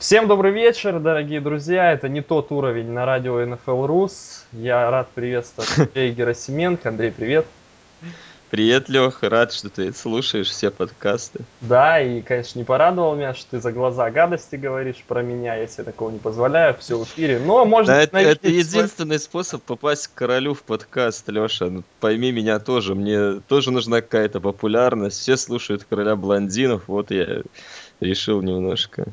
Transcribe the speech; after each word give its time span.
Всем 0.00 0.28
добрый 0.28 0.50
вечер, 0.50 0.98
дорогие 0.98 1.42
друзья. 1.42 1.92
Это 1.92 2.08
не 2.08 2.22
тот 2.22 2.50
уровень 2.52 2.90
на 2.90 3.04
радио 3.04 3.42
NFL 3.42 3.86
Рус. 3.86 4.46
Я 4.50 4.90
рад 4.90 5.10
приветствовать 5.10 5.70
Андрея 5.78 6.14
Герасименко. 6.14 6.88
Андрей, 6.88 7.12
привет. 7.12 7.44
Привет, 8.48 8.88
Лех, 8.88 9.22
рад, 9.22 9.52
что 9.52 9.68
ты 9.68 9.92
слушаешь 9.92 10.48
все 10.48 10.70
подкасты. 10.70 11.40
Да, 11.60 12.00
и, 12.00 12.22
конечно, 12.22 12.58
не 12.58 12.64
порадовал 12.64 13.14
меня, 13.14 13.34
что 13.34 13.50
ты 13.50 13.60
за 13.60 13.72
глаза 13.72 14.10
гадости 14.10 14.56
говоришь 14.56 15.04
про 15.06 15.20
меня, 15.20 15.56
я 15.56 15.66
себе 15.66 15.84
такого 15.84 16.10
не 16.10 16.18
позволяю, 16.18 16.74
все 16.80 16.96
в 16.96 17.04
эфире. 17.04 17.38
Но, 17.38 17.66
может 17.66 17.88
да, 17.88 18.00
это, 18.00 18.16
это 18.16 18.48
единственный 18.48 19.18
способ 19.18 19.62
попасть 19.62 20.08
к 20.08 20.14
королю 20.14 20.54
в 20.54 20.62
подкаст, 20.62 21.28
Леша. 21.28 21.66
Ну, 21.66 21.82
пойми 22.00 22.32
меня 22.32 22.58
тоже, 22.58 22.94
мне 22.94 23.40
тоже 23.48 23.70
нужна 23.70 24.00
какая-то 24.00 24.40
популярность. 24.40 25.18
Все 25.18 25.36
слушают 25.36 25.84
короля 25.84 26.16
блондинов, 26.16 26.84
вот 26.88 27.10
я 27.10 27.42
решил 28.00 28.40
немножко. 28.40 29.12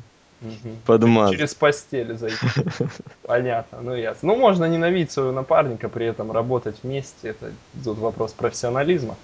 Подмаз. 0.86 1.32
Через 1.32 1.54
постель 1.54 2.16
зайти. 2.16 2.36
Понятно, 3.22 3.80
ну 3.82 3.94
ясно. 3.94 4.28
Ну, 4.28 4.36
можно 4.36 4.64
ненавидеть 4.66 5.10
своего 5.10 5.32
напарника, 5.32 5.88
при 5.88 6.06
этом 6.06 6.30
работать 6.30 6.76
вместе. 6.82 7.30
Это 7.30 7.52
тут 7.84 7.98
вопрос 7.98 8.32
профессионализма. 8.32 9.16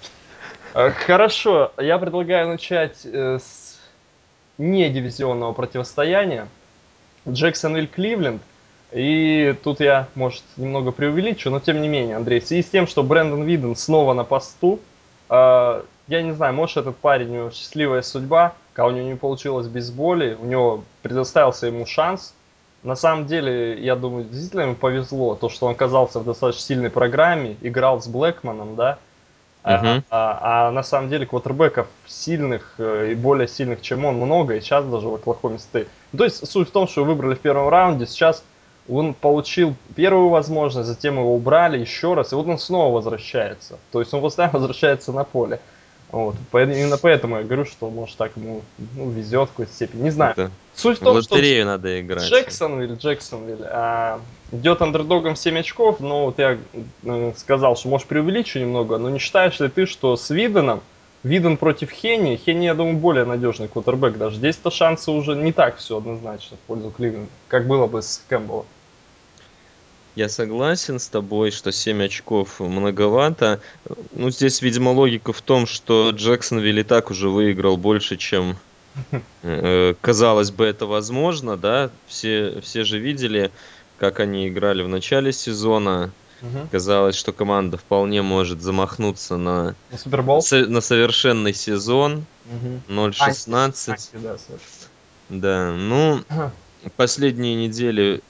Э, 0.73 0.91
хорошо, 0.91 1.71
я 1.77 1.97
предлагаю 1.97 2.49
начать 2.49 3.05
э, 3.05 3.39
с 3.39 3.79
не 4.57 4.89
дивизионного 4.89 5.53
противостояния. 5.53 6.47
Джексонвилл 7.27 7.87
Кливленд. 7.87 8.41
И 8.91 9.55
тут 9.63 9.79
я, 9.79 10.07
может, 10.15 10.43
немного 10.57 10.91
преувеличу, 10.91 11.49
но 11.49 11.59
тем 11.59 11.81
не 11.81 11.87
менее, 11.87 12.15
Андрей, 12.15 12.39
в 12.39 12.45
связи 12.45 12.61
с 12.61 12.69
тем, 12.69 12.87
что 12.87 13.03
Брэндон 13.03 13.43
Виден 13.43 13.75
снова 13.75 14.13
на 14.13 14.23
посту, 14.23 14.79
э, 15.29 15.81
я 16.07 16.21
не 16.21 16.33
знаю, 16.33 16.53
может 16.53 16.77
этот 16.77 16.95
парень, 16.97 17.29
у 17.29 17.33
него 17.33 17.51
счастливая 17.51 18.01
судьба, 18.03 18.53
когда 18.75 18.87
у 18.87 18.91
него 18.91 19.07
не 19.07 19.15
получилось 19.15 19.67
без 19.67 19.89
боли, 19.89 20.37
у 20.39 20.45
него 20.45 20.83
предоставился 21.01 21.67
ему 21.67 21.85
шанс. 21.85 22.33
На 22.83 22.95
самом 22.95 23.25
деле, 23.25 23.81
я 23.81 23.95
думаю, 23.95 24.25
действительно 24.25 24.61
ему 24.61 24.75
повезло, 24.75 25.35
то, 25.35 25.47
что 25.47 25.67
он 25.67 25.71
оказался 25.71 26.19
в 26.19 26.25
достаточно 26.25 26.61
сильной 26.61 26.89
программе, 26.89 27.55
играл 27.61 28.01
с 28.01 28.07
Блэкманом, 28.07 28.75
да, 28.75 28.99
Uh-huh. 29.63 30.03
А, 30.11 30.67
а, 30.67 30.67
а 30.67 30.71
на 30.71 30.83
самом 30.83 31.09
деле 31.09 31.25
квотербеков 31.25 31.87
сильных 32.05 32.75
э, 32.77 33.13
и 33.13 33.15
более 33.15 33.47
сильных, 33.47 33.81
чем 33.81 34.05
он, 34.05 34.17
много, 34.17 34.53
и 34.53 34.61
сейчас 34.61 34.85
даже 34.85 35.07
в 35.07 35.15
Оклахоме 35.15 35.57
стоит. 35.57 35.87
То 36.15 36.23
есть 36.23 36.47
суть 36.47 36.69
в 36.69 36.71
том, 36.71 36.87
что 36.87 37.03
выбрали 37.03 37.33
в 37.33 37.39
первом 37.39 37.69
раунде, 37.69 38.05
сейчас 38.05 38.43
он 38.87 39.15
получил 39.15 39.73
первую 39.95 40.29
возможность, 40.29 40.87
затем 40.87 41.15
его 41.17 41.33
убрали 41.33 41.79
еще 41.79 42.13
раз, 42.13 42.31
и 42.31 42.35
вот 42.35 42.45
он 42.45 42.59
снова 42.59 42.93
возвращается. 42.93 43.79
То 43.91 44.01
есть 44.01 44.13
он 44.13 44.21
постоянно 44.21 44.53
возвращается 44.59 45.11
на 45.11 45.23
поле. 45.23 45.59
Вот. 46.15 46.37
Именно 46.53 46.95
поэтому 46.95 47.35
я 47.35 47.43
говорю, 47.43 47.65
что 47.65 47.89
может 47.89 48.15
так 48.15 48.31
ему 48.37 48.61
ну, 48.95 49.09
везет 49.09 49.49
в 49.49 49.51
какой-то 49.51 49.73
степени. 49.73 50.03
Не 50.03 50.11
знаю. 50.11 50.31
Это 50.31 50.51
Суть 50.73 50.99
в 50.99 51.03
том, 51.03 51.17
лотерею 51.17 51.63
что 51.63 51.71
надо 51.71 51.99
играть. 51.99 52.23
Джексонвиль, 52.23 52.95
Джексонвиль 52.95 53.65
а, 53.65 54.21
идет 54.53 54.81
андердогом 54.81 55.35
в 55.35 55.37
7 55.37 55.59
очков, 55.59 55.99
но 55.99 56.27
вот 56.27 56.39
я 56.39 56.57
э, 57.03 57.33
сказал, 57.35 57.75
что 57.75 57.89
может 57.89 58.07
преувеличу 58.07 58.59
немного, 58.59 58.97
но 58.97 59.09
не 59.09 59.19
считаешь 59.19 59.59
ли 59.59 59.67
ты, 59.67 59.85
что 59.85 60.15
с 60.15 60.29
Виденом, 60.29 60.79
Виден 61.23 61.57
против 61.57 61.91
Хенни, 61.91 62.37
Хенни, 62.37 62.65
я 62.65 62.75
думаю, 62.75 62.95
более 62.95 63.25
надежный 63.25 63.67
квотербек 63.67 64.17
даже. 64.17 64.37
Здесь-то 64.37 64.71
шансы 64.71 65.11
уже 65.11 65.35
не 65.35 65.51
так 65.51 65.77
все 65.77 65.97
однозначно 65.97 66.55
в 66.55 66.59
пользу 66.61 66.91
Кливленда, 66.91 67.29
как 67.49 67.67
было 67.67 67.87
бы 67.87 68.01
с 68.01 68.23
Кэмпбеллом. 68.29 68.67
Я 70.15 70.29
согласен 70.29 70.99
с 70.99 71.07
тобой, 71.07 71.51
что 71.51 71.73
7 71.73 72.03
очков 72.03 72.61
многовато. 72.61 73.59
Ну, 74.13 74.29
здесь, 74.29 74.61
видимо, 74.61 74.89
логика 74.89 75.33
в 75.33 75.41
том, 75.41 75.65
что 75.65 76.11
Джексонвилл 76.11 76.77
и 76.77 76.83
так 76.83 77.11
уже 77.11 77.27
выиграл 77.27 77.75
больше, 77.75 78.15
чем 78.15 78.55
э, 79.43 79.93
казалось 79.99 80.51
бы 80.51 80.65
это 80.65 80.85
возможно, 80.85 81.57
да. 81.57 81.89
Все, 82.07 82.61
все 82.61 82.85
же 82.85 82.97
видели, 82.97 83.51
как 83.97 84.21
они 84.21 84.47
играли 84.47 84.83
в 84.83 84.87
начале 84.87 85.33
сезона. 85.33 86.11
Угу. 86.41 86.69
Казалось, 86.71 87.15
что 87.15 87.33
команда 87.33 87.77
вполне 87.77 88.21
может 88.21 88.61
замахнуться 88.61 89.35
на, 89.35 89.75
на, 90.05 90.41
со, 90.41 90.65
на 90.65 90.79
совершенный 90.79 91.53
сезон. 91.53 92.25
Угу. 92.87 92.93
0-16. 93.01 93.99
А, 94.13 94.17
да, 94.19 94.37
да, 95.29 95.71
ну, 95.71 96.21
последние 96.95 97.55
недели 97.55 98.21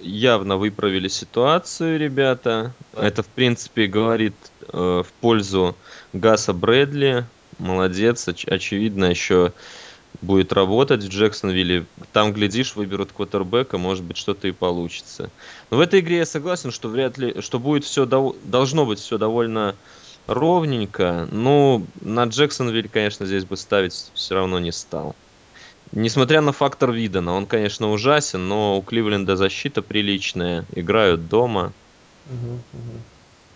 явно 0.00 0.56
выправили 0.56 1.08
ситуацию, 1.08 1.98
ребята. 1.98 2.74
Это, 2.92 3.22
в 3.22 3.28
принципе, 3.28 3.86
говорит 3.86 4.52
э, 4.72 5.02
в 5.06 5.12
пользу 5.20 5.80
Гаса 6.12 6.52
Брэдли. 6.52 7.28
Молодец, 7.58 8.28
оч- 8.28 8.48
очевидно, 8.48 9.06
еще 9.06 9.54
будет 10.20 10.52
работать 10.52 11.04
в 11.04 11.08
Джексонвилле. 11.08 11.88
Там, 12.12 12.32
глядишь, 12.32 12.76
выберут 12.76 13.12
квотербека, 13.12 13.78
может 13.78 14.04
быть, 14.04 14.16
что-то 14.16 14.48
и 14.48 14.52
получится. 14.52 15.32
Но 15.70 15.78
в 15.78 15.80
этой 15.80 16.00
игре 16.00 16.18
я 16.18 16.26
согласен, 16.26 16.70
что 16.70 16.88
вряд 16.88 17.18
ли, 17.18 17.40
что 17.40 17.58
будет 17.58 17.84
все, 17.84 18.04
дов- 18.06 18.38
должно 18.42 18.86
быть 18.86 18.98
все 18.98 19.18
довольно 19.18 19.78
ровненько. 20.26 21.28
Ну, 21.30 21.90
на 22.00 22.24
Джексонвиль, 22.24 22.88
конечно, 22.88 23.26
здесь 23.26 23.44
бы 23.44 23.56
ставить 23.56 23.92
все 23.92 24.34
равно 24.34 24.58
не 24.58 24.72
стал. 24.72 25.16
Несмотря 25.92 26.40
на 26.40 26.52
фактор 26.52 26.92
Видена, 26.92 27.32
он, 27.34 27.46
конечно, 27.46 27.90
ужасен, 27.90 28.48
но 28.48 28.78
у 28.78 28.82
Кливленда 28.82 29.36
защита 29.36 29.82
приличная, 29.82 30.64
играют 30.74 31.28
дома. 31.28 31.72
Угу, 32.26 32.52
угу. 32.54 33.00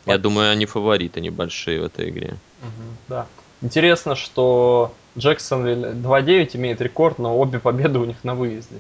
Я 0.07 0.19
думаю, 0.19 0.51
они 0.51 0.67
фавориты 0.67 1.21
небольшие 1.21 1.81
в 1.81 1.85
этой 1.85 2.11
игре. 2.11 2.37
Угу, 2.63 2.97
да. 3.09 3.27
Интересно, 3.63 4.15
что 4.15 4.95
Джексонвилл 5.19 5.93
2-9 5.93 6.57
имеет 6.57 6.81
рекорд, 6.81 7.19
но 7.19 7.39
обе 7.39 7.59
победы 7.59 7.99
у 7.99 8.05
них 8.05 8.23
на 8.25 8.35
выезде. 8.35 8.77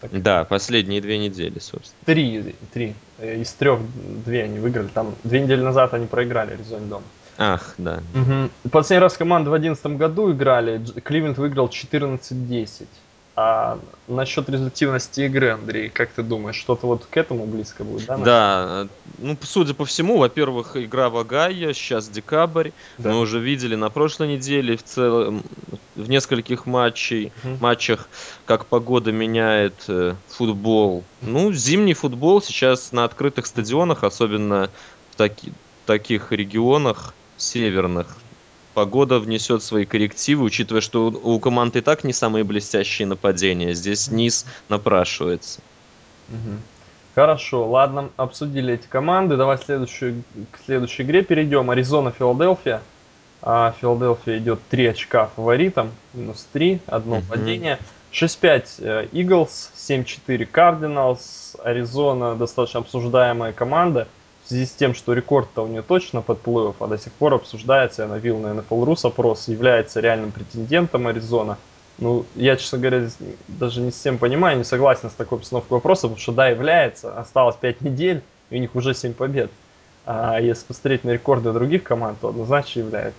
Так. 0.00 0.22
Да, 0.22 0.44
последние 0.44 1.00
две 1.00 1.18
недели, 1.18 1.58
собственно. 1.58 1.98
Три, 2.04 2.54
три. 2.72 2.94
Из 3.18 3.50
трех 3.52 3.80
две 4.24 4.44
они 4.44 4.58
выиграли. 4.58 4.88
Там 4.88 5.14
две 5.24 5.40
недели 5.40 5.62
назад 5.62 5.94
они 5.94 6.06
проиграли 6.06 6.52
Аризоне 6.52 6.86
дома. 6.86 7.04
Ах, 7.38 7.74
да. 7.78 8.02
Угу. 8.14 8.70
Последний 8.70 9.02
раз 9.02 9.16
команды 9.16 9.50
в 9.50 9.52
2011 9.52 9.98
году 9.98 10.32
играли, 10.32 10.82
Кливленд 11.02 11.38
выиграл 11.38 11.68
14-10. 11.68 12.86
А 13.38 13.78
насчет 14.08 14.48
результативности 14.48 15.20
игры, 15.20 15.50
Андрей, 15.50 15.90
как 15.90 16.08
ты 16.08 16.22
думаешь, 16.22 16.56
что-то 16.56 16.86
вот 16.86 17.04
к 17.04 17.14
этому 17.18 17.44
близко 17.44 17.84
будет, 17.84 18.06
да? 18.06 18.16
Да, 18.16 18.88
ну, 19.18 19.36
судя 19.42 19.74
по 19.74 19.84
всему, 19.84 20.16
во-первых, 20.16 20.74
игра 20.78 21.10
в 21.10 21.18
Огайо, 21.18 21.74
сейчас 21.74 22.08
декабрь, 22.08 22.70
да. 22.96 23.10
мы 23.10 23.20
уже 23.20 23.38
видели 23.38 23.74
на 23.74 23.90
прошлой 23.90 24.28
неделе 24.28 24.78
в 24.78 24.82
целом, 24.84 25.42
в 25.96 26.08
нескольких 26.08 26.64
матчей, 26.64 27.30
угу. 27.44 27.58
матчах, 27.60 28.08
как 28.46 28.64
погода 28.64 29.12
меняет 29.12 29.84
э, 29.88 30.14
футбол. 30.28 31.04
Ну, 31.20 31.52
зимний 31.52 31.92
футбол 31.92 32.40
сейчас 32.40 32.90
на 32.92 33.04
открытых 33.04 33.44
стадионах, 33.44 34.02
особенно 34.02 34.70
в 35.10 35.16
таки, 35.16 35.52
таких 35.84 36.32
регионах, 36.32 37.12
северных. 37.36 38.16
Погода 38.74 39.18
внесет 39.18 39.62
свои 39.62 39.86
коррективы, 39.86 40.44
учитывая, 40.44 40.82
что 40.82 41.06
у 41.06 41.40
команд 41.40 41.76
и 41.76 41.80
так 41.80 42.04
не 42.04 42.12
самые 42.12 42.44
блестящие 42.44 43.06
нападения. 43.06 43.72
Здесь 43.72 44.10
низ 44.10 44.44
напрашивается. 44.68 45.60
Хорошо, 47.14 47.66
ладно, 47.66 48.10
обсудили 48.18 48.74
эти 48.74 48.86
команды. 48.86 49.38
Давай 49.38 49.56
следующую, 49.56 50.22
к 50.50 50.58
следующей 50.66 51.04
игре 51.04 51.22
перейдем. 51.22 51.70
Аризона-Филадельфия. 51.70 52.82
А, 53.40 53.74
Филадельфия 53.80 54.36
идет 54.36 54.60
3 54.68 54.86
очка 54.88 55.30
фаворитом, 55.34 55.92
минус 56.12 56.46
3, 56.52 56.80
одно 56.86 57.16
угу. 57.18 57.26
падение. 57.30 57.78
6-5 58.12 59.10
Eagles, 59.12 59.70
7-4 59.76 60.48
Cardinals. 60.52 61.58
Аризона 61.64 62.34
достаточно 62.34 62.80
обсуждаемая 62.80 63.54
команда 63.54 64.08
в 64.46 64.48
связи 64.48 64.66
с 64.66 64.70
тем, 64.70 64.94
что 64.94 65.12
рекорд-то 65.12 65.64
у 65.64 65.66
нее 65.66 65.82
точно 65.82 66.22
под 66.22 66.40
плей 66.40 66.72
а 66.78 66.86
до 66.86 66.98
сих 66.98 67.12
пор 67.12 67.34
обсуждается, 67.34 68.02
я 68.02 68.08
навил 68.08 68.38
на 68.38 68.48
NFL.Rus 68.48 69.08
опрос, 69.08 69.48
является 69.48 69.98
реальным 69.98 70.30
претендентом 70.30 71.08
Аризона. 71.08 71.58
Ну, 71.98 72.24
я, 72.36 72.56
честно 72.56 72.78
говоря, 72.78 73.08
даже 73.48 73.80
не 73.80 73.90
всем 73.90 74.18
понимаю, 74.18 74.56
не 74.56 74.62
согласен 74.64 75.10
с 75.10 75.14
такой 75.14 75.40
постановкой 75.40 75.76
вопроса, 75.76 76.02
потому 76.02 76.20
что 76.20 76.30
да, 76.30 76.48
является, 76.48 77.18
осталось 77.18 77.56
5 77.56 77.80
недель, 77.80 78.22
и 78.50 78.56
у 78.56 78.60
них 78.60 78.76
уже 78.76 78.94
7 78.94 79.14
побед. 79.14 79.50
А 80.04 80.40
если 80.40 80.64
посмотреть 80.64 81.02
на 81.02 81.10
рекорды 81.10 81.52
других 81.52 81.82
команд, 81.82 82.20
то 82.20 82.28
однозначно 82.28 82.80
является. 82.80 83.18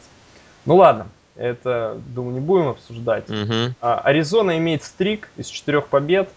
Ну 0.66 0.78
ладно, 0.78 1.08
это, 1.36 2.00
думаю, 2.08 2.36
не 2.36 2.40
будем 2.40 2.70
обсуждать. 2.70 3.30
Угу. 3.30 3.76
А, 3.82 4.00
Аризона 4.00 4.58
имеет 4.60 4.84
стрик 4.84 5.30
из 5.36 5.48
четырех 5.48 5.88
побед, 5.88 6.30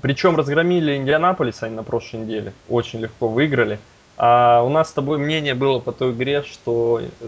причем 0.00 0.36
разгромили 0.36 0.96
Индианаполис 0.96 1.62
они 1.62 1.76
на 1.76 1.82
прошлой 1.82 2.20
неделе. 2.20 2.52
Очень 2.68 3.00
легко 3.00 3.28
выиграли. 3.28 3.78
А 4.16 4.62
у 4.62 4.68
нас 4.68 4.90
с 4.90 4.92
тобой 4.92 5.18
мнение 5.18 5.54
было 5.54 5.78
по 5.80 5.92
той 5.92 6.12
игре, 6.12 6.42
что 6.42 7.00
э, 7.00 7.26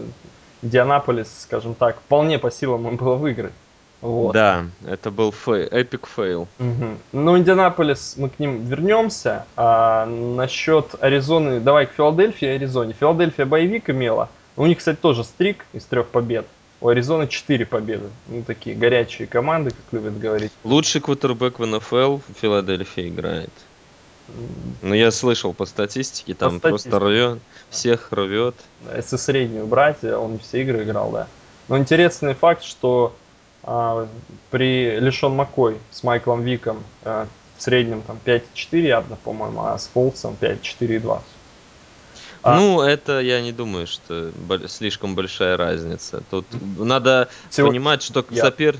Индианаполис, 0.61 1.27
скажем 1.41 1.75
так, 1.75 1.97
вполне 1.97 2.39
по 2.39 2.49
силам 2.49 2.87
им 2.87 2.95
было 2.95 3.15
выиграть. 3.15 3.53
Вот. 4.01 4.33
Да, 4.33 4.65
это 4.85 5.09
был 5.09 5.31
фей, 5.31 5.63
эпик 5.63 6.07
фейл. 6.07 6.47
Угу. 6.59 6.85
Ну, 7.13 7.37
Индианаполис, 7.37 8.15
мы 8.17 8.29
к 8.29 8.37
ним 8.39 8.63
вернемся. 8.65 9.45
А 9.55 10.05
насчет 10.05 10.95
Аризоны, 11.01 11.59
давай 11.59 11.87
к 11.87 11.91
Филадельфии 11.93 12.47
и 12.47 12.51
Аризоне. 12.51 12.93
Филадельфия 12.93 13.45
боевик 13.45 13.89
имела. 13.89 14.29
У 14.55 14.65
них, 14.65 14.77
кстати, 14.77 14.97
тоже 14.97 15.23
streak 15.23 15.65
из 15.73 15.83
трех 15.85 16.07
побед. 16.07 16.45
У 16.79 16.89
Аризоны 16.89 17.27
4 17.27 17.65
победы. 17.65 18.09
Ну, 18.27 18.43
такие 18.43 18.75
горячие 18.75 19.27
команды, 19.27 19.71
как 19.71 19.85
любят 19.91 20.19
говорить. 20.19 20.51
Лучший 20.63 21.01
квотербек 21.01 21.59
в 21.59 21.65
НФЛ 21.65 22.17
в 22.17 22.39
Филадельфии 22.39 23.07
играет. 23.09 23.51
Ну, 24.81 24.93
я 24.93 25.11
слышал 25.11 25.53
по 25.53 25.65
статистике, 25.65 26.33
там 26.33 26.59
по 26.59 26.69
просто 26.69 26.99
рвет, 26.99 27.39
всех 27.69 28.11
рвет. 28.11 28.55
если 28.95 29.15
среднюю 29.15 29.65
брать, 29.65 30.03
он 30.03 30.39
все 30.39 30.61
игры 30.61 30.83
играл, 30.83 31.11
да. 31.11 31.27
Но 31.69 31.77
интересный 31.77 32.33
факт, 32.33 32.63
что 32.63 33.15
а, 33.63 34.07
при 34.51 34.99
Лишон 34.99 35.35
Маккой 35.35 35.77
с 35.91 36.03
Майклом 36.03 36.41
Виком 36.41 36.83
а, 37.03 37.27
в 37.57 37.61
среднем 37.61 38.01
там 38.01 38.19
5,4 38.23 38.79
ярда, 38.79 39.17
по-моему, 39.23 39.61
а 39.63 39.77
с 39.77 39.87
Фолсом 39.87 40.37
5,4,2. 40.39 41.21
А... 42.43 42.59
Ну, 42.59 42.81
это 42.81 43.19
я 43.19 43.41
не 43.41 43.51
думаю, 43.51 43.87
что 43.87 44.31
слишком 44.67 45.15
большая 45.15 45.57
разница. 45.57 46.23
Тут 46.29 46.45
надо 46.77 47.29
Всего... 47.49 47.69
понимать, 47.69 48.01
что 48.01 48.25
я... 48.29 48.43
сопер... 48.43 48.75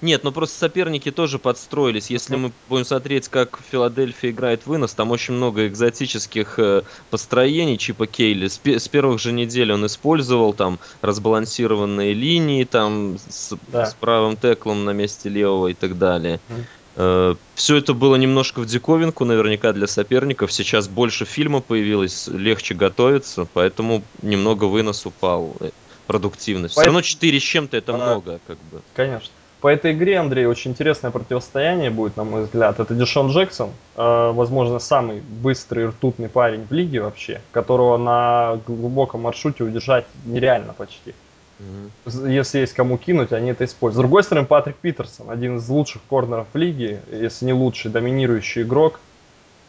Нет, 0.00 0.22
ну 0.22 0.30
просто 0.30 0.56
соперники 0.56 1.10
тоже 1.10 1.40
подстроились. 1.40 2.08
Если 2.08 2.36
мы 2.36 2.52
будем 2.68 2.84
смотреть, 2.84 3.26
как 3.28 3.58
Филадельфия 3.70 4.30
играет 4.30 4.64
вынос, 4.64 4.92
там 4.94 5.10
очень 5.10 5.34
много 5.34 5.66
экзотических 5.66 6.58
э, 6.58 6.82
построений 7.10 7.76
Чипа 7.78 8.06
Кейли. 8.06 8.46
С, 8.46 8.60
с 8.64 8.86
первых 8.86 9.18
же 9.18 9.32
недель 9.32 9.72
он 9.72 9.84
использовал 9.86 10.52
там 10.52 10.78
разбалансированные 11.02 12.14
линии, 12.14 12.62
там 12.62 13.18
с, 13.28 13.56
да. 13.66 13.86
с 13.86 13.94
правым 13.94 14.36
теклом 14.36 14.84
на 14.84 14.90
месте 14.90 15.28
левого 15.28 15.68
и 15.68 15.74
так 15.74 15.98
далее. 15.98 16.38
Mm. 16.48 16.64
Э, 16.98 17.36
Все 17.54 17.76
это 17.76 17.94
было 17.94 18.16
немножко 18.16 18.60
в 18.60 18.66
диковинку, 18.66 19.24
наверняка 19.24 19.72
для 19.72 19.86
соперников. 19.86 20.52
Сейчас 20.52 20.88
больше 20.88 21.24
фильма 21.24 21.60
появилось, 21.60 22.26
легче 22.26 22.74
готовиться, 22.74 23.46
поэтому 23.54 24.02
немного 24.20 24.64
вынос 24.64 25.06
упал, 25.06 25.54
э, 25.60 25.70
продуктивность. 26.08 26.74
По 26.74 26.80
Все 26.80 26.86
равно 26.86 27.02
4 27.02 27.38
с 27.38 27.42
чем-то 27.42 27.76
это 27.76 27.94
а, 27.94 27.96
много, 27.96 28.40
как 28.48 28.56
бы. 28.72 28.80
Конечно. 28.96 29.30
По 29.60 29.68
этой 29.68 29.92
игре, 29.92 30.18
Андрей, 30.18 30.46
очень 30.46 30.72
интересное 30.72 31.10
противостояние 31.12 31.90
будет, 31.90 32.16
на 32.16 32.24
мой 32.24 32.44
взгляд. 32.44 32.80
Это 32.80 32.94
Дешон 32.94 33.30
Джексон, 33.30 33.70
э, 33.96 34.32
возможно, 34.32 34.80
самый 34.80 35.20
быстрый 35.20 35.86
ртутный 35.86 36.28
парень 36.28 36.66
в 36.68 36.72
лиге 36.72 37.00
вообще, 37.00 37.40
которого 37.52 37.96
на 37.96 38.60
глубоком 38.66 39.22
маршруте 39.22 39.62
удержать 39.62 40.06
нереально 40.24 40.72
почти. 40.72 41.14
Mm-hmm. 41.58 42.32
Если 42.32 42.60
есть 42.60 42.72
кому 42.72 42.98
кинуть, 42.98 43.32
они 43.32 43.50
это 43.50 43.64
используют. 43.64 43.96
С 43.96 44.08
другой 44.08 44.22
стороны, 44.22 44.46
Патрик 44.46 44.76
Питерсон, 44.76 45.30
один 45.30 45.58
из 45.58 45.68
лучших 45.68 46.02
корнеров 46.08 46.46
в 46.52 46.56
лиге, 46.56 47.02
если 47.10 47.46
не 47.46 47.52
лучший, 47.52 47.90
доминирующий 47.90 48.62
игрок. 48.62 49.00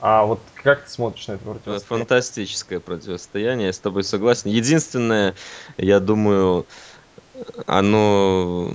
А 0.01 0.23
вот 0.23 0.39
как 0.55 0.85
ты 0.85 0.89
смотришь 0.89 1.27
на 1.27 1.33
это 1.33 1.43
противостояние? 1.43 1.85
Фантастическое 1.87 2.79
противостояние, 2.79 3.67
я 3.67 3.73
с 3.73 3.79
тобой 3.79 4.03
согласен. 4.03 4.49
Единственное, 4.49 5.35
я 5.77 5.99
думаю, 5.99 6.65
оно... 7.65 8.71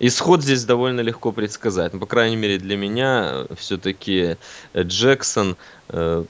Исход 0.00 0.42
здесь 0.42 0.64
довольно 0.64 1.00
легко 1.02 1.30
предсказать. 1.30 1.92
Ну, 1.92 2.00
по 2.00 2.06
крайней 2.06 2.34
мере, 2.34 2.58
для 2.58 2.76
меня 2.76 3.46
все-таки 3.56 4.36
Джексон 4.76 5.56
э, 5.88 6.24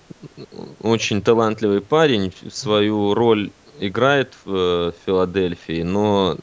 очень 0.83 1.23
талантливый 1.23 1.81
парень. 1.81 2.35
Свою 2.51 3.15
роль 3.15 3.51
играет 3.81 4.35
в 4.45 4.55
э, 4.55 4.93
Филадельфии, 5.05 5.83
но 5.83 6.37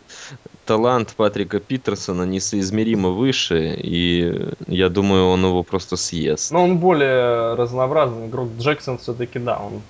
талант 0.65 1.13
Патрика 1.17 1.59
Питерсона 1.59 2.23
несоизмеримо 2.23 3.09
выше, 3.09 3.75
и 3.77 4.53
я 4.67 4.89
думаю, 4.89 5.27
он 5.27 5.45
его 5.45 5.63
просто 5.63 5.97
съест. 5.97 6.51
Но 6.51 6.63
он 6.63 6.77
более 6.77 7.55
разнообразный 7.55 8.27
игрок. 8.27 8.49
Джексон 8.59 8.97
все-таки, 8.97 9.39
да, 9.39 9.59
он 9.59 9.81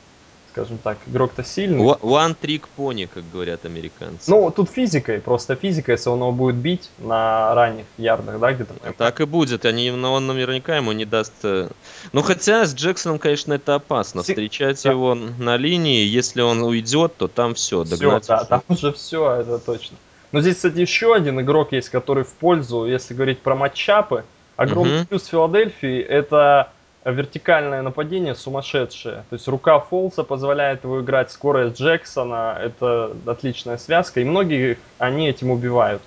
скажем 0.52 0.78
так, 0.78 0.98
игрок-то 1.08 1.44
сильный. 1.44 1.84
One 1.84 2.36
trick 2.40 2.64
pony, 2.78 3.10
как 3.12 3.24
говорят 3.32 3.66
американцы. 3.66 4.30
Ну, 4.30 4.52
тут 4.52 4.70
физикой, 4.70 5.20
просто 5.20 5.56
физика, 5.56 5.94
если 5.94 6.10
он 6.10 6.20
его 6.20 6.32
будет 6.32 6.56
бить 6.56 6.90
на 7.00 7.56
ранних 7.56 7.86
ярдах, 7.98 8.40
да, 8.40 8.54
где-то. 8.54 8.74
Так 8.98 9.22
и 9.22 9.26
будет, 9.26 9.66
они, 9.66 9.92
он 9.92 10.28
наверняка 10.28 10.76
ему 10.78 10.92
не 10.92 11.06
даст... 11.06 11.34
Э, 11.44 11.70
ну, 12.12 12.22
хотя 12.22 12.66
с 12.66 12.76
Джексоном, 12.76 13.20
конечно, 13.20 13.54
это 13.54 13.76
опасно, 13.76 14.24
Си... 14.24 14.34
встречать 14.34 14.84
да. 14.84 14.92
его 14.92 15.16
на 15.16 15.58
линии, 15.58 16.06
если 16.06 16.42
он 16.42 16.62
уйдет, 16.64 17.16
то 17.18 17.28
там 17.28 17.54
все, 17.54 17.84
догнать. 17.84 18.24
Все, 18.24 18.34
да, 18.34 18.44
там 18.46 18.64
уже 18.68 18.92
все, 18.92 19.32
это 19.36 19.60
точно. 19.60 19.98
Но 20.32 20.42
здесь, 20.42 20.58
кстати, 20.58 20.80
еще 20.80 21.14
один 21.14 21.40
игрок 21.42 21.72
есть, 21.72 21.90
который 21.90 22.24
в 22.24 22.34
пользу, 22.34 22.86
если 22.86 23.14
говорить 23.14 23.40
про 23.40 23.56
матчапы. 23.56 24.24
Огромный 24.56 25.02
угу. 25.02 25.08
плюс 25.08 25.26
Филадельфии 25.26 26.00
это 26.02 26.72
вертикальное 27.06 27.82
нападение 27.82 28.36
сумасшедшее. 28.36 29.26
То 29.30 29.36
есть 29.36 29.48
рука 29.48 29.80
Фолса 29.80 30.24
позволяет 30.24 30.84
его 30.84 31.02
играть, 31.02 31.32
скорость 31.32 31.80
Джексона, 31.80 32.58
это 32.62 33.16
отличная 33.26 33.78
связка, 33.78 34.22
и 34.22 34.24
многие 34.24 34.78
они 34.98 35.28
этим 35.28 35.52
убивают. 35.52 36.02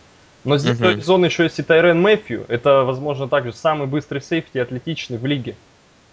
Но 0.44 0.58
здесь 0.58 0.78
uh-huh. 0.78 1.00
зон 1.00 1.24
еще 1.24 1.44
есть 1.44 1.58
и 1.58 1.62
Тайрен 1.62 2.00
Мэфью, 2.00 2.44
это, 2.48 2.82
возможно, 2.82 3.28
также 3.28 3.52
самый 3.52 3.86
быстрый 3.86 4.20
сейфти, 4.20 4.58
атлетичный 4.58 5.16
в 5.16 5.24
лиге. 5.24 5.56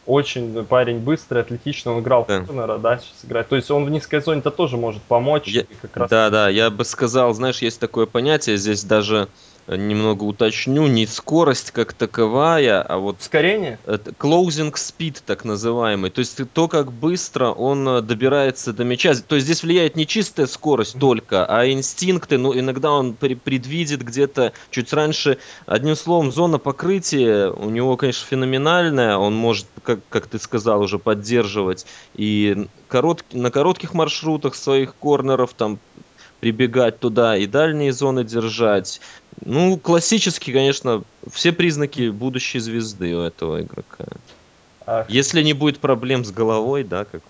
Очень 0.08 0.66
парень 0.66 0.98
быстрый, 0.98 1.42
атлетичный, 1.42 1.92
он 1.92 2.00
играл 2.00 2.26
да. 2.28 2.40
в 2.40 2.48
Коннора, 2.48 2.78
да, 2.80 2.98
сейчас 2.98 3.26
играет. 3.26 3.50
То 3.50 3.56
есть 3.56 3.70
он 3.70 3.86
в 3.86 3.90
низкой 3.92 4.22
зоне-то 4.22 4.50
тоже 4.50 4.78
может 4.78 5.02
помочь. 5.04 5.48
Я, 5.48 5.66
как 5.82 5.96
раз... 5.96 6.10
Да, 6.10 6.30
да, 6.30 6.50
я 6.50 6.72
бы 6.72 6.86
сказал, 6.86 7.34
знаешь, 7.34 7.62
есть 7.62 7.80
такое 7.80 8.08
понятие, 8.08 8.58
здесь 8.58 8.84
даже 8.84 9.28
немного 9.78 10.24
уточню, 10.24 10.88
не 10.88 11.06
скорость 11.06 11.72
как 11.72 11.94
таковая, 11.94 12.82
а 12.82 12.98
вот... 12.98 13.20
Ускорение? 13.20 13.80
Closing 13.86 14.74
speed, 14.74 15.22
так 15.26 15.46
называемый. 15.46 16.10
То 16.10 16.20
есть 16.20 16.40
то, 16.54 16.68
как 16.68 16.92
быстро 16.92 17.50
он 17.50 17.88
э, 17.88 18.02
добирается 18.02 18.74
до 18.74 18.84
мяча. 18.84 19.14
То 19.16 19.36
есть 19.36 19.46
здесь 19.46 19.64
влияет 19.64 19.96
не 19.96 20.08
чистая 20.08 20.48
скорость 20.48 21.00
только, 21.00 21.46
а 21.46 21.68
инстинкты. 21.68 22.38
Ну, 22.38 22.58
иногда 22.58 22.92
он 22.92 23.14
предвидит 23.14 24.02
где-то 24.04 24.54
чуть 24.70 24.94
раньше. 24.94 25.38
Одним 25.66 25.96
словом, 25.96 26.32
зона 26.32 26.58
покрытия 26.58 27.50
у 27.50 27.70
него, 27.70 27.98
конечно, 27.98 28.26
феноменальная. 28.28 29.18
Он 29.18 29.36
может, 29.36 29.68
как, 29.84 30.00
как 30.10 30.28
ты 30.28 30.40
сказал, 30.40 30.82
уже 30.82 31.00
поддерживать 31.00 31.86
и 32.16 32.68
корот... 32.88 33.24
на 33.32 33.52
коротких 33.52 33.94
маршрутах 33.94 34.56
своих 34.56 34.96
корнеров, 34.96 35.54
там 35.54 35.80
прибегать 36.42 37.00
туда 37.00 37.38
и 37.38 37.48
дальние 37.48 37.94
зоны 37.94 38.26
держать. 38.26 39.00
Ну, 39.46 39.78
классически, 39.78 40.52
конечно, 40.52 41.04
все 41.32 41.54
признаки 41.54 42.10
будущей 42.10 42.60
звезды 42.60 43.16
у 43.16 43.22
этого 43.22 43.62
игрока. 43.62 44.06
Ах. 44.86 45.10
Если 45.10 45.44
не 45.44 45.54
будет 45.54 45.80
проблем 45.80 46.26
с 46.26 46.32
головой, 46.32 46.84
да, 46.84 47.06
как 47.06 47.22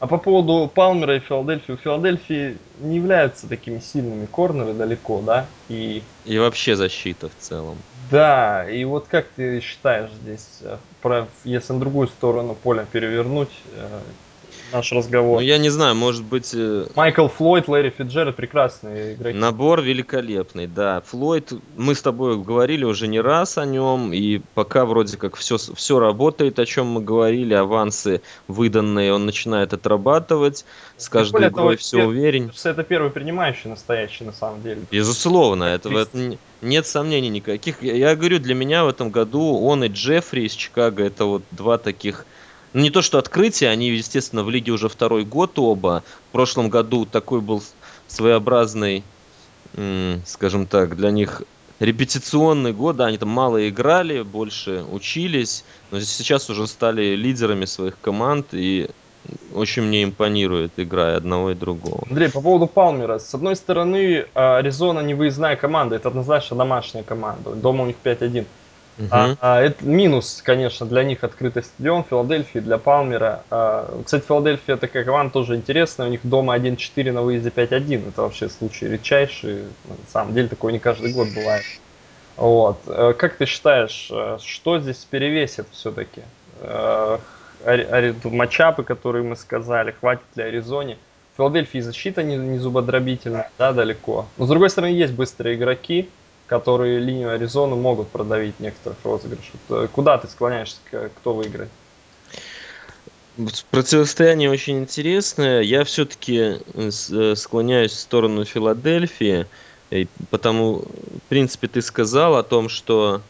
А 0.00 0.06
по 0.08 0.18
поводу 0.18 0.68
Палмера 0.68 1.16
и 1.16 1.20
Филадельфии, 1.20 1.72
у 1.72 1.76
Филадельфии 1.76 2.58
не 2.80 2.96
являются 2.96 3.48
такими 3.48 3.78
сильными 3.78 4.26
корнеры 4.26 4.74
далеко, 4.74 5.22
да? 5.24 5.46
И... 5.68 6.02
и 6.24 6.38
вообще 6.38 6.74
защита 6.74 7.28
в 7.28 7.38
целом. 7.38 7.78
Да, 8.10 8.68
и 8.68 8.84
вот 8.84 9.06
как 9.08 9.28
ты 9.36 9.60
считаешь 9.60 10.10
здесь, 10.22 10.48
э, 10.62 10.76
про, 11.00 11.28
если 11.44 11.72
на 11.72 11.78
другую 11.78 12.08
сторону 12.08 12.56
поля 12.60 12.84
перевернуть, 12.90 13.52
э, 13.76 14.00
наш 14.72 14.92
разговор. 14.92 15.40
Ну, 15.40 15.46
я 15.46 15.58
не 15.58 15.70
знаю, 15.70 15.94
может 15.94 16.24
быть... 16.24 16.52
Э, 16.54 16.86
Майкл 16.94 17.28
Флойд, 17.28 17.68
Лэри 17.68 17.90
Фиджеральд 17.90 18.36
прекрасные 18.36 19.14
игроки. 19.14 19.38
Набор 19.38 19.82
великолепный, 19.82 20.66
да. 20.66 21.02
Флойд, 21.06 21.52
мы 21.76 21.94
с 21.94 22.02
тобой 22.02 22.42
говорили 22.42 22.84
уже 22.84 23.08
не 23.08 23.20
раз 23.20 23.58
о 23.58 23.66
нем, 23.66 24.12
и 24.12 24.40
пока 24.54 24.84
вроде 24.84 25.16
как 25.16 25.36
все, 25.36 25.56
все 25.56 25.98
работает, 25.98 26.58
о 26.58 26.66
чем 26.66 26.86
мы 26.86 27.00
говорили, 27.00 27.54
авансы 27.54 28.22
выданные, 28.48 29.12
он 29.12 29.26
начинает 29.26 29.72
отрабатывать, 29.72 30.64
с 30.96 31.08
каждой 31.08 31.48
игрой 31.48 31.76
все 31.76 31.98
пер... 31.98 32.06
уверен. 32.06 32.52
Это 32.64 32.82
первый 32.82 33.10
принимающий 33.10 33.68
настоящий, 33.70 34.24
на 34.24 34.32
самом 34.32 34.62
деле. 34.62 34.82
Безусловно, 34.90 35.64
это, 35.64 35.90
это 35.90 36.38
нет 36.60 36.86
сомнений 36.86 37.28
никаких. 37.28 37.82
Я, 37.82 37.94
я 37.94 38.16
говорю, 38.16 38.38
для 38.38 38.54
меня 38.54 38.84
в 38.84 38.88
этом 38.88 39.10
году 39.10 39.58
он 39.60 39.84
и 39.84 39.88
Джеффри 39.88 40.42
из 40.46 40.52
Чикаго, 40.52 41.04
это 41.04 41.24
вот 41.24 41.42
два 41.50 41.78
таких 41.78 42.24
ну, 42.24 42.32
не 42.74 42.90
то 42.90 43.02
что 43.02 43.18
открытие, 43.18 43.70
они, 43.70 43.90
естественно, 43.90 44.44
в 44.44 44.50
лиге 44.50 44.72
уже 44.72 44.88
второй 44.88 45.24
год 45.24 45.58
оба. 45.58 46.02
В 46.28 46.32
прошлом 46.32 46.68
году 46.68 47.04
такой 47.04 47.40
был 47.40 47.62
своеобразный, 48.08 49.04
скажем 50.26 50.66
так, 50.66 50.96
для 50.96 51.10
них 51.10 51.42
репетиционный 51.80 52.72
год, 52.72 52.96
да, 52.96 53.06
они 53.06 53.18
там 53.18 53.30
мало 53.30 53.68
играли, 53.68 54.22
больше 54.22 54.84
учились, 54.90 55.64
но 55.90 56.00
сейчас 56.00 56.48
уже 56.48 56.66
стали 56.66 57.16
лидерами 57.16 57.64
своих 57.64 57.98
команд, 58.00 58.48
и 58.52 58.88
очень 59.54 59.82
мне 59.82 60.04
импонирует 60.04 60.72
игра 60.76 61.16
одного 61.16 61.50
и 61.50 61.54
другого. 61.54 62.04
Андрей, 62.08 62.30
по 62.30 62.40
поводу 62.40 62.66
Палмера. 62.66 63.18
С 63.18 63.34
одной 63.34 63.56
стороны, 63.56 64.26
Аризона 64.34 65.00
не 65.00 65.14
выездная 65.14 65.56
команда, 65.56 65.96
это 65.96 66.08
однозначно 66.08 66.56
домашняя 66.56 67.02
команда. 67.02 67.50
Дома 67.50 67.84
у 67.84 67.86
них 67.86 67.96
5-1. 68.02 68.44
Uh-huh. 68.98 69.08
А, 69.10 69.36
а, 69.40 69.60
это 69.62 69.84
минус, 69.86 70.42
конечно, 70.44 70.84
для 70.84 71.02
них 71.02 71.24
открытый 71.24 71.62
стадион 71.62 72.04
Филадельфии, 72.04 72.58
для 72.58 72.78
Палмера. 72.78 73.42
А, 73.50 74.02
кстати, 74.04 74.24
Филадельфия 74.26 74.76
такая 74.76 75.04
команда 75.04 75.32
тоже 75.32 75.56
интересная. 75.56 76.08
У 76.08 76.10
них 76.10 76.20
дома 76.24 76.56
1-4 76.56 77.12
на 77.12 77.22
выезде 77.22 77.48
5-1. 77.48 78.08
Это 78.08 78.22
вообще 78.22 78.48
случай 78.48 78.88
редчайший. 78.88 79.62
На 79.88 80.10
самом 80.12 80.34
деле 80.34 80.48
такое 80.48 80.72
не 80.72 80.78
каждый 80.78 81.12
год 81.12 81.28
бывает. 81.34 81.64
Вот. 82.36 82.78
Э, 82.86 83.14
как 83.16 83.36
ты 83.36 83.46
считаешь, 83.46 84.08
э, 84.10 84.38
что 84.42 84.78
здесь 84.78 85.06
перевесит 85.08 85.66
все-таки? 85.72 86.22
Э, 86.60 87.18
матчапы, 88.24 88.82
которые 88.82 89.22
мы 89.24 89.36
сказали, 89.36 89.92
хватит 89.92 90.24
ли 90.34 90.42
Аризоне 90.42 90.98
в 91.32 91.36
Филадельфии 91.36 91.78
защита 91.78 92.22
не, 92.22 92.36
не 92.36 92.58
зубодробительная, 92.58 93.50
да, 93.58 93.72
далеко. 93.72 94.26
Но 94.36 94.46
с 94.46 94.48
другой 94.48 94.70
стороны, 94.70 94.92
есть 94.92 95.14
быстрые 95.14 95.56
игроки, 95.56 96.08
которые 96.52 96.98
линию 96.98 97.32
Аризоны 97.32 97.76
могут 97.76 98.08
продавить 98.08 98.60
некоторых 98.60 98.98
розыгрышей. 99.04 99.54
Э, 99.70 99.88
куда 99.90 100.18
ты 100.18 100.28
склоняешься, 100.28 100.76
кто 101.16 101.32
выиграет? 101.32 101.70
Противостояние 103.70 104.50
очень 104.50 104.80
интересное. 104.80 105.62
Я 105.62 105.84
все-таки 105.84 106.36
э, 106.36 106.90
э, 107.10 107.34
склоняюсь 107.36 107.92
в 107.92 107.98
сторону 107.98 108.44
Филадельфии, 108.44 109.46
потому, 110.28 110.80
в 110.80 111.28
принципе, 111.30 111.68
ты 111.68 111.80
сказал 111.80 112.36
о 112.36 112.42
том, 112.42 112.68
что 112.68 113.22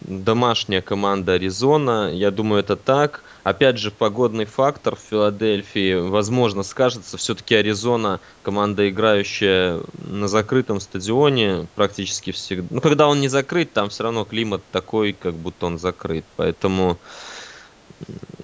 домашняя 0.00 0.80
команда 0.80 1.34
Аризона, 1.34 2.10
я 2.12 2.30
думаю, 2.30 2.60
это 2.60 2.76
так. 2.76 3.22
Опять 3.42 3.78
же, 3.78 3.90
погодный 3.90 4.44
фактор 4.44 4.96
в 4.96 5.00
Филадельфии, 5.00 5.94
возможно, 5.94 6.62
скажется. 6.62 7.16
Все-таки 7.16 7.54
Аризона 7.54 8.20
команда, 8.42 8.88
играющая 8.88 9.80
на 10.06 10.28
закрытом 10.28 10.80
стадионе 10.80 11.66
практически 11.74 12.32
всегда. 12.32 12.66
Ну, 12.70 12.80
когда 12.80 13.08
он 13.08 13.20
не 13.20 13.28
закрыт, 13.28 13.72
там 13.72 13.88
все 13.88 14.04
равно 14.04 14.24
климат 14.24 14.62
такой, 14.72 15.12
как 15.12 15.34
будто 15.34 15.66
он 15.66 15.78
закрыт. 15.78 16.24
Поэтому 16.36 16.98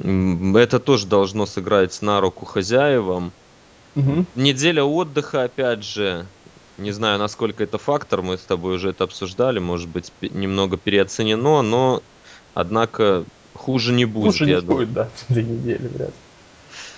это 0.00 0.78
тоже 0.78 1.06
должно 1.06 1.46
сыграть 1.46 2.00
на 2.02 2.20
руку 2.20 2.44
хозяевам. 2.44 3.32
Угу. 3.96 4.26
Неделя 4.34 4.84
отдыха, 4.84 5.44
опять 5.44 5.82
же, 5.82 6.26
не 6.78 6.92
знаю, 6.92 7.18
насколько 7.18 7.64
это 7.64 7.78
фактор, 7.78 8.22
мы 8.22 8.36
с 8.36 8.42
тобой 8.42 8.76
уже 8.76 8.90
это 8.90 9.04
обсуждали, 9.04 9.58
может 9.58 9.88
быть, 9.88 10.12
немного 10.20 10.76
переоценено, 10.76 11.62
но, 11.62 12.02
однако, 12.54 13.24
хуже 13.54 13.92
не 13.92 14.04
будет. 14.04 14.32
Хуже 14.32 14.46
не 14.46 14.60
будет, 14.60 14.92
да, 14.92 15.08
две 15.28 15.42
недели, 15.42 15.88
вряд 15.88 16.08
ли. 16.08 16.14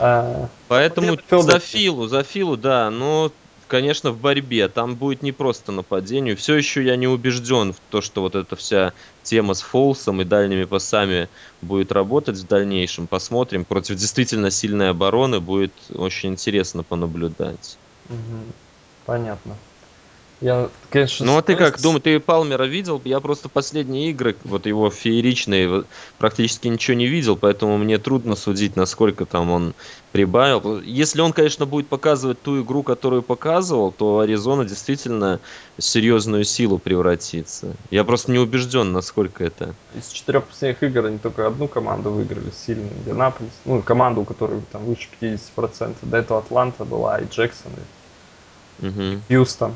А, 0.00 0.48
Поэтому 0.68 1.18
за 1.30 1.58
Филу, 1.58 2.06
за 2.08 2.22
Филу, 2.22 2.56
да, 2.56 2.90
но 2.90 3.32
конечно, 3.68 4.10
в 4.10 4.18
борьбе. 4.18 4.68
Там 4.68 4.96
будет 4.96 5.22
не 5.22 5.30
просто 5.30 5.70
нападению. 5.70 6.36
Все 6.36 6.56
еще 6.56 6.82
я 6.82 6.96
не 6.96 7.06
убежден 7.06 7.72
в 7.72 7.76
то, 7.90 8.00
что 8.00 8.22
вот 8.22 8.34
эта 8.34 8.56
вся 8.56 8.92
тема 9.22 9.54
с 9.54 9.60
фолсом 9.60 10.20
и 10.22 10.24
дальними 10.24 10.64
пасами 10.64 11.28
будет 11.60 11.92
работать 11.92 12.38
в 12.38 12.46
дальнейшем. 12.46 13.06
Посмотрим. 13.06 13.64
Против 13.64 13.96
действительно 13.96 14.50
сильной 14.50 14.90
обороны 14.90 15.38
будет 15.38 15.72
очень 15.94 16.30
интересно 16.30 16.82
понаблюдать. 16.82 17.76
Угу. 18.08 18.52
Понятно. 19.04 19.56
Я, 20.40 20.68
конечно, 20.90 21.26
ну 21.26 21.36
а 21.36 21.42
ты 21.42 21.56
как, 21.56 21.80
думаю, 21.80 22.00
ты 22.00 22.20
Палмера 22.20 22.62
видел? 22.62 23.02
Я 23.04 23.18
просто 23.18 23.48
последние 23.48 24.10
игры, 24.10 24.36
вот 24.44 24.66
его 24.66 24.88
фееричные, 24.88 25.82
практически 26.18 26.68
ничего 26.68 26.96
не 26.96 27.06
видел, 27.08 27.36
поэтому 27.36 27.76
мне 27.76 27.98
трудно 27.98 28.36
судить, 28.36 28.76
насколько 28.76 29.26
там 29.26 29.50
он 29.50 29.74
прибавил. 30.12 30.80
Если 30.80 31.20
он, 31.20 31.32
конечно, 31.32 31.66
будет 31.66 31.88
показывать 31.88 32.40
ту 32.40 32.62
игру, 32.62 32.84
которую 32.84 33.22
показывал, 33.22 33.90
то 33.90 34.20
Аризона 34.20 34.64
действительно 34.64 35.40
в 35.76 35.82
серьезную 35.82 36.44
силу 36.44 36.78
превратится. 36.78 37.74
Я 37.90 38.04
просто 38.04 38.30
не 38.30 38.38
убежден, 38.38 38.92
насколько 38.92 39.42
это. 39.42 39.74
Из 39.96 40.06
четырех 40.06 40.44
последних 40.44 40.80
игр 40.84 41.06
они 41.06 41.18
только 41.18 41.48
одну 41.48 41.66
команду 41.66 42.10
выиграли, 42.10 42.52
сильный 42.52 42.90
Индианаполис. 43.00 43.50
Ну, 43.64 43.82
команду, 43.82 44.20
у 44.20 44.24
которой 44.24 44.62
там 44.70 44.84
выше 44.84 45.08
50%. 45.20 45.96
До 46.02 46.16
этого 46.16 46.38
Атланта 46.38 46.84
была 46.84 47.18
и 47.18 47.28
Джексон, 47.28 47.72
и 48.80 48.86
угу. 48.86 49.20
Хьюстон. 49.26 49.74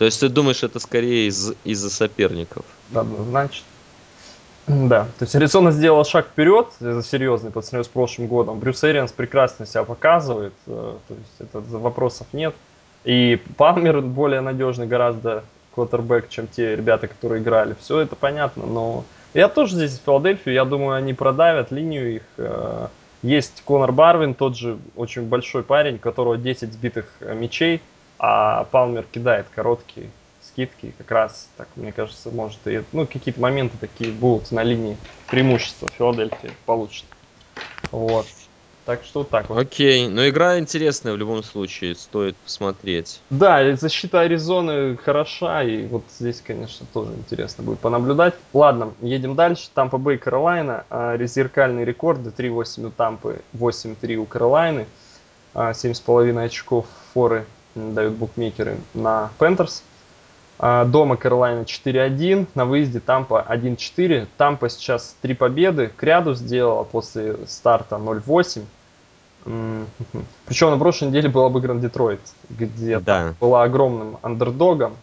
То 0.00 0.06
есть 0.06 0.18
ты 0.18 0.30
думаешь, 0.30 0.62
это 0.62 0.80
скорее 0.80 1.28
из- 1.28 1.52
из-за 1.62 1.90
соперников? 1.90 2.64
Однозначно. 2.94 3.66
Да, 4.66 5.04
то 5.18 5.24
есть 5.24 5.34
Аризона 5.36 5.72
сделала 5.72 6.06
шаг 6.06 6.28
вперед, 6.28 6.68
серьезный 6.80 7.50
по 7.50 7.60
сравнению 7.60 7.84
с 7.84 7.88
прошлым 7.88 8.26
годом. 8.26 8.58
Брюс 8.60 8.82
Эрианс 8.82 9.12
прекрасно 9.12 9.66
себя 9.66 9.84
показывает, 9.84 10.54
э, 10.66 10.94
то 11.06 11.14
есть 11.14 11.34
это 11.52 11.60
вопросов 11.76 12.28
нет. 12.32 12.54
И 13.04 13.42
Палмер 13.58 14.00
более 14.00 14.40
надежный 14.40 14.86
гораздо 14.86 15.44
квотербек, 15.74 16.30
чем 16.30 16.46
те 16.46 16.76
ребята, 16.76 17.06
которые 17.06 17.42
играли. 17.42 17.76
Все 17.78 18.00
это 18.00 18.16
понятно, 18.16 18.64
но 18.64 19.04
я 19.34 19.48
тоже 19.50 19.74
здесь 19.74 19.98
в 19.98 20.04
Филадельфию, 20.06 20.54
я 20.54 20.64
думаю, 20.64 20.96
они 20.96 21.12
продавят 21.12 21.70
линию 21.72 22.16
их. 22.16 22.22
Э, 22.38 22.86
есть 23.22 23.62
Конор 23.66 23.92
Барвин, 23.92 24.32
тот 24.32 24.56
же 24.56 24.78
очень 24.96 25.28
большой 25.28 25.62
парень, 25.62 25.96
у 25.96 25.98
которого 25.98 26.38
10 26.38 26.72
сбитых 26.72 27.04
мячей, 27.20 27.82
а 28.22 28.64
Палмер 28.70 29.06
кидает 29.10 29.46
короткие 29.54 30.10
скидки, 30.42 30.92
как 30.98 31.10
раз, 31.10 31.48
так 31.56 31.68
мне 31.74 31.90
кажется, 31.90 32.30
может 32.30 32.58
и, 32.66 32.82
ну, 32.92 33.06
какие-то 33.06 33.40
моменты 33.40 33.78
такие 33.80 34.12
будут 34.12 34.52
на 34.52 34.62
линии 34.62 34.98
преимущества 35.28 35.88
Филадельфии 35.96 36.52
получит. 36.66 37.06
Вот. 37.90 38.26
Так 38.84 39.04
что 39.04 39.24
так 39.24 39.48
вот. 39.48 39.58
Окей, 39.58 40.08
но 40.08 40.28
игра 40.28 40.58
интересная 40.58 41.12
в 41.14 41.16
любом 41.16 41.42
случае, 41.42 41.94
стоит 41.94 42.36
посмотреть. 42.36 43.20
Да, 43.30 43.74
защита 43.76 44.20
Аризоны 44.20 44.96
хороша, 44.98 45.62
и 45.62 45.86
вот 45.86 46.02
здесь, 46.18 46.42
конечно, 46.46 46.86
тоже 46.92 47.12
интересно 47.12 47.64
будет 47.64 47.78
понаблюдать. 47.78 48.34
Ладно, 48.52 48.92
едем 49.00 49.36
дальше. 49.36 49.68
Тампа 49.72 49.96
Бэй, 49.96 50.18
Каролайна. 50.18 50.84
А, 50.90 51.16
резеркальные 51.16 51.84
рекорды. 51.84 52.32
3-8 52.36 52.86
у 52.86 52.90
Тампы, 52.90 53.40
8-3 53.54 54.16
у 54.16 54.26
Каролайны. 54.26 54.86
7,5 55.54 56.38
а, 56.38 56.42
очков 56.42 56.86
форы 57.14 57.46
дают 57.74 58.14
букмекеры 58.14 58.78
на 58.94 59.30
Panthers. 59.38 59.82
А, 60.58 60.84
дома 60.84 61.16
Каролайна 61.16 61.62
4-1, 61.62 62.48
на 62.54 62.66
выезде 62.66 63.00
Тампа 63.00 63.46
1-4. 63.48 64.28
Тампа 64.36 64.68
сейчас 64.68 65.16
три 65.22 65.34
победы 65.34 65.90
к 65.96 66.02
ряду 66.02 66.34
сделала 66.34 66.84
после 66.84 67.38
старта 67.46 67.96
0-8. 67.96 68.64
Причем 70.46 70.70
на 70.70 70.78
прошлой 70.78 71.08
неделе 71.08 71.30
был 71.30 71.44
обыгран 71.44 71.80
Детройт, 71.80 72.20
где 72.50 72.98
да. 73.00 73.34
была 73.40 73.62
огромным 73.62 74.18
андердогом. 74.20 74.96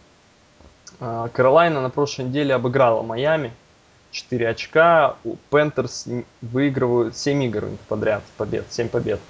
А, 1.00 1.28
Каролайна 1.28 1.80
на 1.80 1.90
прошлой 1.90 2.26
неделе 2.26 2.54
обыграла 2.54 3.02
Майами. 3.02 3.52
4 4.12 4.48
очка. 4.48 5.16
У 5.24 5.36
Panthers 5.50 6.06
выигрывают 6.40 7.16
7 7.16 7.42
игр 7.44 7.64
подряд 7.88 8.22
побед, 8.36 8.64
7 8.70 8.88
побед. 8.88 9.20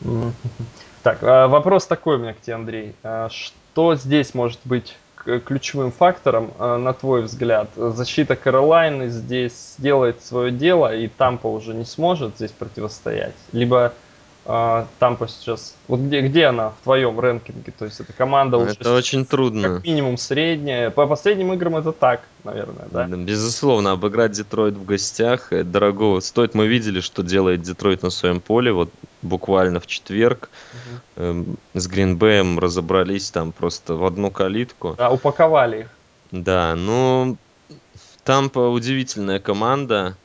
Так, 1.04 1.18
а, 1.20 1.48
вопрос 1.48 1.86
такой 1.86 2.16
у 2.16 2.18
меня 2.18 2.32
к 2.32 2.40
тебе, 2.40 2.54
Андрей. 2.54 2.94
А, 3.02 3.28
что 3.28 3.94
здесь 3.94 4.32
может 4.32 4.58
быть 4.64 4.96
ключевым 5.44 5.92
фактором, 5.92 6.50
а, 6.58 6.78
на 6.78 6.94
твой 6.94 7.20
взгляд? 7.20 7.68
Защита 7.76 8.36
Каролайны 8.36 9.08
здесь 9.08 9.74
делает 9.76 10.24
свое 10.24 10.50
дело, 10.50 10.96
и 10.96 11.08
Тампа 11.08 11.46
уже 11.46 11.74
не 11.74 11.84
сможет 11.84 12.36
здесь 12.36 12.52
противостоять? 12.52 13.34
Либо 13.52 13.92
Тампа 14.44 15.26
сейчас... 15.28 15.74
Вот 15.88 16.00
где, 16.00 16.20
где 16.20 16.46
она 16.46 16.70
в 16.70 16.84
твоем 16.84 17.18
рэнкинге? 17.18 17.72
То 17.78 17.86
есть 17.86 18.00
это 18.00 18.12
команда 18.12 18.58
уже... 18.58 18.72
Это 18.72 18.94
очень 18.94 19.24
трудно. 19.24 19.76
Как 19.76 19.84
минимум 19.84 20.18
средняя. 20.18 20.90
По 20.90 21.06
последним 21.06 21.52
играм 21.54 21.76
это 21.76 21.92
так, 21.92 22.22
наверное, 22.44 22.86
да? 22.90 23.06
Безусловно, 23.06 23.92
обыграть 23.92 24.32
Детройт 24.32 24.74
в 24.74 24.84
гостях 24.84 25.48
дорого 25.50 26.20
стоит. 26.20 26.54
Мы 26.54 26.66
видели, 26.66 27.00
что 27.00 27.22
делает 27.22 27.62
Детройт 27.62 28.02
на 28.02 28.10
своем 28.10 28.40
поле. 28.40 28.72
Вот 28.72 28.90
буквально 29.22 29.80
в 29.80 29.86
четверг 29.86 30.50
угу. 31.16 31.56
с 31.72 31.86
Гринбэем 31.86 32.58
разобрались 32.58 33.30
там 33.30 33.52
просто 33.52 33.94
в 33.94 34.04
одну 34.04 34.30
калитку. 34.30 34.94
Да, 34.98 35.10
упаковали 35.10 35.80
их. 35.80 35.88
Да, 36.30 36.74
ну... 36.74 37.36
Тампа 38.24 38.70
удивительная 38.70 39.38
команда 39.38 40.16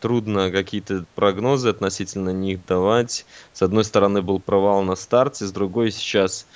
трудно 0.00 0.50
какие-то 0.50 1.04
прогнозы 1.14 1.68
относительно 1.68 2.30
них 2.30 2.64
давать. 2.66 3.26
С 3.52 3.62
одной 3.62 3.84
стороны 3.84 4.22
был 4.22 4.40
провал 4.40 4.82
на 4.82 4.96
старте, 4.96 5.46
с 5.46 5.52
другой 5.52 5.90
сейчас 5.90 6.46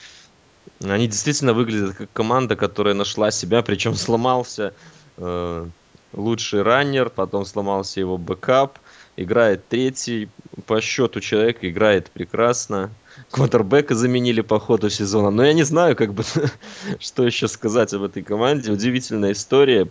они 0.80 1.06
действительно 1.06 1.54
выглядят 1.54 1.96
как 1.96 2.12
команда, 2.12 2.56
которая 2.56 2.94
нашла 2.94 3.30
себя, 3.30 3.62
причем 3.62 3.94
сломался 3.94 4.74
э, 5.16 5.66
лучший 6.12 6.62
раннер, 6.62 7.10
потом 7.10 7.44
сломался 7.44 8.00
его 8.00 8.18
backup, 8.18 8.78
играет 9.16 9.66
третий 9.68 10.28
по 10.66 10.80
счету 10.80 11.20
человек, 11.20 11.58
играет 11.62 12.10
прекрасно. 12.10 12.90
Квотербека 13.30 13.94
заменили 13.94 14.40
по 14.40 14.58
ходу 14.58 14.90
сезона. 14.90 15.30
Но 15.30 15.44
я 15.44 15.52
не 15.52 15.62
знаю, 15.64 15.96
как 15.96 16.14
бы, 16.14 16.24
что 16.98 17.24
еще 17.24 17.48
сказать 17.48 17.92
об 17.92 18.02
этой 18.02 18.22
команде. 18.22 18.72
Удивительная 18.72 19.32
история. 19.32 19.88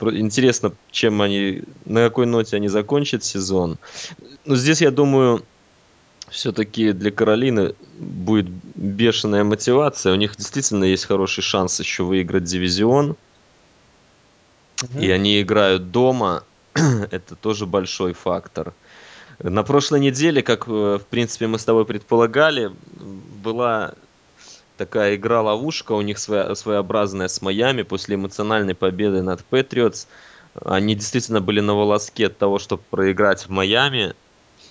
Интересно, 0.00 0.72
чем 0.90 1.22
они, 1.22 1.62
на 1.84 2.04
какой 2.04 2.26
ноте 2.26 2.56
они 2.56 2.68
закончат 2.68 3.24
сезон. 3.24 3.78
Но 4.44 4.56
здесь, 4.56 4.80
я 4.80 4.90
думаю, 4.90 5.44
все-таки 6.30 6.92
для 6.92 7.10
Каролины 7.10 7.74
будет 7.98 8.48
бешеная 8.74 9.44
мотивация. 9.44 10.12
У 10.12 10.16
них 10.16 10.36
действительно 10.36 10.84
есть 10.84 11.04
хороший 11.04 11.42
шанс 11.42 11.78
еще 11.78 12.02
выиграть 12.02 12.44
дивизион. 12.44 13.16
Угу. 14.82 14.98
И 15.00 15.10
они 15.10 15.40
играют 15.40 15.90
дома. 15.90 16.44
Это 16.74 17.36
тоже 17.36 17.66
большой 17.66 18.12
фактор. 18.14 18.72
На 19.38 19.62
прошлой 19.62 20.00
неделе, 20.00 20.42
как 20.42 20.66
э, 20.68 20.98
в 20.98 21.06
принципе 21.08 21.46
мы 21.46 21.58
с 21.58 21.64
тобой 21.64 21.84
предполагали, 21.84 22.72
была 23.42 23.94
такая 24.76 25.16
игра-ловушка 25.16 25.92
у 25.92 26.02
них 26.02 26.18
своя, 26.18 26.54
своеобразная 26.54 27.28
с 27.28 27.40
Майами 27.42 27.82
после 27.82 28.16
эмоциональной 28.16 28.74
победы 28.74 29.22
над 29.22 29.44
Патриотс. 29.44 30.06
Они 30.64 30.94
действительно 30.94 31.40
были 31.40 31.60
на 31.60 31.74
волоске 31.74 32.26
от 32.26 32.38
того, 32.38 32.58
чтобы 32.58 32.82
проиграть 32.90 33.46
в 33.46 33.50
Майами. 33.50 34.14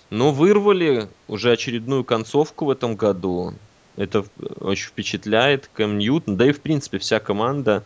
Ну, 0.10 0.31
вырвали 0.31 1.07
уже 1.27 1.51
очередную 1.51 2.03
концовку 2.03 2.65
в 2.65 2.69
этом 2.69 2.95
году. 2.95 3.53
Это 3.95 4.25
очень 4.60 4.88
впечатляет. 4.88 5.69
Кэм 5.74 5.98
Ньютон, 5.98 6.38
да 6.38 6.48
и 6.48 6.51
в 6.51 6.62
принципе 6.62 7.00
вся 7.00 7.19
команда 7.19 7.83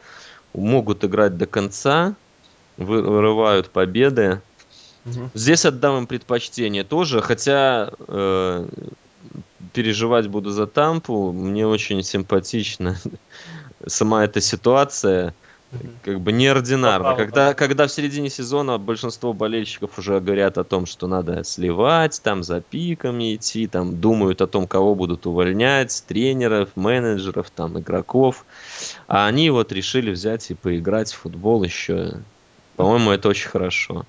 могут 0.54 1.04
играть 1.04 1.38
до 1.38 1.46
конца, 1.46 2.16
вырывают 2.78 3.70
победы. 3.70 4.42
Угу. 5.06 5.32
Здесь 5.34 5.66
отдам 5.66 6.00
им 6.00 6.08
предпочтение 6.08 6.84
тоже, 6.84 7.22
хотя 7.22 7.92
э, 8.08 8.68
переживать 9.78 10.28
буду 10.28 10.50
за 10.50 10.66
Тампу. 10.66 11.32
Мне 11.32 11.68
очень 11.68 12.02
симпатична 12.02 12.98
сама 13.86 14.26
эта 14.26 14.42
ситуация 14.42 15.36
как 16.02 16.20
бы 16.20 16.32
неординарно. 16.32 17.14
Когда, 17.14 17.54
когда 17.54 17.86
в 17.86 17.92
середине 17.92 18.32
сезона 18.32 18.80
большинство 18.80 19.34
болельщиков 19.34 20.00
уже 20.00 20.20
говорят 20.20 20.58
о 20.58 20.64
том, 20.64 20.88
что 20.88 21.06
надо 21.06 21.44
сливать, 21.44 22.20
там 22.24 22.42
за 22.42 22.60
пиками 22.60 23.36
идти, 23.36 23.68
там 23.68 24.02
думают 24.02 24.42
о 24.42 24.48
том, 24.48 24.66
кого 24.66 24.96
будут 24.96 25.28
увольнять, 25.28 26.04
тренеров, 26.08 26.70
менеджеров, 26.76 27.52
там 27.52 27.78
игроков. 27.78 28.46
А 29.08 29.28
они 29.28 29.52
вот 29.52 29.72
решили 29.72 30.10
взять 30.10 30.50
и 30.50 30.56
поиграть 30.56 31.12
в 31.12 31.18
футбол 31.18 31.64
еще. 31.64 32.14
По-моему, 32.78 33.12
это 33.12 33.30
очень 33.30 33.50
хорошо. 33.50 34.06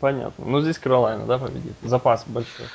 Понятно. 0.00 0.44
Ну, 0.44 0.60
здесь 0.60 0.78
Каролайна, 0.78 1.24
да, 1.24 1.38
победит? 1.38 1.72
Запас 1.82 2.24
большой. 2.26 2.66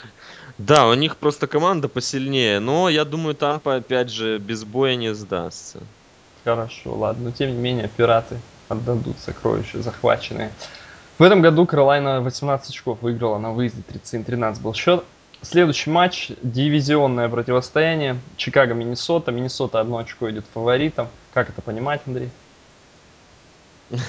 Да, 0.58 0.88
у 0.88 0.94
них 0.96 1.18
просто 1.18 1.48
команда 1.48 1.88
посильнее, 1.88 2.60
но 2.60 2.90
я 2.90 3.06
думаю, 3.06 3.36
Тампа, 3.36 3.76
опять 3.76 4.10
же, 4.10 4.40
без 4.40 4.64
боя 4.64 4.96
не 4.96 5.14
сдастся. 5.14 5.80
Хорошо, 6.44 6.96
ладно. 6.96 7.26
Но 7.26 7.32
тем 7.32 7.52
не 7.52 7.58
менее, 7.58 7.88
пираты 7.88 8.38
отдадут 8.68 9.18
сокровища 9.20 9.82
захваченные. 9.82 10.52
В 11.20 11.24
этом 11.24 11.42
году 11.42 11.66
Каролайна 11.66 12.22
18 12.22 12.70
очков 12.70 13.02
выиграла 13.02 13.38
на 13.38 13.52
выезде 13.52 13.84
37-13 13.88 14.62
был 14.62 14.74
счет. 14.74 15.04
Следующий 15.42 15.90
матч– 15.90 16.32
дивизионное 16.42 17.30
противостояние. 17.30 18.18
Чикаго-Миннесота. 18.38 19.32
Миннесота 19.32 19.80
одно 19.80 19.98
очко 19.98 20.32
идет 20.32 20.46
фаворитом. 20.54 21.10
Как 21.34 21.50
это 21.50 21.62
понимать, 21.62 22.02
Андрей? 22.08 22.30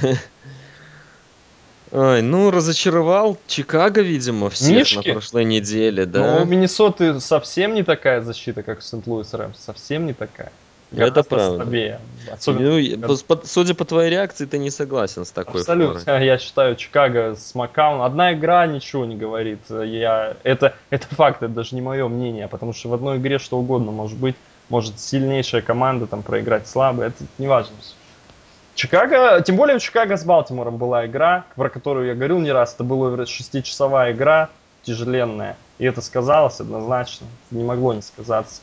Ой, 1.94 2.22
ну, 2.22 2.50
разочаровал 2.50 3.38
Чикаго, 3.46 4.00
видимо, 4.00 4.50
всех 4.50 4.78
Мишки? 4.78 4.96
на 4.96 5.12
прошлой 5.14 5.44
неделе, 5.44 6.06
да. 6.06 6.38
Ну, 6.38 6.42
у 6.42 6.44
Миннесоты 6.44 7.20
совсем 7.20 7.72
не 7.72 7.84
такая 7.84 8.20
защита, 8.20 8.64
как 8.64 8.82
Сент-Луис 8.82 9.32
Рэмс. 9.32 9.56
Совсем 9.56 10.04
не 10.04 10.12
такая. 10.12 10.50
Это 10.90 11.22
правда. 11.22 11.62
Слабее. 11.62 12.00
Особенно, 12.32 13.06
ну, 13.08 13.16
по, 13.28 13.40
судя 13.44 13.74
по 13.74 13.84
твоей 13.84 14.10
реакции, 14.10 14.44
ты 14.44 14.58
не 14.58 14.70
согласен 14.70 15.24
с 15.24 15.30
такой 15.30 15.60
Абсолютно. 15.60 16.00
Флорой. 16.00 16.26
Я 16.26 16.38
считаю, 16.38 16.74
Чикаго 16.74 17.36
с 17.36 17.54
Макаун. 17.54 18.02
Одна 18.02 18.32
игра 18.32 18.66
ничего 18.66 19.04
не 19.04 19.14
говорит. 19.14 19.60
Я... 19.68 20.36
Это, 20.42 20.74
это 20.90 21.06
факт, 21.14 21.44
это 21.44 21.52
даже 21.52 21.76
не 21.76 21.80
мое 21.80 22.08
мнение, 22.08 22.48
потому 22.48 22.72
что 22.72 22.88
в 22.88 22.94
одной 22.94 23.18
игре 23.18 23.38
что 23.38 23.56
угодно 23.56 23.92
может 23.92 24.18
быть. 24.18 24.34
Может 24.68 24.98
сильнейшая 24.98 25.62
команда 25.62 26.06
там 26.06 26.22
проиграть 26.22 26.66
слабо. 26.66 27.04
Это 27.04 27.22
не 27.38 27.46
важно. 27.46 27.76
Чикаго, 28.74 29.40
тем 29.42 29.56
более 29.56 29.76
у 29.76 29.78
Чикаго 29.78 30.16
с 30.16 30.24
Балтимором 30.24 30.76
была 30.76 31.06
игра, 31.06 31.44
про 31.54 31.68
которую 31.68 32.08
я 32.08 32.14
говорил 32.14 32.40
не 32.40 32.50
раз. 32.50 32.74
Это 32.74 32.82
была 32.82 33.24
шестичасовая 33.24 34.12
игра, 34.12 34.48
тяжеленная. 34.82 35.56
И 35.78 35.84
это 35.84 36.00
сказалось 36.00 36.60
однозначно. 36.60 37.26
Не 37.50 37.62
могло 37.62 37.94
не 37.94 38.02
сказаться. 38.02 38.60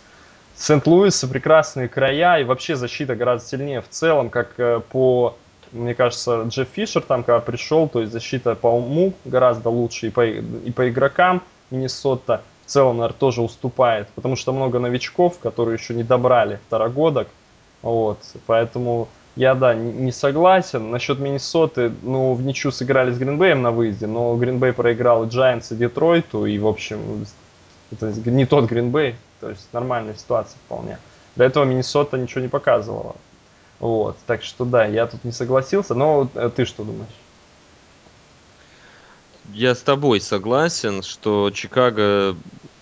Сент-Луис 0.56 1.24
прекрасные 1.32 1.88
края, 1.88 2.39
и 2.39 2.44
вообще 2.44 2.75
защита 2.75 3.15
гораздо 3.15 3.48
сильнее 3.48 3.82
в 3.82 3.89
целом, 3.89 4.30
как 4.30 4.60
э, 4.60 4.82
по, 4.91 5.36
мне 5.72 5.96
кажется, 5.96 6.44
Джефф 6.44 6.68
Фишер 6.68 7.01
там, 7.01 7.24
когда 7.24 7.39
пришел, 7.39 7.88
то 7.88 8.01
есть 8.01 8.12
защита 8.12 8.53
по 8.53 8.68
уму 8.68 9.13
гораздо 9.25 9.70
лучше, 9.70 10.08
и 10.08 10.10
по, 10.10 10.25
и 10.25 10.72
по 10.72 10.89
игрокам 10.89 11.41
Миннесота 11.72 12.44
в 12.65 12.70
целом, 12.70 12.98
наверное, 12.98 13.18
тоже 13.18 13.41
уступает, 13.41 14.10
потому 14.10 14.36
что 14.36 14.53
много 14.53 14.77
новичков, 14.77 15.39
которые 15.39 15.77
еще 15.77 15.94
не 15.94 16.03
добрали 16.03 16.60
второгодок, 16.68 17.27
вот, 17.82 18.20
поэтому 18.46 19.08
я, 19.36 19.56
да, 19.56 19.74
не 19.74 20.12
согласен. 20.12 20.92
Насчет 20.92 21.20
Миннесоты, 21.20 21.92
ну, 22.02 22.34
в 22.34 22.42
ничью 22.42 22.72
сыграли 22.72 23.12
с 23.12 23.18
Гринбеем 23.18 23.62
на 23.62 23.72
выезде, 23.72 24.08
но 24.08 24.36
Гринбей 24.36 24.74
проиграл 24.74 25.26
Giants, 25.26 25.74
и 25.74 25.76
Детройту, 25.76 26.46
и, 26.46 26.60
в 26.60 26.67
общем, 26.67 27.26
это 27.91 28.13
не 28.30 28.46
тот 28.46 28.65
Гринбей, 28.65 29.15
то 29.39 29.50
есть 29.50 29.67
нормальная 29.72 30.15
ситуация 30.15 30.58
вполне. 30.65 30.98
До 31.36 31.46
этого 31.46 31.63
Миннесота 31.63 32.17
ничего 32.17 32.41
не 32.41 32.50
показывала. 32.50 33.15
Вот, 33.80 34.17
так 34.28 34.44
что 34.44 34.65
да, 34.65 34.86
я 34.86 35.08
тут 35.08 35.24
не 35.24 35.32
согласился, 35.32 35.96
но 35.96 36.30
э, 36.36 36.52
ты 36.56 36.65
что 36.65 36.84
думаешь? 36.84 37.10
Я 39.54 39.74
с 39.74 39.82
тобой 39.82 40.22
согласен, 40.22 41.02
что 41.02 41.50
Чикаго 41.52 42.36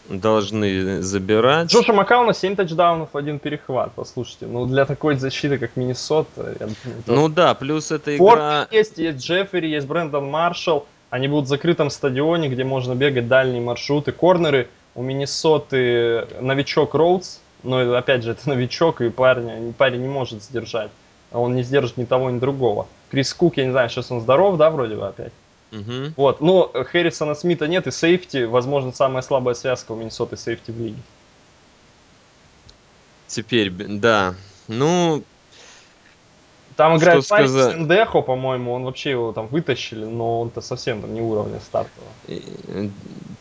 должны 0.10 1.02
забирать. 1.02 1.72
Джоша 1.72 1.94
Макауна 1.94 2.34
7 2.34 2.56
тачдаунов, 2.56 3.16
один 3.16 3.40
перехват, 3.40 3.92
послушайте. 3.96 4.48
Ну, 4.48 4.66
для 4.66 4.86
такой 4.86 5.16
защиты, 5.16 5.58
как 5.58 5.76
Миннесота, 5.76 6.56
я 6.60 6.68
Ну 7.06 7.30
да, 7.30 7.54
плюс 7.54 7.92
эта 7.92 8.18
игра... 8.18 8.26
Форд 8.26 8.74
есть, 8.74 8.98
есть 8.98 9.26
Джеффери, 9.26 9.70
есть 9.70 9.88
Брэндон 9.88 10.30
Маршалл. 10.30 10.86
Они 11.10 11.28
будут 11.28 11.46
в 11.46 11.50
закрытом 11.50 11.90
стадионе, 11.90 12.50
где 12.50 12.64
можно 12.64 12.94
бегать 12.94 13.28
дальние 13.28 13.62
маршруты, 13.62 14.12
корнеры– 14.12 14.68
у 14.96 15.02
Миннесоты 15.02 16.28
новичок 16.42 16.94
Роудс, 16.94 17.40
но 17.64 17.96
опять 17.96 18.24
же 18.24 18.32
это 18.32 18.50
новичок, 18.50 19.02
и 19.02 19.10
парень, 19.10 19.74
парень 19.74 20.02
не 20.02 20.08
может 20.08 20.44
сдержать. 20.44 20.92
Он 21.32 21.56
не 21.56 21.64
сдержит 21.64 21.98
ни 21.98 22.06
того, 22.06 22.30
ни 22.32 22.40
другого. 22.40 22.88
Крис 23.12 23.34
Кук, 23.34 23.58
я 23.58 23.66
не 23.66 23.72
знаю, 23.72 23.90
сейчас 23.90 24.12
он 24.12 24.22
здоров, 24.22 24.58
да, 24.58 24.70
вроде 24.70 24.96
бы 24.96 25.08
опять? 25.08 25.32
Угу. 25.72 26.14
Вот, 26.18 26.42
но 26.42 26.72
Хэррисона 26.74 27.36
Смита 27.36 27.68
нет, 27.68 27.88
и 27.88 27.92
сейфти, 27.92 28.46
возможно, 28.46 28.92
самая 28.92 29.22
слабая 29.22 29.54
связка 29.54 29.92
у 29.92 29.96
Миннесоты 29.96 30.36
сейфти 30.36 30.72
в 30.72 30.80
лиге. 30.80 30.98
Теперь, 33.28 33.70
да. 33.70 34.34
Ну, 34.68 35.24
там 36.80 36.96
играет 36.96 37.26
что 37.26 37.36
парень 37.36 37.50
сказать? 37.50 37.74
Сендехо, 37.74 38.22
по-моему, 38.22 38.72
он 38.72 38.86
вообще 38.86 39.10
его 39.10 39.34
там 39.34 39.48
вытащили, 39.48 40.06
но 40.06 40.40
он-то 40.40 40.62
совсем 40.62 41.02
там 41.02 41.14
не 41.14 41.22
уровня 41.22 41.60
стартового. 41.60 42.10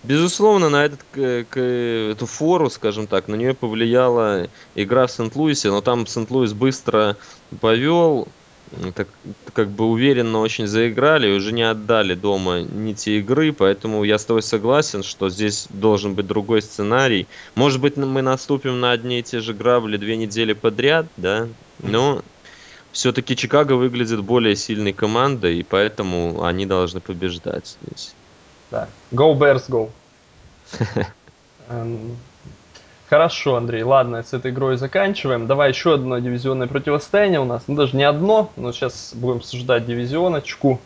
Безусловно, 0.03 0.69
на 0.71 0.85
этот, 0.85 1.01
к, 1.13 1.45
к, 1.49 1.61
эту 1.61 2.27
фору, 2.27 2.69
скажем 2.69 3.07
так, 3.07 3.29
на 3.29 3.37
нее 3.37 3.55
повлияла 3.55 4.49
игра 4.75 5.07
в 5.07 5.13
Сент-Луисе, 5.13 5.71
но 5.71 5.81
там 5.83 6.07
Сент-Луис 6.09 6.53
быстро 6.53 7.17
повел, 7.61 8.27
так, 8.95 9.09
как 9.53 9.69
бы 9.69 9.87
уверенно 9.87 10.41
очень 10.41 10.67
заиграли, 10.67 11.29
и 11.29 11.37
уже 11.37 11.53
не 11.53 11.63
отдали 11.63 12.15
дома 12.15 12.61
ни 12.61 12.93
те 12.93 13.19
игры, 13.19 13.53
поэтому 13.53 14.05
я 14.05 14.19
с 14.19 14.25
тобой 14.25 14.43
согласен, 14.43 15.03
что 15.03 15.29
здесь 15.29 15.67
должен 15.71 16.15
быть 16.15 16.27
другой 16.27 16.63
сценарий. 16.63 17.27
Может 17.55 17.81
быть, 17.81 17.97
мы 17.97 18.23
наступим 18.23 18.81
на 18.81 18.93
одни 18.93 19.21
и 19.21 19.23
те 19.23 19.41
же 19.41 19.55
грабли 19.55 19.97
две 19.97 20.17
недели 20.17 20.53
подряд, 20.53 21.07
да, 21.17 21.49
но 21.81 22.23
все-таки 22.93 23.37
Чикаго 23.37 23.75
выглядит 23.75 24.21
более 24.23 24.57
сильной 24.57 24.93
командой, 24.93 25.59
и 25.59 25.63
поэтому 25.63 26.45
они 26.45 26.67
должны 26.67 27.01
побеждать 27.01 27.77
здесь. 27.83 28.15
Да. 28.71 28.89
Go 29.13 29.39
Bears, 29.39 29.69
go. 29.69 29.91
Хорошо, 33.09 33.57
Андрей, 33.57 33.83
ладно, 33.83 34.23
с 34.23 34.35
этой 34.35 34.51
игрой 34.51 34.77
заканчиваем. 34.77 35.47
Давай 35.47 35.71
еще 35.71 35.95
одно 35.95 36.19
дивизионное 36.19 36.67
противостояние 36.67 37.41
у 37.41 37.45
нас. 37.45 37.63
Ну, 37.67 37.75
даже 37.75 37.97
не 37.97 38.05
одно, 38.05 38.51
но 38.57 38.73
сейчас 38.73 39.13
будем 39.15 39.39
обсуждать 39.39 39.87
дивизионочку, 39.87 40.79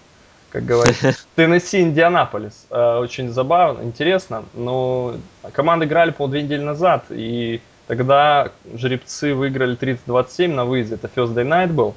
как 0.50 0.64
говорится. 0.64 1.14
Теннесси, 1.34 1.80
Индианаполис. 1.80 2.66
Э, 2.70 2.98
очень 2.98 3.30
забавно, 3.30 3.82
интересно. 3.82 4.44
Но 4.54 5.16
команды 5.52 5.86
играли, 5.86 6.12
по 6.12 6.28
две 6.28 6.42
недели 6.42 6.62
назад, 6.62 7.06
и 7.10 7.60
Тогда 7.86 8.52
жеребцы 8.74 9.34
выиграли 9.34 9.76
30-27 9.76 10.54
на 10.54 10.64
выезде. 10.64 10.94
Это 10.94 11.10
First 11.14 11.34
Day 11.34 11.46
Night 11.46 11.72
был. 11.72 11.94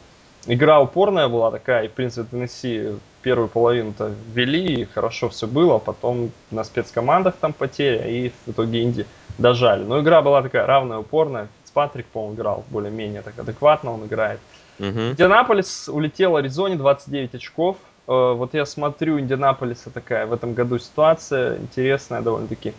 Игра 0.47 0.79
упорная 0.79 1.27
была 1.27 1.51
такая, 1.51 1.85
и, 1.85 1.87
в 1.87 1.93
принципе, 1.93 2.27
Теннесси 2.29 2.99
первую 3.23 3.47
половину-то 3.47 4.13
вели, 4.33 4.81
и 4.81 4.85
хорошо 4.85 5.29
все 5.29 5.47
было. 5.47 5.79
Потом 5.79 6.31
на 6.51 6.63
спецкомандах 6.63 7.35
там 7.35 7.53
потеря, 7.53 8.07
и 8.07 8.29
в 8.29 8.51
итоге 8.51 8.83
Инди 8.83 9.07
дожали. 9.39 9.83
Но 9.83 10.01
игра 10.01 10.21
была 10.21 10.43
такая 10.43 10.67
равная, 10.67 10.99
упорная. 10.99 11.47
Фицпатрик, 11.63 12.05
по-моему, 12.05 12.35
играл 12.35 12.63
более-менее 12.69 13.23
так 13.23 13.37
адекватно 13.39 13.91
он 13.93 14.05
играет. 14.05 14.39
Uh-huh. 14.77 15.11
Индианаполис 15.11 15.89
улетел 15.89 16.35
Аризоне 16.35 16.75
29 16.75 17.35
очков. 17.35 17.77
Э, 18.07 18.33
вот 18.33 18.53
я 18.53 18.65
смотрю, 18.65 19.19
Индианаполиса 19.19 19.89
такая 19.89 20.27
в 20.27 20.33
этом 20.33 20.53
году 20.53 20.77
ситуация 20.77 21.57
интересная 21.57 22.21
довольно-таки. 22.21 22.73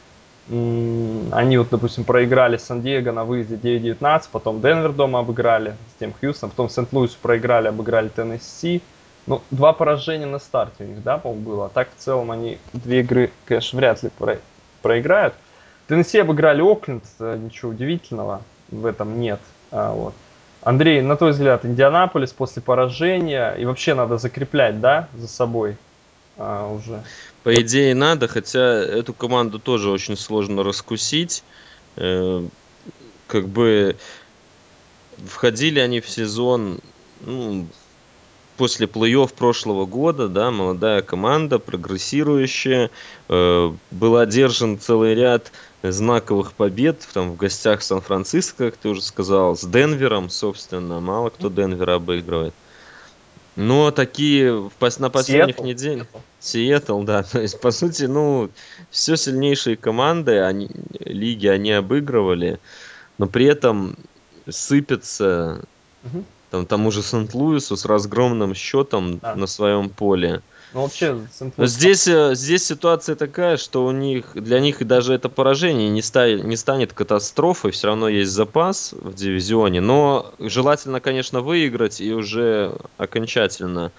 Они 0.48 1.58
вот, 1.58 1.68
допустим, 1.70 2.04
проиграли 2.04 2.56
Сан-Диего 2.56 3.10
на 3.10 3.24
выезде 3.24 3.56
9-19, 3.56 4.28
потом 4.30 4.60
Денвер 4.60 4.92
дома 4.92 5.18
обыграли, 5.20 5.74
с 5.90 5.98
тем 5.98 6.12
Хьюстон, 6.12 6.50
потом 6.50 6.68
Сент-Луис 6.68 7.12
проиграли, 7.12 7.68
обыграли 7.68 8.08
Теннесси. 8.08 8.80
Ну, 9.26 9.42
два 9.50 9.72
поражения 9.72 10.26
на 10.26 10.38
старте 10.38 10.84
у 10.84 10.86
них, 10.86 11.02
да, 11.02 11.18
по-моему, 11.18 11.44
было. 11.44 11.66
А 11.66 11.68
так, 11.68 11.88
в 11.96 12.00
целом, 12.00 12.30
они 12.30 12.58
две 12.72 13.00
игры, 13.00 13.32
конечно, 13.44 13.76
вряд 13.76 14.00
ли 14.04 14.10
про- 14.16 14.38
проиграют. 14.82 15.34
Теннесси 15.88 16.18
обыграли 16.20 16.62
Окленд, 16.62 17.04
э, 17.18 17.36
ничего 17.36 17.72
удивительного 17.72 18.42
в 18.70 18.86
этом 18.86 19.18
нет. 19.18 19.40
А, 19.72 19.92
вот. 19.92 20.14
Андрей, 20.62 21.00
на 21.00 21.16
твой 21.16 21.32
взгляд, 21.32 21.64
Индианаполис 21.64 22.32
после 22.32 22.62
поражения, 22.62 23.50
и 23.52 23.64
вообще 23.64 23.94
надо 23.94 24.16
закреплять, 24.18 24.80
да, 24.80 25.08
за 25.16 25.26
собой 25.26 25.76
а, 26.38 26.72
уже. 26.72 27.02
По 27.46 27.54
идее 27.54 27.94
надо, 27.94 28.26
хотя 28.26 28.60
эту 28.60 29.14
команду 29.14 29.60
тоже 29.60 29.88
очень 29.92 30.16
сложно 30.16 30.64
раскусить. 30.64 31.44
Э, 31.94 32.44
как 33.28 33.46
бы 33.46 33.94
входили 35.24 35.78
они 35.78 36.00
в 36.00 36.10
сезон 36.10 36.80
ну, 37.20 37.68
после 38.56 38.88
плей-офф 38.88 39.32
прошлого 39.32 39.86
года, 39.86 40.26
да, 40.26 40.50
молодая 40.50 41.02
команда, 41.02 41.60
прогрессирующая, 41.60 42.90
э, 43.28 43.72
был 43.92 44.16
одержан 44.16 44.80
целый 44.80 45.14
ряд 45.14 45.52
знаковых 45.84 46.52
побед 46.52 47.06
там 47.14 47.30
в 47.30 47.36
гостях 47.36 47.82
Сан-Франциско, 47.82 48.72
как 48.72 48.76
ты 48.76 48.88
уже 48.88 49.02
сказал, 49.02 49.56
с 49.56 49.64
Денвером, 49.64 50.30
собственно, 50.30 50.98
мало 50.98 51.30
кто 51.30 51.48
Денвер 51.48 51.90
обыгрывает. 51.90 52.54
Но 53.56 53.90
такие 53.90 54.70
на 54.98 55.10
последних 55.10 55.58
неделях... 55.60 56.06
Сиэтл, 56.40 57.02
да. 57.02 57.22
То 57.32 57.40
есть, 57.40 57.60
по 57.60 57.70
сути, 57.70 58.04
ну, 58.04 58.50
все 58.90 59.16
сильнейшие 59.16 59.76
команды 59.76 60.40
они, 60.40 60.70
лиги 61.00 61.46
они 61.46 61.72
обыгрывали, 61.72 62.60
но 63.18 63.26
при 63.26 63.46
этом 63.46 63.96
сыпятся 64.48 65.64
угу. 66.04 66.24
там, 66.50 66.66
тому 66.66 66.90
же 66.90 67.02
Сент-Луису 67.02 67.76
с 67.76 67.84
разгромным 67.84 68.54
счетом 68.54 69.18
да. 69.18 69.34
на 69.34 69.46
своем 69.46 69.88
поле. 69.88 70.42
Ну, 70.72 70.82
вообще, 70.82 71.18
здесь, 71.58 72.06
э, 72.08 72.34
здесь 72.34 72.64
ситуация 72.64 73.14
такая, 73.16 73.56
что 73.56 73.86
у 73.86 73.92
них, 73.92 74.32
для 74.34 74.60
них 74.60 74.84
даже 74.86 75.14
это 75.14 75.28
поражение 75.28 75.88
не, 75.88 76.02
ста, 76.02 76.30
не 76.32 76.56
станет 76.56 76.92
катастрофой, 76.92 77.70
все 77.70 77.86
равно 77.88 78.08
есть 78.08 78.32
запас 78.32 78.92
в 78.92 79.14
дивизионе, 79.14 79.80
но 79.80 80.34
желательно, 80.38 81.00
конечно, 81.00 81.40
выиграть 81.40 82.00
и 82.00 82.12
уже 82.12 82.76
окончательно 82.98 83.92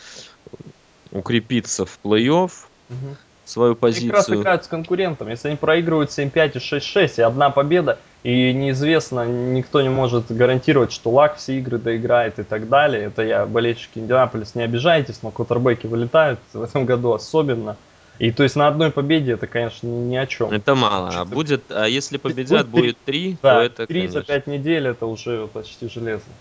укрепиться 1.12 1.86
в 1.86 2.00
плей-офф, 2.04 2.52
угу. 2.90 3.18
Свою 3.48 3.76
позицию. 3.76 4.10
Как 4.10 4.18
раз 4.18 4.30
играют 4.30 4.66
с 4.66 4.68
конкурентом. 4.68 5.30
Если 5.30 5.48
они 5.48 5.58
проигрывают 5.58 6.10
7-5 6.10 6.52
и 6.54 6.58
6-6, 6.58 7.14
и 7.18 7.22
одна 7.22 7.50
победа, 7.50 7.98
и 8.24 8.52
неизвестно, 8.54 9.26
никто 9.26 9.82
не 9.82 9.90
может 9.90 10.30
гарантировать, 10.30 10.92
что 10.92 11.12
Лак 11.12 11.38
все 11.38 11.58
игры 11.60 11.78
доиграет 11.78 12.40
и 12.40 12.44
так 12.44 12.68
далее. 12.68 13.06
Это 13.06 13.24
я, 13.24 13.46
болельщики 13.46 14.00
Индианаполис, 14.00 14.56
не 14.56 14.64
обижайтесь, 14.64 15.20
но 15.24 15.32
квотербеки 15.32 15.88
вылетают 15.88 16.40
в 16.54 16.62
этом 16.62 16.86
году 16.86 17.14
особенно. 17.14 17.78
И 18.20 18.32
то 18.32 18.44
есть 18.44 18.56
на 18.56 18.68
одной 18.68 18.92
победе 18.92 19.34
это, 19.34 19.46
конечно, 19.46 19.88
ни 19.88 20.16
о 20.16 20.26
чем. 20.26 20.52
Это 20.52 20.74
мало. 20.74 21.12
А 21.14 21.24
будет, 21.24 21.66
а 21.70 21.86
если 21.86 22.18
победят, 22.18 22.68
будет 22.68 22.98
три, 23.06 23.38
да, 23.44 23.60
то 23.60 23.62
это, 23.62 23.88
три 23.88 24.08
за 24.08 24.24
пять 24.24 24.48
недель 24.48 24.88
это 24.88 25.06
уже 25.06 25.48
почти 25.48 25.88
железно. 25.88 26.34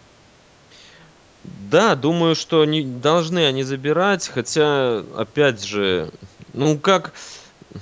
Да, 1.70 1.94
думаю, 1.94 2.34
что 2.34 2.64
не 2.64 2.82
должны 2.82 3.46
они 3.46 3.62
забирать, 3.62 4.26
хотя, 4.26 5.04
опять 5.16 5.64
же, 5.64 6.10
ну 6.56 6.78
как, 6.78 7.12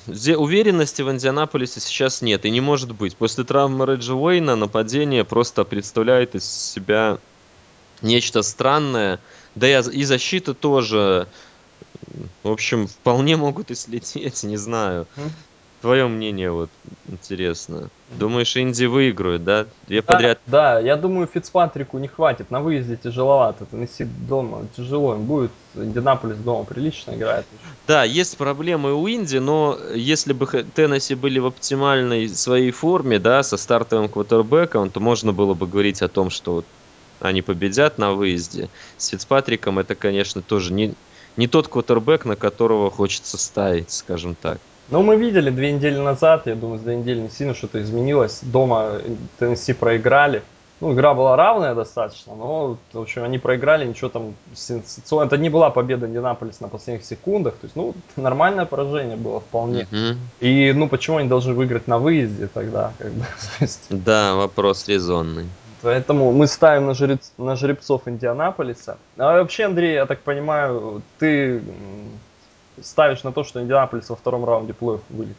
уверенности 0.07 1.03
в 1.03 1.11
Индианаполисе 1.11 1.81
сейчас 1.81 2.21
нет 2.23 2.45
и 2.45 2.51
не 2.51 2.61
может 2.61 2.93
быть. 2.93 3.17
После 3.17 3.45
травмы 3.45 3.87
Реджи 3.87 4.15
Уэйна 4.15 4.57
нападение 4.57 5.25
просто 5.25 5.65
представляет 5.65 6.35
из 6.35 6.45
себя 6.45 7.19
нечто 8.03 8.43
странное. 8.43 9.21
Да 9.55 9.69
и, 9.69 9.91
и 9.91 10.05
защита 10.05 10.53
тоже. 10.55 11.29
В 12.43 12.51
общем, 12.51 12.89
вполне 12.89 13.37
могут 13.37 13.71
и 13.71 13.75
слететь, 13.75 14.43
не 14.43 14.57
знаю. 14.57 15.07
Твое 15.85 16.09
мнение 16.09 16.51
вот 16.51 16.71
интересно. 17.11 17.91
Думаешь, 18.19 18.57
Инди 18.57 18.87
выиграет, 18.87 19.45
да? 19.45 19.67
Две 19.87 20.01
да, 20.01 20.13
подряд. 20.13 20.39
Да, 20.47 20.81
я 20.81 20.97
думаю, 20.97 21.27
Фицпатрику 21.27 21.99
не 21.99 22.09
хватит. 22.09 22.51
На 22.51 22.63
выезде 22.63 22.97
тяжеловато. 22.97 23.67
Теннесси 23.67 24.05
дома 24.05 24.67
тяжело 24.75 25.15
им 25.15 25.25
будет. 25.25 25.51
Индианаполис 25.75 26.39
дома 26.39 26.65
прилично 26.65 27.15
играет. 27.15 27.45
Да, 27.87 28.03
есть 28.03 28.39
проблемы 28.39 28.95
у 28.95 29.07
Инди, 29.07 29.37
но 29.37 29.79
если 29.95 30.33
бы 30.33 30.47
Теннесси 30.47 31.17
были 31.17 31.39
в 31.39 31.45
оптимальной 31.45 32.31
своей 32.31 32.71
форме, 32.71 33.19
да, 33.19 33.43
со 33.43 33.59
стартовым 33.59 34.09
квотербеком, 34.09 34.89
то 34.89 35.01
можно 35.01 35.35
было 35.35 35.53
бы 35.53 35.67
говорить 35.67 36.01
о 36.01 36.09
том, 36.09 36.31
что 36.31 36.65
они 37.21 37.43
победят 37.43 37.99
на 37.99 38.15
выезде. 38.15 38.71
С 38.97 39.09
Фицпатриком 39.09 39.79
это, 39.79 39.95
конечно, 39.95 40.41
тоже 40.41 40.73
не, 40.73 40.95
не 41.37 41.47
тот 41.47 41.69
квотербек, 41.69 42.25
на 42.25 42.37
которого 42.37 42.91
хочется 42.91 43.37
ставить, 43.37 43.91
скажем 43.91 44.35
так. 44.35 44.59
Ну, 44.91 45.03
мы 45.03 45.17
видели 45.17 45.51
две 45.51 45.73
недели 45.73 45.97
назад, 45.97 46.47
я 46.47 46.55
думаю, 46.55 46.79
за 46.79 46.85
две 46.85 46.97
недели 46.97 47.21
не 47.21 47.31
сильно 47.31 47.55
что-то 47.55 47.81
изменилось. 47.81 48.41
Дома 48.43 49.01
Теннесси 49.39 49.73
проиграли. 49.73 50.43
Ну, 50.81 50.93
игра 50.93 51.15
была 51.15 51.37
равная 51.37 51.75
достаточно, 51.75 52.35
но, 52.35 52.77
в 52.93 53.01
общем, 53.01 53.23
они 53.23 53.39
проиграли, 53.39 53.87
ничего 53.87 54.11
там 54.11 54.35
сенсационного. 54.55 55.29
Это 55.29 55.39
не 55.39 55.49
была 55.49 55.71
победа 55.71 56.07
Индианаполис 56.07 56.61
на 56.61 56.69
последних 56.69 57.07
секундах. 57.07 57.55
То 57.55 57.65
есть, 57.65 57.77
ну, 57.77 57.95
нормальное 58.17 58.67
поражение 58.67 59.17
было 59.17 59.41
вполне. 59.41 59.87
Uh-huh. 59.91 60.17
И, 60.41 60.73
ну, 60.75 60.89
почему 60.89 61.19
они 61.19 61.29
должны 61.29 61.55
выиграть 61.55 61.87
на 61.87 61.99
выезде 61.99 62.49
тогда? 62.49 62.93
Как 62.99 63.13
бы, 63.13 63.25
есть... 63.61 63.87
Да, 63.89 64.35
вопрос 64.35 64.87
резонный. 64.89 65.47
Поэтому 65.81 66.33
мы 66.33 66.47
ставим 66.47 66.87
на, 66.87 66.95
жереб... 66.95 67.21
на 67.39 67.57
жеребцов 67.57 68.09
Индианаполиса. 68.09 68.99
А 69.17 69.39
вообще, 69.39 69.65
Андрей, 69.65 69.95
я 69.95 70.07
так 70.07 70.21
понимаю, 70.21 71.03
ты 71.19 71.63
ставишь 72.83 73.23
на 73.23 73.33
то, 73.33 73.45
что 73.45 73.63
Индианаполис 73.63 74.09
во 74.09 74.17
втором 74.17 74.45
раунде 74.45 74.73
плей-офф 74.73 75.01
вылетит? 75.11 75.37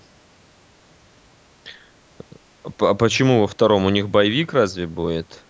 А 2.80 2.94
почему 2.96 3.42
во 3.42 3.48
втором? 3.48 3.86
У 3.86 3.90
них 3.90 4.10
боевик 4.10 4.54
разве 4.54 4.88
будет? 4.88 5.42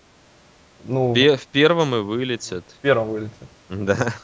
Ну, 0.84 1.14
Пе- 1.14 1.36
в 1.36 1.46
первом 1.46 1.94
и 1.94 2.00
вылетят. 2.00 2.64
В 2.78 2.82
первом 2.82 3.08
вылетят. 3.10 3.32
Да. 3.68 4.14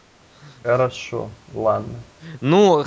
Хорошо, 0.63 1.29
ладно. 1.55 1.95
Ну, 2.41 2.85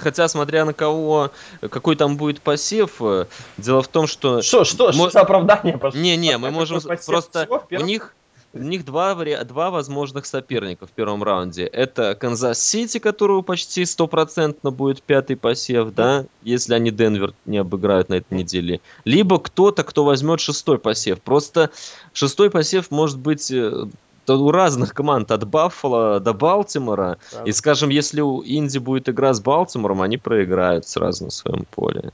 хотя 0.00 0.26
смотря 0.26 0.64
на 0.64 0.72
кого, 0.72 1.30
какой 1.60 1.94
там 1.94 2.16
будет 2.16 2.40
посев, 2.40 3.00
э, 3.00 3.26
дело 3.58 3.82
в 3.82 3.86
том, 3.86 4.08
что... 4.08 4.42
Что, 4.42 4.64
что, 4.64 4.90
что 4.90 5.10
за 5.10 5.20
оправдание 5.20 5.78
пошло? 5.78 6.00
Не-не, 6.00 6.36
мы 6.38 6.50
можем 6.50 6.80
просто... 7.06 7.48
У 7.70 7.76
них 7.82 8.12
у 8.54 8.58
них 8.58 8.84
два, 8.84 9.14
два 9.44 9.70
возможных 9.70 10.26
соперника 10.26 10.86
в 10.86 10.90
первом 10.90 11.22
раунде. 11.22 11.64
Это 11.64 12.14
Канзас-Сити, 12.14 12.98
которого 12.98 13.42
почти 13.42 13.84
стопроцентно 13.84 14.70
будет 14.70 15.02
пятый 15.02 15.36
посев, 15.36 15.94
да, 15.94 16.26
если 16.42 16.74
они 16.74 16.90
Денвер 16.90 17.34
не 17.46 17.58
обыграют 17.58 18.08
на 18.08 18.14
этой 18.14 18.34
неделе. 18.34 18.80
Либо 19.04 19.38
кто-то, 19.38 19.84
кто 19.84 20.04
возьмет 20.04 20.40
шестой 20.40 20.78
посев. 20.78 21.20
Просто 21.22 21.70
шестой 22.12 22.50
посев 22.50 22.90
может 22.90 23.18
быть 23.18 23.50
э, 23.50 23.86
у 24.28 24.50
разных 24.50 24.92
команд, 24.94 25.30
от 25.30 25.46
Баффала 25.46 26.20
до 26.20 26.32
Балтимора. 26.34 27.18
Да. 27.32 27.44
И, 27.44 27.52
скажем, 27.52 27.88
если 27.88 28.20
у 28.20 28.42
Инди 28.44 28.78
будет 28.78 29.08
игра 29.08 29.32
с 29.32 29.40
Балтимором, 29.40 30.02
они 30.02 30.18
проиграют 30.18 30.86
сразу 30.86 31.24
на 31.24 31.30
своем 31.30 31.64
поле. 31.70 32.12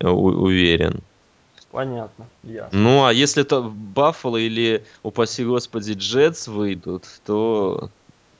Я 0.00 0.12
уверен. 0.12 1.00
Понятно, 1.70 2.26
ясно. 2.42 2.78
Ну, 2.78 3.04
а 3.04 3.12
если 3.12 3.42
это 3.42 3.62
Баффало 3.62 4.38
или, 4.38 4.84
упаси 5.02 5.44
господи, 5.44 5.92
Джетс 5.92 6.48
выйдут, 6.48 7.04
то 7.24 7.90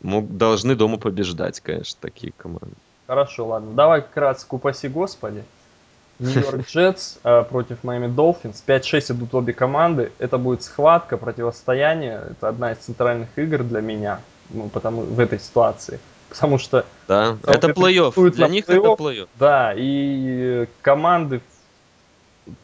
мог, 0.02 0.36
должны 0.36 0.74
дома 0.74 0.98
побеждать, 0.98 1.60
конечно, 1.60 1.96
такие 2.00 2.32
команды. 2.36 2.74
Хорошо, 3.06 3.46
ладно. 3.46 3.72
Давай 3.72 4.02
кратко, 4.02 4.54
упаси 4.54 4.88
господи. 4.88 5.44
Нью-Йорк 6.18 6.66
Джетс 6.68 7.18
э, 7.22 7.44
против 7.44 7.84
Майами 7.84 8.08
Долфинс. 8.08 8.62
5-6 8.66 9.12
идут 9.12 9.34
обе 9.34 9.52
команды. 9.52 10.12
Это 10.18 10.36
будет 10.36 10.62
схватка, 10.62 11.16
противостояние. 11.16 12.22
Это 12.32 12.48
одна 12.48 12.72
из 12.72 12.78
центральных 12.78 13.28
игр 13.36 13.62
для 13.62 13.80
меня 13.80 14.20
ну, 14.50 14.68
потому, 14.68 15.02
в 15.02 15.18
этой 15.18 15.38
ситуации. 15.38 15.98
Потому 16.28 16.58
что... 16.58 16.84
Да, 17.08 17.36
это 17.46 17.68
плей-офф. 17.68 18.30
Для 18.30 18.48
них 18.48 18.66
плей 18.66 18.78
это 18.78 18.88
плей-офф. 18.88 19.28
Да, 19.38 19.72
и 19.76 20.66
команды 20.82 21.40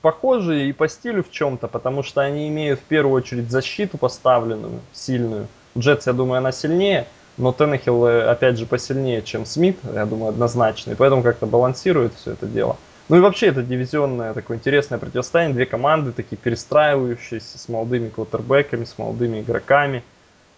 похожи 0.03 0.69
и 0.69 0.73
по 0.73 0.89
стилю 0.89 1.23
в 1.23 1.31
чем-то, 1.31 1.69
потому 1.69 2.03
что 2.03 2.21
они 2.21 2.49
имеют 2.49 2.81
в 2.81 2.85
первую 2.85 3.15
очередь 3.15 3.51
защиту 3.51 3.99
поставленную, 3.99 4.81
сильную. 4.93 5.49
Джетс, 5.77 6.07
я 6.07 6.13
думаю, 6.13 6.39
она 6.39 6.53
сильнее, 6.53 7.07
но 7.37 7.53
Теннехилл, 7.53 8.07
э, 8.07 8.23
опять 8.23 8.59
же, 8.59 8.67
посильнее, 8.67 9.23
чем 9.23 9.45
Смит, 9.45 9.79
я 9.95 10.07
думаю, 10.07 10.31
однозначно, 10.31 10.93
и 10.93 10.95
поэтому 10.95 11.23
как-то 11.23 11.47
балансирует 11.47 12.15
все 12.15 12.33
это 12.33 12.47
дело. 12.47 12.77
Ну 13.09 13.17
и 13.17 13.21
вообще 13.21 13.49
это 13.49 13.63
дивизионное 13.63 14.35
такое 14.35 14.57
интересное 14.57 14.99
противостояние, 14.99 15.55
две 15.55 15.67
команды 15.67 16.13
такие 16.13 16.37
перестраивающиеся 16.37 17.59
с 17.59 17.69
молодыми 17.69 18.09
квотербеками, 18.09 18.85
с 18.85 18.99
молодыми 18.99 19.41
игроками, 19.41 20.03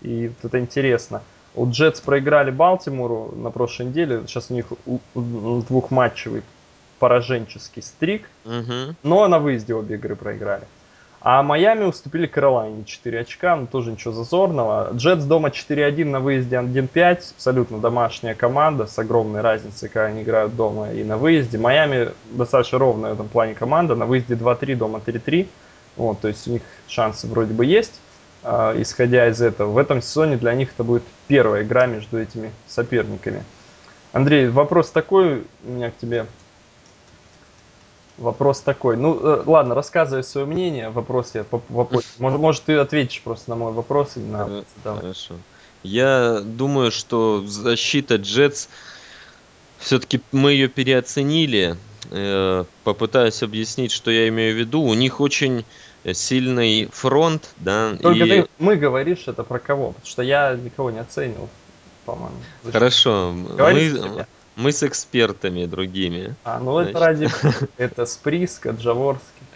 и 0.01 0.29
вот 0.29 0.49
это 0.49 0.59
интересно. 0.59 1.23
У 1.55 1.69
Джетс 1.69 2.01
проиграли 2.01 2.51
Балтимору 2.51 3.35
на 3.37 3.51
прошлой 3.51 3.87
неделе, 3.87 4.23
сейчас 4.27 4.51
у 4.51 4.55
них 4.55 4.67
двухматчевый 5.15 6.43
пораженческий 6.99 7.83
стрик, 7.83 8.29
угу. 8.45 8.95
но 9.03 9.29
на 9.29 9.39
выезде 9.39 9.75
обе 9.75 9.97
игры 9.97 10.17
проиграли. 10.17 10.65
А 11.21 11.43
Майами 11.43 11.85
уступили 11.85 12.27
Каролайне 12.27 12.85
4 12.85 13.21
очка, 13.21 13.57
ну 13.57 13.67
тоже 13.67 13.91
ничего 13.91 14.15
зазорного. 14.15 14.91
Джетс 14.95 15.25
дома 15.25 15.49
4-1 15.49 16.05
на 16.05 16.21
выезде 16.21 16.57
1-5, 16.57 17.33
абсолютно 17.35 17.79
домашняя 17.79 18.35
команда 18.35 18.87
с 18.87 18.97
огромной 18.99 19.41
разницей, 19.41 19.89
когда 19.89 20.07
они 20.07 20.23
играют 20.23 20.55
дома 20.55 20.93
и 20.93 21.03
на 21.03 21.17
выезде. 21.17 21.59
Майами 21.59 22.11
достаточно 22.31 22.79
ровная 22.79 23.11
в 23.11 23.15
этом 23.15 23.29
плане 23.29 23.55
команда, 23.55 23.97
на 23.97 24.07
выезде 24.07 24.35
2-3, 24.35 24.77
дома 24.77 25.01
3-3. 25.05 25.49
Вот, 25.97 26.21
то 26.21 26.29
есть 26.29 26.47
у 26.47 26.53
них 26.53 26.63
шансы 26.87 27.27
вроде 27.27 27.53
бы 27.53 27.65
есть, 27.65 28.01
э, 28.45 28.75
исходя 28.81 29.27
из 29.27 29.43
этого. 29.43 29.73
В 29.73 29.79
этом 29.79 30.01
сезоне 30.01 30.37
для 30.37 30.55
них 30.55 30.71
это 30.73 30.85
будет 30.85 31.03
первая 31.27 31.65
игра 31.65 31.87
между 31.87 32.21
этими 32.21 32.53
соперниками. 32.69 33.43
Андрей, 34.13 34.49
вопрос 34.49 34.91
такой 34.91 35.43
у 35.65 35.71
меня 35.71 35.91
к 35.91 35.97
тебе. 35.97 36.27
Вопрос 38.19 38.61
такой. 38.61 38.97
Ну, 38.97 39.19
э, 39.21 39.43
ладно, 39.47 39.75
рассказывай 39.75 40.25
свое 40.25 40.47
мнение. 40.47 40.91
Вопрос 40.91 41.33
я 41.35 41.45
вопрос. 41.69 42.05
Может, 42.19 42.41
может, 42.41 42.63
ты 42.65 42.77
ответишь 42.77 43.21
просто 43.23 43.51
на 43.51 43.57
мой 43.57 43.73
вопрос 43.73 44.17
и 44.17 44.21
на. 44.21 44.65
Хорошо. 44.83 45.35
Я 45.85 46.41
думаю, 46.45 46.91
что 46.91 47.45
защита 47.47 48.17
Джетс 48.17 48.69
все-таки 49.79 50.21
мы 50.33 50.53
ее 50.53 50.69
переоценили. 50.69 51.77
Э, 52.11 52.65
попытаюсь 52.83 53.43
объяснить, 53.43 53.93
что 53.93 54.11
я 54.11 54.29
имею 54.29 54.57
в 54.57 54.59
виду. 54.59 54.81
У 54.83 54.95
них 54.95 55.21
очень 55.21 55.65
сильный 56.13 56.89
фронт, 56.93 57.51
да. 57.59 57.97
Только 58.03 58.25
и... 58.25 58.29
ты, 58.29 58.49
мы 58.59 58.77
говоришь 58.77 59.25
это 59.27 59.45
про 59.45 59.59
кого? 59.59 59.89
Потому 59.89 60.07
что 60.07 60.23
я 60.23 60.55
никого 60.55 60.91
не 60.91 60.99
оценил, 60.99 61.49
по-моему. 62.05 62.37
Хорошо. 62.73 63.33
мы, 63.33 64.27
мы 64.59 64.73
с 64.73 64.83
экспертами 64.83 65.65
другими. 65.67 66.35
А, 66.45 66.59
ну 66.59 66.73
значит. 66.75 66.91
это 66.97 67.05
ради... 67.05 67.31
Это 67.79 68.07
Сприска, 68.07 68.71
Джаворский. 68.71 69.47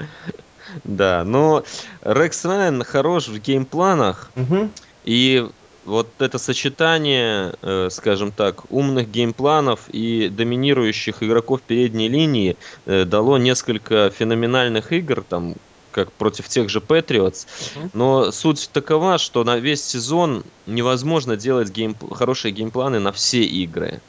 Да, 0.85 1.25
но 1.25 1.65
Рекс 2.03 2.45
Райан 2.45 2.83
хорош 2.85 3.29
в 3.29 3.39
геймпланах. 3.39 4.31
Угу. 4.37 4.71
И 5.05 5.47
вот 5.85 6.09
это 6.21 6.39
сочетание, 6.39 7.55
э, 7.63 7.89
скажем 7.91 8.31
так, 8.31 8.71
умных 8.71 9.11
геймпланов 9.11 9.81
и 9.89 10.29
доминирующих 10.29 11.23
игроков 11.23 11.61
передней 11.63 12.09
линии 12.09 12.57
э, 12.87 13.05
дало 13.05 13.39
несколько 13.39 14.11
феноменальных 14.11 14.93
игр, 14.93 15.25
там, 15.29 15.57
как 15.91 16.13
против 16.13 16.49
тех 16.49 16.71
же 16.71 16.79
Patriots. 16.79 17.47
Uh-huh. 17.47 17.91
Но 17.93 18.31
суть 18.31 18.71
такова, 18.73 19.19
что 19.19 19.43
на 19.43 19.59
весь 19.59 19.85
сезон 19.85 20.45
невозможно 20.67 21.37
делать 21.37 21.71
game... 21.71 21.97
хорошие 22.13 22.53
геймпланы 22.53 23.01
на 23.01 23.11
все 23.11 23.43
игры. 23.43 24.01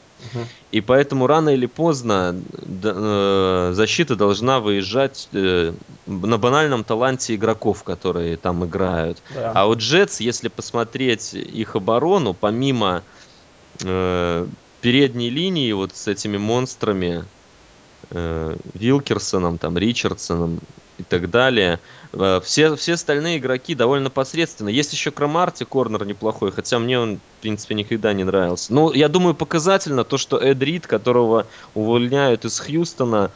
И 0.71 0.81
поэтому 0.81 1.27
рано 1.27 1.49
или 1.49 1.67
поздно 1.67 2.35
э, 2.83 3.71
защита 3.73 4.15
должна 4.15 4.59
выезжать 4.59 5.29
э, 5.31 5.73
на 6.07 6.37
банальном 6.37 6.83
таланте 6.83 7.35
игроков, 7.35 7.83
которые 7.83 8.37
там 8.37 8.65
играют. 8.65 9.21
Да. 9.35 9.51
А 9.53 9.67
у 9.67 9.75
Джетс, 9.75 10.19
если 10.19 10.47
посмотреть 10.47 11.33
их 11.33 11.75
оборону, 11.75 12.33
помимо 12.33 13.03
э, 13.83 14.47
передней 14.81 15.29
линии 15.29 15.71
вот 15.73 15.95
с 15.95 16.07
этими 16.07 16.37
монстрами, 16.37 17.25
э, 18.13 18.55
Вилкерсоном, 18.73 19.57
там, 19.57 19.77
Ричардсоном 19.77 20.59
и 20.97 21.03
так 21.03 21.29
далее, 21.29 21.79
Э, 22.13 22.39
все, 22.43 22.75
все 22.75 22.93
остальные 22.93 23.39
игроки 23.39 23.75
довольно 23.75 24.09
посредственно. 24.09 24.69
Есть 24.69 24.93
еще 24.93 25.11
Крамарти, 25.11 25.63
корнер 25.63 26.05
неплохой, 26.05 26.51
хотя 26.51 26.79
мне 26.79 26.99
он, 26.99 27.17
в 27.17 27.41
принципе, 27.41 27.75
никогда 27.75 28.13
не 28.13 28.23
нравился. 28.23 28.73
Ну, 28.73 28.93
я 28.93 29.09
думаю, 29.09 29.33
показательно 29.33 30.03
то, 30.03 30.17
что 30.17 30.37
Эд 30.37 30.61
Рид, 30.61 30.87
которого 30.87 31.47
увольняют 31.73 32.45
из 32.45 32.59
Хьюстона, 32.59 33.31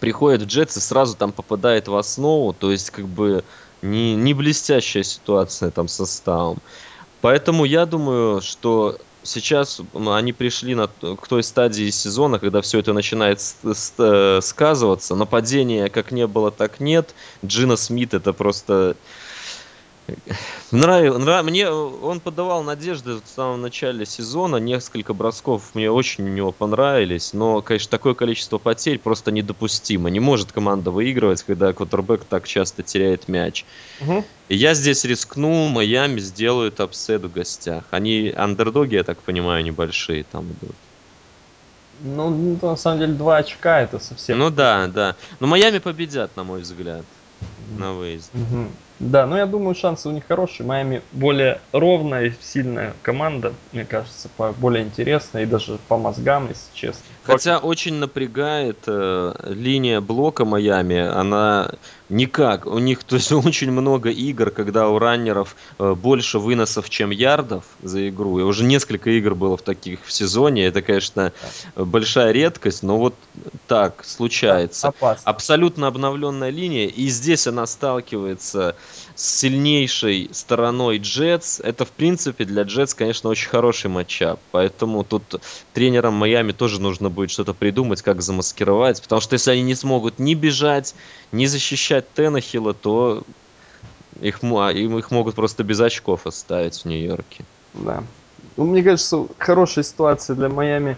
приходит 0.00 0.42
в 0.42 0.46
Джетс 0.46 0.76
и 0.78 0.80
сразу 0.80 1.16
там 1.16 1.32
попадает 1.32 1.86
в 1.88 1.96
основу. 1.96 2.54
То 2.54 2.72
есть, 2.72 2.90
как 2.90 3.06
бы, 3.06 3.44
не, 3.82 4.14
не 4.14 4.32
блестящая 4.32 5.02
ситуация 5.02 5.70
там 5.70 5.86
составом. 5.88 6.58
Поэтому 7.20 7.64
я 7.64 7.86
думаю, 7.86 8.40
что 8.40 8.98
сейчас 9.22 9.80
они 9.94 10.32
пришли 10.32 10.74
на, 10.74 10.88
к 10.88 11.28
той 11.28 11.42
стадии 11.42 11.90
сезона, 11.90 12.38
когда 12.38 12.60
все 12.60 12.78
это 12.78 12.92
начинает 12.92 13.40
э, 13.64 14.40
сказываться. 14.42 15.14
Нападения 15.14 15.88
как 15.88 16.12
не 16.12 16.26
было, 16.26 16.50
так 16.50 16.80
нет. 16.80 17.14
Джина 17.44 17.76
Смит 17.76 18.14
это 18.14 18.32
просто 18.32 18.96
Нрав... 20.70 21.18
Нрав... 21.18 21.44
Мне 21.44 21.70
он 21.70 22.20
подавал 22.20 22.62
надежды 22.62 23.14
в 23.14 23.22
самом 23.26 23.60
начале 23.60 24.06
сезона, 24.06 24.56
несколько 24.56 25.14
бросков 25.14 25.74
мне 25.74 25.90
очень 25.90 26.24
у 26.24 26.28
него 26.28 26.52
понравились, 26.52 27.32
но, 27.32 27.62
конечно, 27.62 27.90
такое 27.90 28.14
количество 28.14 28.58
потерь 28.58 28.98
просто 28.98 29.30
недопустимо. 29.30 30.10
Не 30.10 30.20
может 30.20 30.52
команда 30.52 30.90
выигрывать, 30.90 31.42
когда 31.42 31.72
квотербек 31.72 32.24
так 32.24 32.46
часто 32.46 32.82
теряет 32.82 33.28
мяч. 33.28 33.64
Угу. 34.00 34.24
И 34.48 34.56
я 34.56 34.74
здесь 34.74 35.04
рискну, 35.04 35.68
Майами 35.68 36.20
сделают 36.20 36.80
upset 36.80 37.22
в 37.22 37.32
гостях. 37.32 37.84
Они 37.90 38.32
андердоги, 38.36 38.94
я 38.94 39.04
так 39.04 39.18
понимаю, 39.18 39.64
небольшие 39.64 40.24
там 40.24 40.46
идут. 40.52 40.76
Ну, 42.04 42.58
на 42.60 42.76
самом 42.76 42.98
деле, 42.98 43.12
два 43.12 43.36
очка 43.36 43.80
это 43.80 43.98
совсем... 44.00 44.38
Ну 44.38 44.50
да, 44.50 44.88
да. 44.88 45.14
Но 45.38 45.46
Майами 45.46 45.78
победят, 45.78 46.36
на 46.36 46.42
мой 46.42 46.62
взгляд, 46.62 47.04
на 47.78 47.92
выезд. 47.92 48.30
Угу. 48.34 48.66
Да, 49.02 49.26
но 49.26 49.36
я 49.36 49.46
думаю, 49.46 49.74
шансы 49.74 50.08
у 50.08 50.12
них 50.12 50.24
хорошие. 50.28 50.64
Майами 50.64 51.02
более 51.10 51.60
ровная, 51.72 52.32
сильная 52.40 52.94
команда, 53.02 53.52
мне 53.72 53.84
кажется, 53.84 54.30
более 54.58 54.84
интересная 54.84 55.42
и 55.42 55.46
даже 55.46 55.78
по 55.88 55.98
мозгам, 55.98 56.48
если 56.48 56.72
честно. 56.72 57.02
Хотя 57.24 57.58
очень 57.58 57.94
напрягает 57.94 58.84
э, 58.86 59.34
линия 59.48 60.00
блока 60.00 60.44
Майами. 60.44 61.00
Она 61.00 61.72
никак. 62.12 62.66
У 62.66 62.78
них 62.78 63.02
то 63.04 63.16
есть 63.16 63.32
очень 63.32 63.72
много 63.72 64.10
игр, 64.10 64.50
когда 64.50 64.88
у 64.88 64.98
раннеров 64.98 65.56
э, 65.78 65.94
больше 65.94 66.38
выносов, 66.38 66.88
чем 66.90 67.10
ярдов 67.10 67.64
за 67.82 68.08
игру. 68.08 68.38
И 68.38 68.42
уже 68.42 68.64
несколько 68.64 69.10
игр 69.10 69.34
было 69.34 69.56
в 69.56 69.62
таких 69.62 70.04
в 70.04 70.12
сезоне. 70.12 70.66
Это, 70.66 70.82
конечно, 70.82 71.32
большая 71.74 72.32
редкость, 72.32 72.82
но 72.82 72.98
вот 72.98 73.14
так 73.66 74.04
случается. 74.04 74.92
Да, 75.00 75.16
Абсолютно 75.24 75.86
обновленная 75.86 76.50
линия. 76.50 76.86
И 76.86 77.08
здесь 77.08 77.46
она 77.46 77.66
сталкивается 77.66 78.76
с 79.14 79.40
сильнейшей 79.40 80.30
стороной 80.32 80.98
Джетс. 80.98 81.60
Это, 81.60 81.84
в 81.84 81.90
принципе, 81.90 82.44
для 82.44 82.62
Джетс, 82.62 82.94
конечно, 82.94 83.30
очень 83.30 83.48
хороший 83.48 83.88
матчап. 83.90 84.38
Поэтому 84.50 85.04
тут 85.04 85.40
тренерам 85.72 86.14
Майами 86.14 86.52
тоже 86.52 86.80
нужно 86.80 87.08
будет 87.08 87.30
что-то 87.30 87.54
придумать, 87.54 88.02
как 88.02 88.22
замаскировать. 88.22 89.00
Потому 89.02 89.20
что 89.20 89.34
если 89.34 89.52
они 89.52 89.62
не 89.62 89.74
смогут 89.74 90.18
ни 90.18 90.34
бежать, 90.34 90.94
ни 91.30 91.46
защищать 91.46 92.01
Теннахила, 92.14 92.74
то 92.74 93.22
их, 94.20 94.40
а, 94.42 94.70
им 94.70 94.98
их 94.98 95.10
могут 95.10 95.34
просто 95.34 95.64
без 95.64 95.80
очков 95.80 96.26
оставить 96.26 96.82
в 96.82 96.84
Нью-Йорке. 96.84 97.44
Да. 97.74 98.02
Ну, 98.56 98.64
мне 98.64 98.82
кажется, 98.82 99.26
хорошая 99.38 99.84
ситуация 99.84 100.36
для 100.36 100.48
Майами 100.48 100.96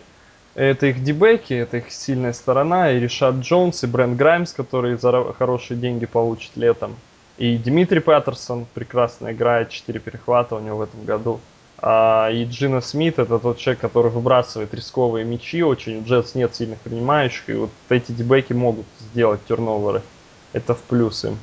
это 0.55 0.87
их 0.87 1.03
дебеки, 1.03 1.53
это 1.53 1.79
их 1.79 1.91
сильная 1.91 2.33
сторона, 2.33 2.93
и 2.93 3.01
Решат 3.01 3.37
Джонс, 3.37 3.83
и 3.83 3.87
Брент 3.87 4.17
Граймс, 4.17 4.53
который 4.53 4.97
за 4.97 5.33
хорошие 5.37 5.77
деньги 5.77 6.07
получит 6.07 6.53
летом. 6.57 6.97
И 7.39 7.59
Дмитрий 7.59 8.01
Паттерсон 8.01 8.67
прекрасно 8.73 9.33
играет, 9.33 9.71
4 9.71 9.99
перехвата 9.99 10.55
у 10.55 10.61
него 10.61 10.79
в 10.79 10.83
этом 10.83 11.05
году. 11.05 11.41
А, 11.79 12.31
и 12.31 12.45
Джина 12.45 12.81
Смит 12.81 13.19
это 13.19 13.41
тот 13.41 13.59
человек, 13.59 13.81
который 13.81 14.13
выбрасывает 14.13 14.73
рисковые 14.73 15.25
мячи 15.25 15.63
очень. 15.63 15.99
У 15.99 16.05
Джетс 16.05 16.37
нет 16.37 16.55
сильных 16.55 16.79
принимающих, 16.79 17.49
и 17.49 17.55
вот 17.55 17.71
эти 17.89 18.13
дебеки 18.13 18.53
могут 18.53 18.87
сделать 19.01 19.41
терноверы. 19.47 20.03
Это 20.55 20.75
в 20.75 20.81
плюс 20.81 21.25
им. 21.25 21.37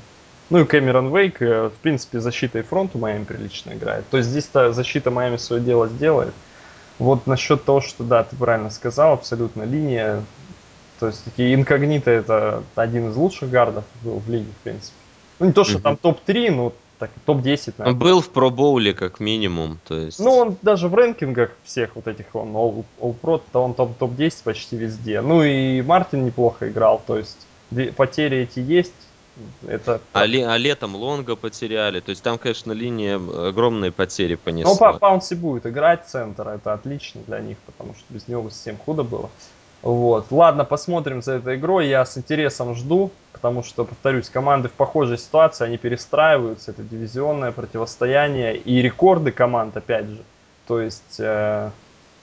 Ну 0.49 0.59
и 0.59 0.65
Кэмерон 0.65 1.15
Вейк, 1.15 1.41
э, 1.41 1.69
в 1.69 1.79
принципе, 1.81 2.19
защита 2.19 2.59
и 2.59 2.61
фронт 2.61 2.91
у 2.95 2.97
Майами 2.97 3.25
прилично 3.25 3.73
играет. 3.73 4.05
То 4.09 4.17
есть 4.17 4.29
здесь-то 4.29 4.73
защита 4.73 5.11
Майами 5.11 5.37
свое 5.37 5.61
дело 5.61 5.87
сделает. 5.87 6.33
Вот 6.97 7.27
насчет 7.27 7.63
того, 7.63 7.81
что 7.81 8.03
да, 8.03 8.23
ты 8.23 8.35
правильно 8.35 8.69
сказал, 8.69 9.13
абсолютно 9.13 9.63
линия. 9.63 10.23
То 10.99 11.07
есть 11.07 11.23
такие 11.23 11.53
инкогниты 11.55 12.11
это 12.11 12.63
один 12.75 13.09
из 13.09 13.15
лучших 13.15 13.49
гардов 13.49 13.83
был 14.01 14.19
в 14.19 14.29
лиге, 14.29 14.51
в 14.59 14.63
принципе. 14.63 14.95
Ну, 15.39 15.47
не 15.47 15.53
то, 15.53 15.63
что 15.63 15.79
там 15.79 15.97
топ-3, 15.97 16.51
но 16.51 16.73
так, 16.99 17.09
топ-10, 17.25 17.73
наверное. 17.77 17.93
Он 17.93 17.97
был 17.97 18.21
в 18.21 18.29
пробоуле, 18.29 18.93
как 18.93 19.19
минимум, 19.19 19.79
то 19.87 19.97
есть... 19.97 20.19
Ну, 20.19 20.35
он 20.35 20.57
даже 20.61 20.87
в 20.87 20.93
рэнкингах 20.93 21.49
всех 21.63 21.95
вот 21.95 22.07
этих, 22.07 22.25
он 22.33 22.49
All, 22.49 22.85
All 22.99 23.15
Pro, 23.19 23.41
то 23.51 23.63
он 23.63 23.73
топ- 23.73 23.97
топ-10 23.97 24.43
почти 24.43 24.77
везде. 24.77 25.21
Ну, 25.21 25.41
и 25.41 25.81
Мартин 25.81 26.23
неплохо 26.25 26.69
играл, 26.69 27.01
то 27.07 27.17
есть 27.17 27.47
потери 27.95 28.39
эти 28.39 28.59
есть, 28.59 28.93
это... 29.67 30.01
А, 30.13 30.25
ли, 30.25 30.41
а 30.41 30.57
летом 30.57 30.95
Лонга 30.95 31.35
потеряли. 31.35 31.99
То 31.99 32.09
есть 32.09 32.23
там, 32.23 32.37
конечно, 32.37 32.71
линия 32.71 33.15
огромные 33.15 33.91
потери 33.91 34.35
понесла. 34.35 34.71
Ну, 34.71 34.77
по 34.77 34.93
Паунси 34.93 35.35
будет 35.35 35.65
играть 35.65 36.07
центр. 36.07 36.47
Это 36.49 36.73
отлично 36.73 37.21
для 37.27 37.39
них, 37.39 37.57
потому 37.65 37.93
что 37.93 38.03
без 38.09 38.27
него 38.27 38.49
совсем 38.49 38.77
худо 38.77 39.03
было. 39.03 39.29
Вот. 39.81 40.27
Ладно, 40.31 40.63
посмотрим 40.65 41.21
за 41.21 41.33
этой 41.33 41.55
игрой. 41.55 41.87
Я 41.87 42.05
с 42.05 42.17
интересом 42.17 42.75
жду, 42.75 43.11
потому 43.33 43.63
что, 43.63 43.85
повторюсь, 43.85 44.29
команды 44.29 44.69
в 44.69 44.73
похожей 44.73 45.17
ситуации, 45.17 45.65
они 45.65 45.77
перестраиваются. 45.77 46.71
Это 46.71 46.83
дивизионное 46.83 47.51
противостояние 47.51 48.57
и 48.57 48.81
рекорды 48.81 49.31
команд, 49.31 49.75
опять 49.75 50.07
же. 50.07 50.21
То 50.67 50.79
есть 50.79 51.19
э, 51.19 51.71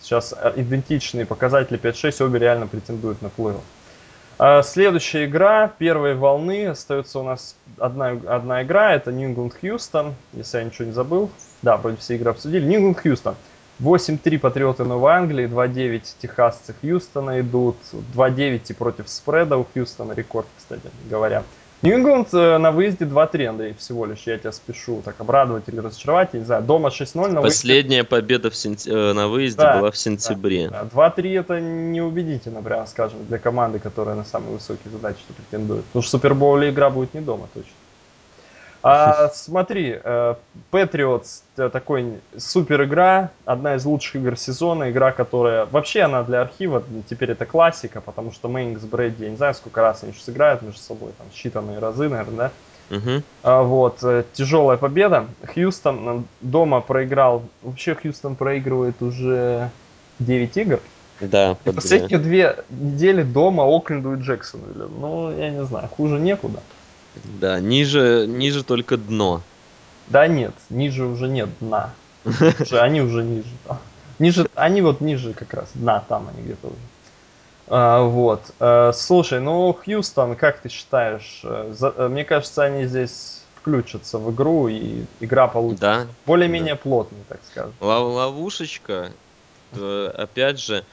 сейчас 0.00 0.34
идентичные 0.56 1.26
показатели 1.26 1.78
5-6, 1.80 2.24
обе 2.24 2.38
реально 2.38 2.68
претендуют 2.68 3.22
на 3.22 3.26
плей-офф. 3.26 3.60
Э, 4.38 4.62
следующая 4.62 5.26
игра 5.26 5.68
первой 5.78 6.14
волны. 6.14 6.66
Остается 6.66 7.18
у 7.18 7.22
нас 7.22 7.56
одна, 7.78 8.10
одна 8.26 8.62
игра. 8.62 8.94
Это 8.94 9.10
Houston. 9.62 10.14
Если 10.32 10.58
я 10.58 10.64
ничего 10.64 10.86
не 10.86 10.92
забыл. 10.92 11.30
Да, 11.62 11.76
вроде 11.76 11.96
все 11.96 12.14
игры 12.14 12.30
обсудили. 12.30 12.66
Houston. 13.04 13.34
8-3 13.80 14.38
Патриоты 14.38 14.84
Новой 14.84 15.12
Англии, 15.12 15.46
2-9 15.46 16.02
техасцы 16.20 16.74
Хьюстона 16.80 17.40
идут, 17.40 17.76
2-9 18.14 18.62
и 18.68 18.72
против 18.72 19.08
спреда 19.08 19.56
у 19.56 19.64
Хьюстона, 19.64 20.14
рекорд, 20.14 20.48
кстати 20.56 20.90
говоря. 21.08 21.44
Нью-Ингланд 21.80 22.34
э, 22.34 22.58
на 22.58 22.72
выезде 22.72 23.04
2-3, 23.04 23.46
Андрей, 23.46 23.74
всего 23.78 24.04
лишь. 24.04 24.22
Я 24.26 24.36
тебя 24.36 24.50
спешу 24.50 25.00
так 25.04 25.14
обрадовать 25.20 25.64
или 25.68 25.78
разочаровать, 25.78 26.30
я 26.32 26.40
не 26.40 26.44
знаю. 26.44 26.62
Дома 26.64 26.88
6-0 26.88 27.28
на 27.28 27.40
Последняя 27.40 27.98
выезде... 27.98 28.04
победа 28.04 28.50
в 28.50 28.56
сент... 28.56 28.84
Э, 28.86 29.12
на 29.12 29.28
выезде 29.28 29.62
да, 29.62 29.78
была 29.78 29.90
в 29.92 29.96
сентябре. 29.96 30.70
Да, 30.70 30.82
да. 30.82 31.08
2-3 31.08 31.38
это 31.38 31.60
неубедительно, 31.60 32.62
прямо 32.62 32.86
скажем, 32.86 33.24
для 33.28 33.38
команды, 33.38 33.78
которая 33.78 34.16
на 34.16 34.24
самые 34.24 34.54
высокие 34.54 34.90
задачи 34.90 35.20
претендует. 35.36 35.84
Потому 35.84 36.02
что 36.02 36.08
в 36.08 36.20
Супербоуле 36.20 36.70
игра 36.70 36.90
будет 36.90 37.14
не 37.14 37.20
дома 37.20 37.48
точно. 37.54 37.70
А, 38.82 39.28
смотри, 39.34 39.98
Patriots 40.72 41.42
э, 41.56 41.68
такой 41.68 42.20
супер 42.36 42.84
игра, 42.84 43.30
одна 43.44 43.74
из 43.76 43.84
лучших 43.84 44.16
игр 44.16 44.36
сезона, 44.36 44.90
игра, 44.90 45.12
которая 45.12 45.66
вообще 45.66 46.02
она 46.02 46.22
для 46.22 46.42
архива, 46.42 46.82
теперь 47.08 47.32
это 47.32 47.46
классика, 47.46 48.00
потому 48.00 48.32
что 48.32 48.48
Мэнкс, 48.48 48.82
Брэдди, 48.82 49.24
я 49.24 49.30
не 49.30 49.36
знаю, 49.36 49.54
сколько 49.54 49.80
раз 49.80 50.02
они 50.02 50.12
сейчас 50.12 50.28
играют 50.28 50.62
между 50.62 50.80
собой, 50.80 51.12
там 51.18 51.26
считанные 51.34 51.78
разы, 51.78 52.08
наверное, 52.08 52.36
да? 52.36 52.52
Угу. 52.90 53.22
А, 53.42 53.62
вот, 53.62 54.02
э, 54.02 54.24
тяжелая 54.32 54.78
победа. 54.78 55.26
Хьюстон 55.52 56.08
э, 56.08 56.22
дома 56.40 56.80
проиграл, 56.80 57.42
вообще 57.62 57.94
Хьюстон 57.94 58.34
проигрывает 58.34 59.02
уже 59.02 59.70
9 60.18 60.56
игр. 60.56 60.80
Да. 61.20 61.56
И 61.64 61.70
последние 61.70 62.18
две 62.18 62.56
недели 62.70 63.22
дома 63.22 63.64
Окленду 63.64 64.14
и 64.14 64.20
Джексону. 64.20 64.64
Ну, 65.00 65.36
я 65.36 65.50
не 65.50 65.64
знаю, 65.64 65.88
хуже 65.88 66.18
некуда. 66.18 66.60
Да, 67.24 67.60
ниже, 67.60 68.26
ниже 68.28 68.64
только 68.64 68.96
дно. 68.96 69.42
Да 70.08 70.26
нет, 70.26 70.54
ниже 70.70 71.04
уже 71.04 71.28
нет 71.28 71.50
дна. 71.60 71.92
Уже, 72.24 72.54
они 72.80 73.00
уже 73.00 73.22
ниже. 73.22 73.48
Ниже, 74.18 74.48
они 74.54 74.82
вот 74.82 75.00
ниже 75.00 75.32
как 75.32 75.54
раз 75.54 75.70
дна, 75.74 76.02
там 76.08 76.28
они 76.28 76.42
где-то 76.42 76.68
уже. 76.68 76.76
А, 77.68 78.02
вот. 78.02 78.42
А, 78.58 78.92
слушай, 78.92 79.40
ну 79.40 79.72
Хьюстон, 79.72 80.36
как 80.36 80.60
ты 80.60 80.68
считаешь? 80.68 81.40
Э, 81.44 81.72
за, 81.76 81.92
э, 81.96 82.08
мне 82.08 82.24
кажется, 82.24 82.64
они 82.64 82.86
здесь 82.86 83.42
включатся 83.56 84.18
в 84.18 84.32
игру 84.32 84.68
и 84.68 85.04
игра 85.20 85.46
получится 85.48 85.82
да, 85.82 86.06
более-менее 86.26 86.74
да. 86.74 86.80
плотной, 86.80 87.20
так 87.28 87.40
скажем. 87.50 87.74
Ловушечка, 87.80 89.12
опять 89.72 90.58
же, 90.58 90.84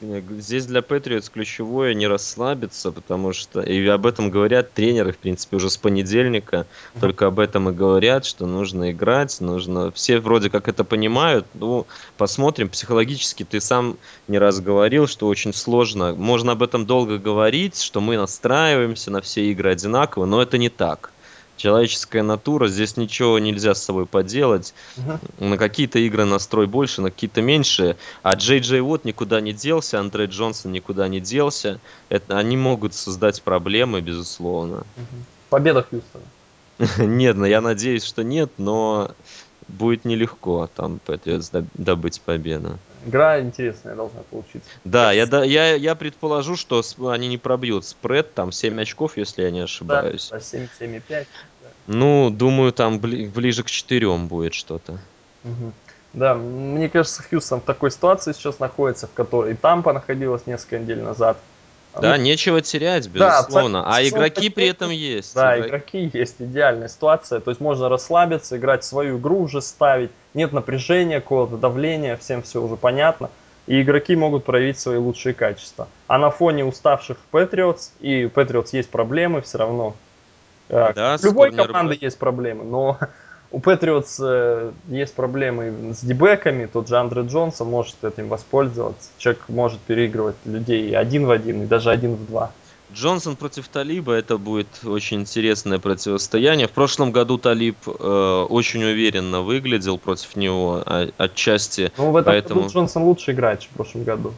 Здесь 0.00 0.66
для 0.66 0.82
Патриотс 0.82 1.28
ключевое 1.28 1.94
не 1.94 2.06
расслабиться, 2.06 2.92
потому 2.92 3.32
что, 3.32 3.60
и 3.60 3.86
об 3.86 4.06
этом 4.06 4.30
говорят 4.30 4.72
тренеры, 4.72 5.12
в 5.12 5.18
принципе, 5.18 5.56
уже 5.56 5.70
с 5.70 5.76
понедельника, 5.76 6.66
только 7.00 7.26
об 7.26 7.38
этом 7.38 7.68
и 7.68 7.72
говорят, 7.72 8.24
что 8.24 8.46
нужно 8.46 8.92
играть, 8.92 9.40
нужно... 9.40 9.90
Все 9.92 10.20
вроде 10.20 10.50
как 10.50 10.68
это 10.68 10.84
понимают, 10.84 11.46
ну, 11.54 11.86
посмотрим, 12.16 12.68
психологически 12.68 13.44
ты 13.44 13.60
сам 13.60 13.96
не 14.28 14.38
раз 14.38 14.60
говорил, 14.60 15.06
что 15.06 15.26
очень 15.26 15.52
сложно, 15.52 16.14
можно 16.14 16.52
об 16.52 16.62
этом 16.62 16.86
долго 16.86 17.18
говорить, 17.18 17.80
что 17.80 18.00
мы 18.00 18.16
настраиваемся 18.16 19.10
на 19.10 19.20
все 19.20 19.50
игры 19.50 19.72
одинаково, 19.72 20.26
но 20.26 20.42
это 20.42 20.58
не 20.58 20.68
так 20.68 21.10
человеческая 21.58 22.22
натура, 22.22 22.68
здесь 22.68 22.96
ничего 22.96 23.38
нельзя 23.38 23.74
с 23.74 23.82
собой 23.82 24.06
поделать. 24.06 24.72
Угу. 24.96 25.44
На 25.48 25.58
какие-то 25.58 25.98
игры 25.98 26.24
настрой 26.24 26.66
больше, 26.66 27.02
на 27.02 27.10
какие-то 27.10 27.42
меньше. 27.42 27.96
А 28.22 28.34
Джей 28.34 28.60
Джей 28.60 28.80
Вот 28.80 29.04
никуда 29.04 29.42
не 29.42 29.52
делся, 29.52 30.00
Андрей 30.00 30.28
Джонсон 30.28 30.72
никуда 30.72 31.08
не 31.08 31.20
делся. 31.20 31.80
Это, 32.08 32.38
они 32.38 32.56
могут 32.56 32.94
создать 32.94 33.42
проблемы, 33.42 34.00
безусловно. 34.00 34.78
Угу. 34.78 35.24
Победа 35.50 35.82
Хьюстона. 35.82 36.24
Нет, 36.98 37.36
ну 37.36 37.44
я 37.44 37.60
надеюсь, 37.60 38.04
что 38.04 38.22
нет, 38.22 38.52
но 38.56 39.10
будет 39.66 40.04
нелегко 40.04 40.70
там 40.74 41.00
добыть 41.74 42.20
победу. 42.20 42.78
Игра 43.06 43.40
интересная 43.40 43.94
должна 43.94 44.20
получиться. 44.30 44.68
Да, 44.84 45.12
я, 45.12 45.24
я, 45.44 45.74
я 45.74 45.94
предположу, 45.94 46.56
что 46.56 46.82
они 47.08 47.28
не 47.28 47.38
пробьют 47.38 47.84
спред, 47.84 48.34
там 48.34 48.52
7 48.52 48.80
очков, 48.80 49.16
если 49.16 49.42
я 49.42 49.50
не 49.50 49.60
ошибаюсь. 49.60 50.28
Да, 50.30 50.40
7, 50.40 50.68
7,5. 50.80 51.02
Да. 51.08 51.24
Ну, 51.86 52.30
думаю, 52.30 52.72
там 52.72 52.98
бли, 52.98 53.26
ближе 53.28 53.62
к 53.62 53.70
4 53.70 54.16
будет 54.18 54.54
что-то. 54.54 54.98
Угу. 55.44 55.72
Да, 56.14 56.34
мне 56.34 56.88
кажется, 56.88 57.22
Хьюстон 57.22 57.60
в 57.60 57.64
такой 57.64 57.90
ситуации 57.90 58.32
сейчас 58.32 58.58
находится, 58.58 59.06
в 59.06 59.12
которой 59.12 59.52
и 59.52 59.56
Тампа 59.56 59.92
находилась 59.92 60.46
несколько 60.46 60.78
недель 60.78 61.00
назад. 61.00 61.38
Да, 61.96 62.16
ну, 62.16 62.22
нечего 62.22 62.60
терять, 62.60 63.08
безусловно. 63.08 63.82
Да, 63.82 63.96
а 63.96 64.02
игроки 64.02 64.50
при 64.50 64.68
этом 64.68 64.90
есть. 64.90 65.34
Да, 65.34 65.58
игроки 65.58 66.10
есть. 66.12 66.36
Идеальная 66.38 66.88
ситуация. 66.88 67.40
То 67.40 67.50
есть 67.50 67.60
можно 67.60 67.88
расслабиться, 67.88 68.56
играть 68.56 68.84
свою 68.84 69.18
игру 69.18 69.40
уже 69.40 69.62
ставить. 69.62 70.10
Нет 70.34 70.52
напряжения, 70.52 71.20
какого-то 71.20 71.56
давления, 71.56 72.16
всем 72.16 72.42
все 72.42 72.62
уже 72.62 72.76
понятно. 72.76 73.30
И 73.66 73.82
игроки 73.82 74.16
могут 74.16 74.44
проявить 74.44 74.78
свои 74.78 74.96
лучшие 74.96 75.34
качества. 75.34 75.88
А 76.06 76.18
на 76.18 76.30
фоне 76.30 76.64
уставших 76.64 77.18
Патриотс, 77.30 77.90
и 78.00 78.24
у 78.24 78.30
Патриотс 78.30 78.72
есть 78.72 78.90
проблемы 78.90 79.42
все 79.42 79.58
равно. 79.58 79.94
Э, 80.68 80.92
да, 80.94 81.18
любой 81.22 81.52
команды 81.52 81.98
есть 82.00 82.18
проблемы, 82.18 82.64
но 82.64 82.98
у 83.50 83.60
Патриотс 83.60 84.20
есть 84.88 85.14
проблемы 85.14 85.94
с 85.94 86.00
дебеками, 86.04 86.66
тот 86.66 86.88
же 86.88 86.96
Андре 86.96 87.22
Джонсон 87.22 87.68
может 87.68 87.96
этим 88.02 88.28
воспользоваться. 88.28 89.10
Человек 89.16 89.42
может 89.48 89.80
переигрывать 89.80 90.36
людей 90.44 90.94
один 90.96 91.26
в 91.26 91.30
один 91.30 91.62
и 91.62 91.66
даже 91.66 91.90
один 91.90 92.14
в 92.14 92.26
два. 92.26 92.52
Джонсон 92.92 93.36
против 93.36 93.68
Талиба 93.68 94.14
это 94.14 94.38
будет 94.38 94.68
очень 94.84 95.20
интересное 95.20 95.78
противостояние. 95.78 96.68
В 96.68 96.72
прошлом 96.72 97.12
году 97.12 97.36
Талиб 97.36 97.76
э, 97.86 98.46
очень 98.48 98.82
уверенно 98.82 99.42
выглядел 99.42 99.98
против 99.98 100.36
него 100.36 100.82
а, 100.86 101.08
отчасти. 101.18 101.92
Ну 101.98 102.12
в 102.12 102.16
этом 102.16 102.32
поэтому... 102.32 102.60
году 102.62 102.72
Джонсон 102.72 103.02
лучше 103.02 103.32
играет, 103.32 103.60
чем 103.60 103.70
в 103.72 103.76
прошлом 103.76 104.04
году. 104.04 104.32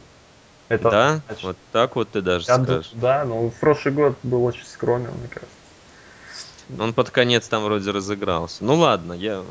Это 0.67 0.89
да, 0.89 1.21
значит. 1.27 1.43
вот 1.43 1.57
так 1.71 1.95
вот 1.95 2.09
ты 2.09 2.21
даже 2.21 2.45
Я 2.47 2.61
скажешь. 2.61 2.91
Да, 2.93 3.25
но 3.25 3.49
в 3.49 3.59
прошлый 3.59 3.93
год 3.93 4.15
был 4.23 4.43
очень 4.43 4.65
скромен, 4.65 5.11
мне 5.19 5.27
кажется. 5.29 5.55
Он 6.79 6.93
под 6.93 7.11
конец 7.11 7.47
там 7.47 7.63
вроде 7.63 7.91
разыгрался. 7.91 8.63
Ну 8.63 8.75
ладно, 8.75 9.13
я 9.13 9.45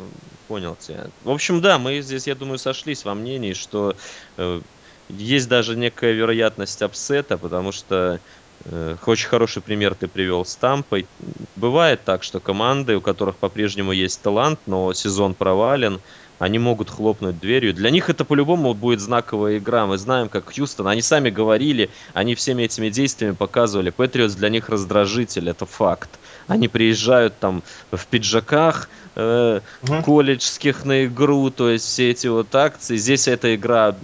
понял 0.46 0.76
тебя. 0.76 1.10
В 1.20 1.30
общем, 1.30 1.60
да, 1.60 1.78
мы 1.78 2.00
здесь, 2.00 2.26
я 2.26 2.34
думаю, 2.34 2.58
сошлись 2.58 3.04
во 3.04 3.14
мнении, 3.14 3.52
что 3.52 3.96
э, 4.38 4.60
есть 5.08 5.48
даже 5.48 5.76
некая 5.76 6.12
вероятность 6.12 6.82
апсета, 6.82 7.38
потому 7.38 7.72
что 7.72 8.20
э, 8.64 8.96
очень 9.06 9.28
хороший 9.28 9.62
пример 9.62 9.94
ты 9.94 10.08
привел 10.08 10.44
с 10.44 10.56
Тампой. 10.56 11.10
Бывает 11.54 12.04
так, 12.04 12.22
что 12.22 12.40
команды, 12.40 12.96
у 12.96 13.02
которых 13.02 13.38
по-прежнему 13.38 13.92
есть 13.92 14.22
талант, 14.22 14.60
но 14.66 14.92
сезон 14.92 15.34
провален, 15.34 16.02
они 16.40 16.58
могут 16.58 16.88
хлопнуть 16.88 17.38
дверью. 17.38 17.74
Для 17.74 17.90
них 17.90 18.08
это 18.08 18.24
по-любому 18.24 18.72
будет 18.72 19.00
знаковая 19.00 19.58
игра. 19.58 19.86
Мы 19.86 19.98
знаем, 19.98 20.30
как 20.30 20.52
Хьюстон, 20.52 20.88
они 20.88 21.02
сами 21.02 21.28
говорили, 21.28 21.90
они 22.14 22.34
всеми 22.34 22.62
этими 22.62 22.88
действиями 22.88 23.34
показывали. 23.34 23.90
Патриотс 23.90 24.34
для 24.34 24.48
них 24.48 24.70
раздражитель, 24.70 25.50
это 25.50 25.66
факт. 25.66 26.08
Они 26.46 26.66
приезжают 26.66 27.38
там 27.38 27.62
в 27.92 28.06
пиджаках 28.06 28.88
э, 29.16 29.60
угу. 29.82 30.02
колледжских 30.02 30.86
на 30.86 31.04
игру, 31.04 31.50
то 31.50 31.68
есть 31.68 31.84
все 31.84 32.10
эти 32.10 32.28
вот 32.28 32.54
акции. 32.54 32.96
Здесь 32.96 33.28
эта 33.28 33.54
игра 33.54 33.94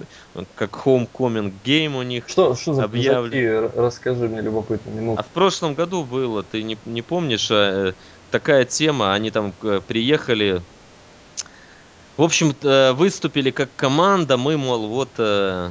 как 0.56 0.72
homecoming 0.72 1.54
game 1.64 1.98
у 1.98 2.02
них 2.02 2.28
Что, 2.28 2.54
что 2.54 2.74
за 2.74 2.84
объявлен. 2.84 3.30
пиджаки? 3.30 3.78
Расскажи 3.80 4.28
мне 4.28 4.42
любопытно. 4.42 4.90
Минуту. 4.90 5.20
А 5.20 5.22
в 5.22 5.28
прошлом 5.28 5.72
году 5.72 6.04
было, 6.04 6.42
ты 6.42 6.62
не, 6.62 6.76
не 6.84 7.00
помнишь, 7.00 7.50
э, 7.50 7.94
такая 8.30 8.66
тема, 8.66 9.14
они 9.14 9.30
там 9.30 9.54
э, 9.62 9.80
приехали 9.88 10.60
в 12.16 12.22
общем 12.22 12.54
выступили 12.96 13.50
как 13.50 13.68
команда, 13.76 14.36
мы, 14.36 14.56
мол, 14.56 14.88
вот 14.88 15.10
э, 15.18 15.70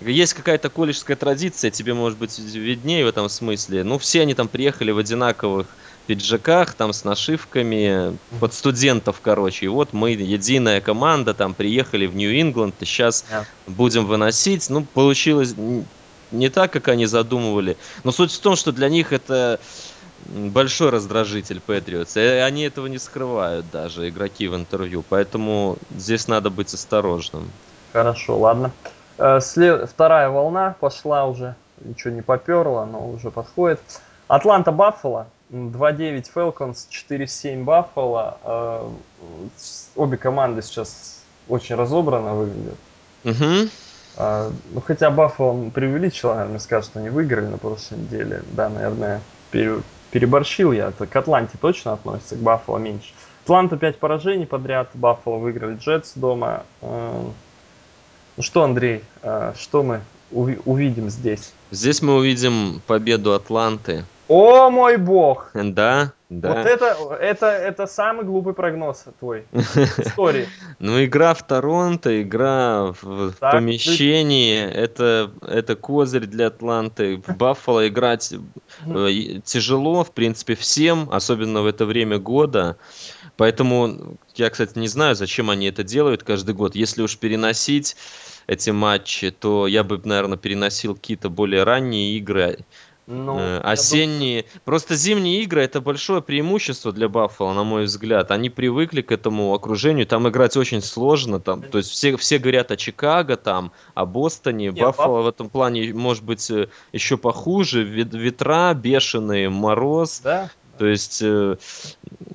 есть 0.00 0.34
какая-то 0.34 0.68
колледжская 0.68 1.16
традиция, 1.16 1.70
тебе 1.70 1.94
может 1.94 2.18
быть 2.18 2.38
виднее 2.38 3.04
в 3.04 3.08
этом 3.08 3.28
смысле. 3.28 3.82
Ну, 3.84 3.98
все 3.98 4.22
они 4.22 4.34
там 4.34 4.48
приехали 4.48 4.90
в 4.90 4.98
одинаковых 4.98 5.66
пиджаках, 6.06 6.74
там 6.74 6.92
с 6.92 7.04
нашивками, 7.04 8.16
под 8.38 8.54
студентов, 8.54 9.20
короче. 9.22 9.66
И 9.66 9.68
вот 9.68 9.92
мы, 9.92 10.12
единая 10.12 10.80
команда, 10.80 11.34
там 11.34 11.54
приехали 11.54 12.06
в 12.06 12.14
Нью-Ингланд, 12.14 12.74
и 12.80 12.84
сейчас 12.84 13.24
yeah. 13.30 13.44
будем 13.66 14.06
выносить. 14.06 14.68
Ну, 14.70 14.84
получилось 14.84 15.54
не 16.30 16.48
так, 16.48 16.72
как 16.72 16.88
они 16.88 17.06
задумывали. 17.06 17.76
Но 18.04 18.12
суть 18.12 18.32
в 18.32 18.38
том, 18.38 18.56
что 18.56 18.72
для 18.72 18.88
них 18.88 19.12
это 19.12 19.58
большой 20.28 20.90
раздражитель 20.90 21.60
Патриотс. 21.60 22.16
И 22.16 22.20
они 22.20 22.62
этого 22.62 22.86
не 22.86 22.98
скрывают 22.98 23.66
даже, 23.70 24.08
игроки 24.08 24.48
в 24.48 24.54
интервью. 24.54 25.04
Поэтому 25.08 25.76
здесь 25.96 26.28
надо 26.28 26.50
быть 26.50 26.72
осторожным. 26.74 27.50
Хорошо, 27.92 28.38
ладно. 28.38 28.72
Э, 29.18 29.40
след... 29.40 29.88
Вторая 29.88 30.28
волна 30.28 30.74
пошла 30.80 31.26
уже. 31.26 31.54
Ничего 31.80 32.14
не 32.14 32.22
поперло, 32.22 32.84
но 32.84 33.08
уже 33.08 33.30
подходит. 33.30 33.80
Атланта 34.28 34.72
Баффало. 34.72 35.28
2-9 35.50 36.26
Falcons, 36.34 36.88
4-7 36.90 37.64
Баффало. 37.64 38.38
Э, 38.42 38.88
обе 39.94 40.16
команды 40.16 40.62
сейчас 40.62 41.22
очень 41.48 41.76
разобрано 41.76 42.34
выглядят. 42.34 42.78
Угу. 43.24 43.70
Ну, 44.18 44.80
хотя 44.80 45.10
Баффало 45.10 45.68
преувеличил, 45.70 46.34
наверное, 46.34 46.58
скажет, 46.58 46.90
что 46.90 47.00
они 47.00 47.10
выиграли 47.10 47.46
на 47.46 47.58
прошлой 47.58 47.98
неделе. 47.98 48.42
Да, 48.52 48.70
наверное, 48.70 49.20
переборщил 50.16 50.72
я. 50.72 50.88
Это 50.88 51.06
к 51.06 51.14
Атланте 51.14 51.58
точно 51.60 51.92
относится, 51.92 52.36
к 52.36 52.38
Баффало 52.38 52.78
меньше. 52.78 53.12
Атланта 53.44 53.76
5 53.76 53.98
поражений 53.98 54.46
подряд, 54.46 54.88
Баффало 54.94 55.36
выиграли 55.36 55.76
Джетс 55.76 56.14
дома. 56.14 56.62
Э, 56.80 57.22
ну 58.38 58.42
что, 58.42 58.62
Андрей, 58.62 59.04
э, 59.20 59.52
что 59.58 59.82
мы 59.82 60.00
увидим 60.30 61.10
здесь? 61.10 61.52
Здесь 61.70 62.00
мы 62.00 62.14
увидим 62.14 62.80
победу 62.86 63.34
Атланты 63.34 64.06
О 64.26 64.70
мой 64.70 64.96
бог! 64.96 65.50
Да, 65.52 66.12
да. 66.28 66.48
Вот 66.48 66.66
это, 66.66 67.16
это, 67.20 67.46
это 67.46 67.86
самый 67.86 68.24
глупый 68.24 68.52
прогноз 68.52 69.04
твой 69.20 69.44
истории. 69.52 70.48
Ну, 70.80 71.04
игра 71.04 71.34
в 71.34 71.46
Торонто, 71.46 72.20
игра 72.20 72.92
в 73.00 73.32
так, 73.38 73.52
помещении, 73.52 74.66
ты... 74.66 74.72
это, 74.72 75.30
это 75.42 75.76
козырь 75.76 76.26
для 76.26 76.48
Атланты. 76.48 77.22
В 77.24 77.36
Баффало 77.36 77.86
играть 77.86 78.34
э, 78.86 79.40
тяжело, 79.44 80.02
в 80.02 80.10
принципе, 80.10 80.56
всем, 80.56 81.08
особенно 81.12 81.62
в 81.62 81.66
это 81.66 81.86
время 81.86 82.18
года. 82.18 82.76
Поэтому 83.36 84.18
я, 84.34 84.50
кстати, 84.50 84.78
не 84.78 84.88
знаю, 84.88 85.14
зачем 85.14 85.50
они 85.50 85.66
это 85.66 85.84
делают 85.84 86.24
каждый 86.24 86.54
год. 86.54 86.74
Если 86.74 87.02
уж 87.02 87.18
переносить 87.18 87.96
эти 88.46 88.70
матчи, 88.70 89.30
то 89.30 89.66
я 89.66 89.84
бы, 89.84 90.00
наверное, 90.04 90.38
переносил 90.38 90.94
какие-то 90.94 91.28
более 91.28 91.64
ранние 91.64 92.16
игры. 92.16 92.58
Ну, 93.06 93.38
э, 93.38 93.60
осенние. 93.60 94.42
Думаю... 94.42 94.62
Просто 94.64 94.96
зимние 94.96 95.42
игры 95.42 95.62
это 95.62 95.80
большое 95.80 96.22
преимущество 96.22 96.92
для 96.92 97.08
Баффала, 97.08 97.52
на 97.52 97.62
мой 97.62 97.84
взгляд. 97.84 98.30
Они 98.30 98.50
привыкли 98.50 99.02
к 99.02 99.12
этому 99.12 99.54
окружению. 99.54 100.06
Там 100.06 100.28
играть 100.28 100.56
очень 100.56 100.82
сложно. 100.82 101.38
Там, 101.40 101.62
то 101.62 101.78
есть 101.78 101.90
все, 101.90 102.16
все 102.16 102.38
говорят 102.38 102.70
о 102.72 102.76
Чикаго, 102.76 103.36
там, 103.36 103.72
о 103.94 104.06
Бостоне. 104.06 104.66
Нет, 104.66 104.78
Баффало 104.78 105.18
Баф... 105.18 105.24
в 105.24 105.28
этом 105.28 105.48
плане 105.48 105.94
может 105.94 106.24
быть 106.24 106.50
э, 106.50 106.68
еще 106.92 107.16
похуже. 107.16 107.84
Ветра 107.84 108.74
бешеные, 108.74 109.50
мороз. 109.50 110.20
Да. 110.24 110.50
То 110.78 110.86
есть 110.86 111.22
э, 111.22 111.56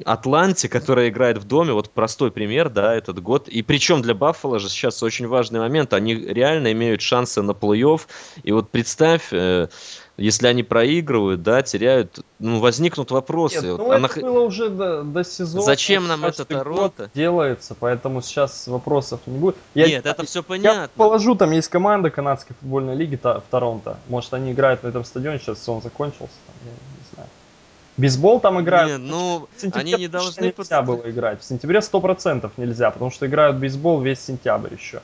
Атланте, 0.05 0.67
которая 0.67 1.09
играет 1.09 1.37
в 1.37 1.43
доме, 1.45 1.73
вот 1.73 1.89
простой 1.89 2.31
пример, 2.31 2.69
да, 2.69 2.95
этот 2.95 3.21
год. 3.21 3.47
И 3.47 3.61
причем 3.61 4.01
для 4.01 4.13
Баффала 4.13 4.59
же 4.59 4.69
сейчас 4.69 5.03
очень 5.03 5.27
важный 5.27 5.59
момент. 5.59 5.93
Они 5.93 6.15
реально 6.15 6.71
имеют 6.71 7.01
шансы 7.01 7.41
на 7.41 7.51
плей-офф. 7.51 8.01
И 8.43 8.51
вот 8.51 8.69
представь, 8.69 9.31
э, 9.31 9.67
если 10.21 10.47
они 10.47 10.63
проигрывают, 10.63 11.41
да, 11.41 11.61
теряют, 11.61 12.19
ну, 12.39 12.59
возникнут 12.59 13.11
вопросы. 13.11 13.55
Нет, 13.55 13.77
ну, 13.77 13.91
Она... 13.91 14.07
это 14.07 14.21
было 14.21 14.41
уже 14.41 14.69
до, 14.69 15.03
до 15.03 15.23
сезона. 15.23 15.63
Зачем 15.63 16.07
нам 16.07 16.23
это 16.25 16.45
Торонто? 16.45 17.09
Делается, 17.13 17.75
поэтому 17.77 18.21
сейчас 18.21 18.67
вопросов 18.67 19.21
не 19.25 19.37
будет. 19.37 19.55
Я, 19.73 19.87
Нет, 19.87 20.05
это 20.05 20.25
все 20.25 20.43
понятно. 20.43 20.81
Я 20.81 20.89
положу, 20.95 21.35
там 21.35 21.51
есть 21.51 21.69
команда 21.69 22.11
канадской 22.11 22.55
футбольной 22.59 22.95
лиги 22.95 23.19
в 23.21 23.43
Торонто. 23.49 23.97
Может, 24.07 24.33
они 24.33 24.51
играют 24.51 24.83
на 24.83 24.89
этом 24.89 25.03
стадионе, 25.03 25.39
сейчас 25.39 25.59
сезон 25.59 25.81
закончился. 25.81 26.35
Там, 26.45 26.55
я 26.65 26.71
не 26.71 27.15
знаю. 27.15 27.29
Бейсбол 27.97 28.39
там 28.39 28.61
играют. 28.61 29.01
Нет, 29.01 29.01
ну, 29.01 29.49
они 29.73 29.93
не 29.93 30.07
должны... 30.07 30.53
Нельзя 30.57 30.81
было 30.81 31.09
играть. 31.09 31.41
В 31.41 31.43
сентябре 31.43 31.79
100% 31.79 32.51
нельзя, 32.57 32.91
потому 32.91 33.11
что 33.11 33.25
играют 33.25 33.57
бейсбол 33.57 34.01
весь 34.01 34.19
сентябрь 34.21 34.73
еще. 34.73 35.01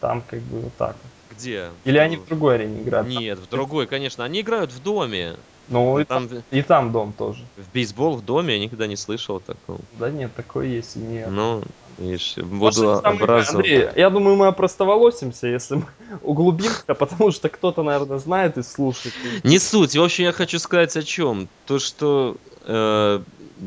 Там 0.00 0.22
как 0.28 0.40
бы 0.40 0.60
вот 0.60 0.72
так 0.76 0.96
вот. 1.02 1.12
Где? 1.36 1.70
Или 1.84 1.98
они 1.98 2.16
в 2.16 2.26
другой 2.26 2.56
арене 2.56 2.82
играют? 2.82 3.08
Нет, 3.08 3.38
в 3.38 3.48
другой, 3.48 3.86
конечно. 3.86 4.24
Они 4.24 4.40
играют 4.40 4.72
в 4.72 4.82
доме. 4.82 5.36
Ну, 5.68 5.98
и 5.98 6.04
там, 6.04 6.28
и 6.50 6.62
там 6.62 6.92
дом 6.92 7.12
тоже. 7.12 7.42
В 7.56 7.72
бейсбол 7.72 8.16
в 8.16 8.24
доме 8.24 8.54
я 8.54 8.60
никогда 8.60 8.86
не 8.86 8.96
слышал 8.96 9.40
такого. 9.40 9.80
Да 9.98 10.10
нет, 10.10 10.34
такое 10.34 10.66
есть 10.66 10.96
и 10.96 10.98
нет. 10.98 11.28
Ну, 11.30 11.62
видишь, 11.96 12.36
буду 12.36 12.98
образован. 12.98 13.60
Андрей, 13.60 13.88
я 13.96 14.10
думаю, 14.10 14.36
мы 14.36 14.48
опростоволосимся, 14.48 15.46
если 15.46 15.76
мы 15.76 15.86
углубимся, 16.22 16.94
потому 16.94 17.30
что 17.30 17.48
кто-то, 17.48 17.82
наверное, 17.82 18.18
знает 18.18 18.58
и 18.58 18.62
слушает. 18.62 19.14
Не 19.42 19.58
суть. 19.58 19.96
В 19.96 20.02
общем, 20.02 20.24
я 20.24 20.32
хочу 20.32 20.58
сказать 20.58 20.94
о 20.96 21.02
чем. 21.02 21.48
То, 21.66 21.78
что 21.78 22.36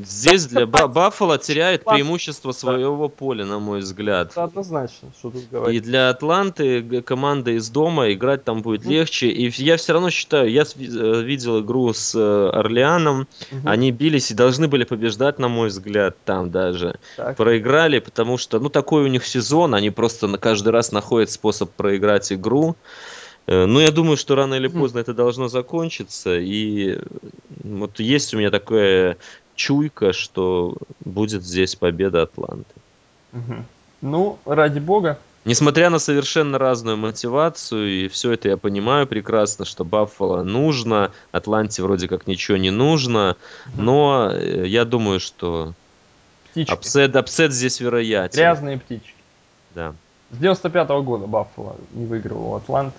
здесь 0.04 0.46
для 0.46 0.66
Баффала 0.88 1.38
теряет 1.38 1.86
преимущество 1.86 2.52
своего 2.52 3.10
поля, 3.10 3.46
на 3.46 3.60
мой 3.60 3.80
взгляд. 3.80 4.32
Это 4.32 4.44
однозначно, 4.44 5.10
что 5.18 5.32
тут 5.32 5.50
говорить. 5.50 5.82
И 5.82 5.86
для 5.86 6.10
Атланты 6.10 7.02
команда 7.02 7.52
из 7.52 7.70
дома 7.70 8.12
играть 8.12 8.44
там 8.44 8.62
будет 8.62 8.86
легче. 8.86 9.28
И 9.28 9.50
я 9.62 9.78
все 9.78 9.94
равно 9.94 10.10
считаю, 10.10 10.50
я 10.52 10.64
э, 10.64 11.22
видел 11.22 11.62
игру 11.62 11.94
с 11.94 12.16
э, 12.16 12.50
Орлеаном, 12.50 13.28
они 13.64 13.92
бились 13.92 14.32
и 14.32 14.34
должны 14.34 14.68
были 14.68 14.84
побеждать, 14.84 15.40
на 15.40 15.48
мой 15.48 15.70
взгляд, 15.70 16.16
там 16.26 16.52
даже. 16.52 17.00
Проиграли, 17.38 18.00
потому 18.00 18.38
что, 18.38 18.60
ну, 18.60 18.70
такой 18.70 19.04
у 19.04 19.08
них 19.08 19.26
сезон, 19.26 19.74
они 19.76 19.90
просто 19.90 20.28
на 20.28 20.38
каждый 20.38 20.70
раз 20.70 20.92
находят 20.92 21.32
способ 21.32 21.72
проиграть 21.72 22.32
игру. 22.32 22.76
Э, 23.48 23.66
ну, 23.66 23.80
я 23.80 23.92
думаю, 23.92 24.18
что 24.18 24.36
рано 24.36 24.56
или 24.56 24.68
поздно 24.68 25.00
это 25.00 25.14
должно 25.14 25.48
закончиться. 25.48 26.38
И 26.38 27.00
вот 27.64 28.00
есть 28.00 28.34
у 28.34 28.38
меня 28.38 28.52
такое 28.52 29.18
чуйка, 29.56 30.14
что 30.14 30.76
будет 31.04 31.44
здесь 31.44 31.76
победа 31.76 32.24
Атланты. 32.24 32.74
Угу. 33.34 33.56
Ну, 34.02 34.40
ради 34.46 34.80
бога. 34.80 35.18
Несмотря 35.46 35.90
на 35.90 35.98
совершенно 35.98 36.58
разную 36.58 36.98
мотивацию, 36.98 37.90
и 37.90 38.08
все 38.10 38.34
это 38.34 38.50
я 38.50 38.58
понимаю 38.58 39.08
прекрасно, 39.08 39.64
что 39.64 39.86
Баффало 39.86 40.44
нужно, 40.44 41.12
Атланте 41.32 41.84
вроде 41.84 42.10
как 42.10 42.28
ничего 42.28 42.58
не 42.58 42.70
нужно, 42.70 43.38
угу. 43.68 43.82
но 43.82 44.30
э, 44.34 44.68
я 44.68 44.84
думаю, 44.84 45.22
что 45.22 45.74
птички. 46.52 46.74
upset, 46.74 47.16
upset 47.16 47.54
здесь 47.54 47.80
вероятен. 47.80 48.36
Грязные 48.36 48.78
птички. 48.78 49.14
Да. 49.74 49.94
С 50.32 50.38
95 50.38 50.90
-го 50.90 51.02
года 51.02 51.28
Баффало 51.28 51.78
не 51.94 52.06
выигрывал 52.06 52.58
Атлант. 52.58 52.94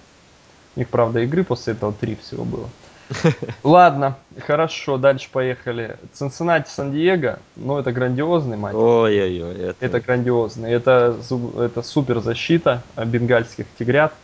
Них, 0.78 0.88
правда, 0.90 1.18
игры 1.18 1.42
после 1.42 1.72
этого 1.72 1.92
три 1.92 2.14
всего 2.14 2.44
было. 2.44 2.68
Ладно, 3.64 4.16
хорошо, 4.46 4.96
дальше 4.96 5.28
поехали. 5.32 5.96
Цинциннати, 6.12 6.68
Сан-Диего, 6.68 7.40
ну 7.56 7.78
это 7.78 7.90
грандиозный 7.90 8.56
матч. 8.56 8.76
Ой-ой-ой. 8.76 9.54
Это... 9.56 9.76
это 9.84 10.00
грандиозный. 10.00 10.70
Это, 10.70 11.16
это 11.58 11.82
супер 11.82 12.20
защита 12.20 12.84
бенгальских 12.96 13.66
тигрят 13.76 14.14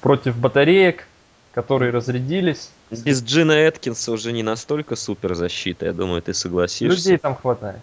против 0.00 0.36
батареек, 0.36 1.06
которые 1.54 1.92
разрядились. 1.92 2.70
Без 2.90 3.22
Джина 3.22 3.52
Эткинса 3.52 4.10
уже 4.10 4.32
не 4.32 4.42
настолько 4.42 4.96
супер 4.96 5.34
защита, 5.36 5.86
я 5.86 5.92
думаю, 5.92 6.20
ты 6.20 6.34
согласишься. 6.34 6.96
Людей 6.96 7.18
там 7.18 7.36
хватает. 7.36 7.80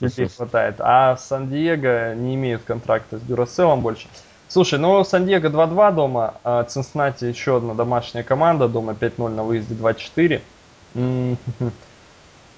Людей 0.00 0.26
хватает. 0.36 0.74
А 0.80 1.16
Сан-Диего 1.16 2.16
не 2.16 2.34
имеют 2.34 2.62
контракта 2.64 3.20
с 3.20 3.22
Дюраселом 3.22 3.80
больше. 3.80 4.08
Слушай, 4.50 4.80
ну 4.80 5.04
Сан-Диего 5.04 5.46
2-2 5.46 5.94
дома, 5.94 6.34
а 6.42 6.64
Цинциннати 6.64 7.24
еще 7.24 7.58
одна 7.58 7.74
домашняя 7.74 8.24
команда, 8.24 8.66
дома 8.66 8.96
5-0 9.00 9.28
на 9.28 9.44
выезде 9.44 9.74
2-4. 9.74 10.40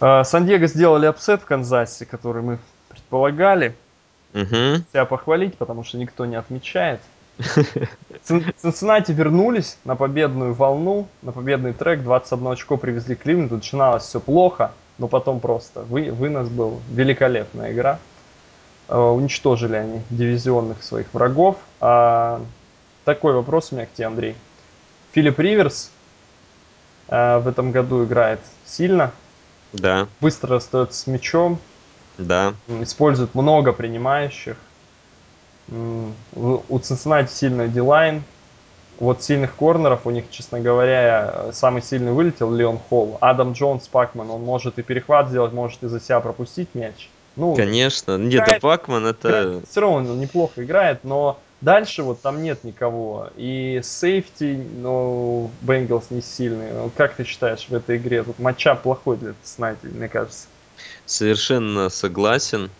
А, 0.05 0.24
Сан-Диего 0.24 0.66
сделали 0.66 1.07
upset 1.07 1.43
в 1.43 1.45
Канзасе, 1.45 2.07
который 2.07 2.43
мы 2.43 2.59
предполагали. 2.88 3.76
Угу. 4.34 4.82
Себя 4.90 5.05
похвалить, 5.05 5.57
потому 5.57 5.84
что 5.84 5.97
никто 5.97 6.26
не 6.26 6.34
отмечает. 6.34 7.01
Цинциннати 8.24 9.12
вернулись 9.12 9.78
на 9.84 9.95
победную 9.95 10.55
волну, 10.55 11.07
на 11.20 11.30
победный 11.30 11.72
трек, 11.72 12.03
21 12.03 12.49
очко 12.49 12.78
привезли 12.78 13.14
Кливленду, 13.14 13.57
начиналось 13.57 14.03
все 14.03 14.18
плохо, 14.18 14.72
но 14.99 15.07
потом 15.07 15.38
просто 15.38 15.82
вы, 15.82 16.11
вынос 16.11 16.49
был, 16.49 16.80
великолепная 16.90 17.72
игра. 17.72 18.01
Э, 18.93 18.99
уничтожили 18.99 19.76
они 19.76 20.03
дивизионных 20.11 20.82
своих 20.82 21.14
врагов. 21.14 21.57
А, 21.80 22.43
такой 23.07 23.32
вопрос 23.32 23.72
у 23.72 23.76
меня 23.76 23.86
к 23.86 23.93
тебе, 23.95 24.07
Андрей. 24.07 24.36
Филипп 25.12 25.38
Риверс 25.38 25.90
а, 27.09 27.38
в 27.38 27.49
этом 27.49 27.72
году 27.72 28.05
играет 28.05 28.40
сильно. 28.66 29.11
Да. 29.72 30.09
Быстро 30.20 30.57
остается 30.57 31.01
с 31.01 31.07
мячом. 31.07 31.59
Да. 32.18 32.53
Использует 32.68 33.34
много 33.34 33.72
принимающих. 33.72 34.59
У 35.70 36.78
Цинциннати 36.78 37.32
сильный 37.32 37.68
дилайн. 37.68 38.22
Вот 39.01 39.22
сильных 39.22 39.57
корнеров 39.57 40.07
у 40.07 40.11
них, 40.11 40.26
честно 40.30 40.61
говоря, 40.61 41.47
самый 41.53 41.80
сильный 41.80 42.12
вылетел 42.12 42.53
Леон 42.53 42.78
Холл. 42.90 43.16
Адам 43.22 43.55
Джонс, 43.55 43.88
Пакман, 43.88 44.30
он 44.30 44.43
может 44.43 44.78
и 44.78 44.82
перехват 44.82 45.30
сделать, 45.30 45.55
может 45.55 45.82
и 45.82 45.86
за 45.86 45.99
себя 45.99 46.20
пропустить 46.20 46.74
мяч. 46.74 47.09
Ну, 47.37 47.55
Конечно. 47.55 48.18
Нет, 48.18 48.45
играет, 48.45 48.62
Пакман 48.62 49.07
это... 49.07 49.62
Все 49.68 49.80
равно 49.80 50.12
он 50.12 50.20
неплохо 50.20 50.62
играет, 50.64 51.03
но 51.03 51.39
дальше 51.61 52.03
вот 52.03 52.20
там 52.20 52.43
нет 52.43 52.62
никого. 52.64 53.30
И 53.37 53.80
сейфти, 53.83 54.66
ну, 54.76 55.51
Бенгалс 55.62 56.11
не 56.11 56.20
сильный. 56.20 56.72
Ну, 56.72 56.91
как 56.95 57.14
ты 57.14 57.24
считаешь 57.24 57.66
в 57.68 57.74
этой 57.74 57.97
игре? 57.97 58.22
Тут 58.22 58.39
матча 58.39 58.74
плохой 58.74 59.16
для 59.16 59.35
снайпера, 59.43 59.91
мне 59.91 60.09
кажется. 60.09 60.47
Совершенно 61.07 61.89
согласен 61.89 62.70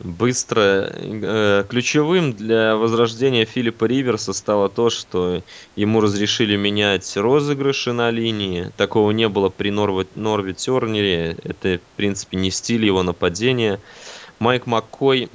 быстро. 0.00 0.90
Э, 0.92 1.64
ключевым 1.68 2.32
для 2.32 2.76
возрождения 2.76 3.44
Филиппа 3.44 3.84
Риверса 3.84 4.32
стало 4.32 4.68
то, 4.68 4.90
что 4.90 5.42
ему 5.76 6.00
разрешили 6.00 6.56
менять 6.56 7.16
розыгрыши 7.16 7.92
на 7.92 8.10
линии. 8.10 8.70
Такого 8.76 9.10
не 9.10 9.28
было 9.28 9.48
при 9.48 9.70
Норве, 9.70 10.06
Норве 10.14 10.54
Тернере. 10.54 11.36
Это, 11.42 11.78
в 11.78 11.96
принципе, 11.96 12.36
не 12.36 12.50
стиль 12.50 12.84
его 12.84 13.02
нападения. 13.02 13.80
Майк 14.38 14.66
Маккой, 14.66 15.28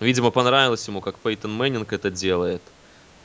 видимо, 0.00 0.30
понравилось 0.30 0.86
ему, 0.86 1.00
как 1.00 1.18
Пейтон 1.18 1.52
Мэннинг 1.54 1.92
это 1.92 2.10
делает. 2.10 2.62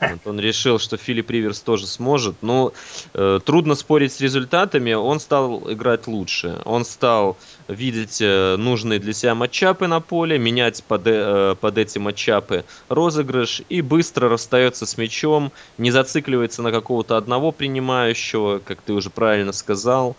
Вот 0.00 0.20
он 0.24 0.40
решил, 0.40 0.78
что 0.78 0.96
Филипп 0.96 1.30
Риверс 1.30 1.60
тоже 1.60 1.86
сможет. 1.86 2.36
Но 2.42 2.72
э, 3.14 3.40
трудно 3.44 3.74
спорить 3.74 4.12
с 4.12 4.20
результатами. 4.20 4.92
Он 4.92 5.20
стал 5.20 5.70
играть 5.70 6.06
лучше. 6.06 6.60
Он 6.64 6.84
стал 6.84 7.36
видеть 7.68 8.20
э, 8.20 8.56
нужные 8.56 8.98
для 8.98 9.12
себя 9.12 9.34
матчапы 9.34 9.86
на 9.86 10.00
поле, 10.00 10.38
менять 10.38 10.82
под, 10.84 11.02
э, 11.06 11.54
под 11.60 11.78
эти 11.78 11.98
матчапы 11.98 12.64
розыгрыш 12.88 13.62
и 13.68 13.80
быстро 13.80 14.28
расстается 14.28 14.86
с 14.86 14.96
мячом, 14.96 15.52
не 15.78 15.90
зацикливается 15.90 16.62
на 16.62 16.72
какого-то 16.72 17.16
одного 17.16 17.52
принимающего, 17.52 18.58
как 18.58 18.80
ты 18.82 18.92
уже 18.92 19.10
правильно 19.10 19.52
сказал. 19.52 20.16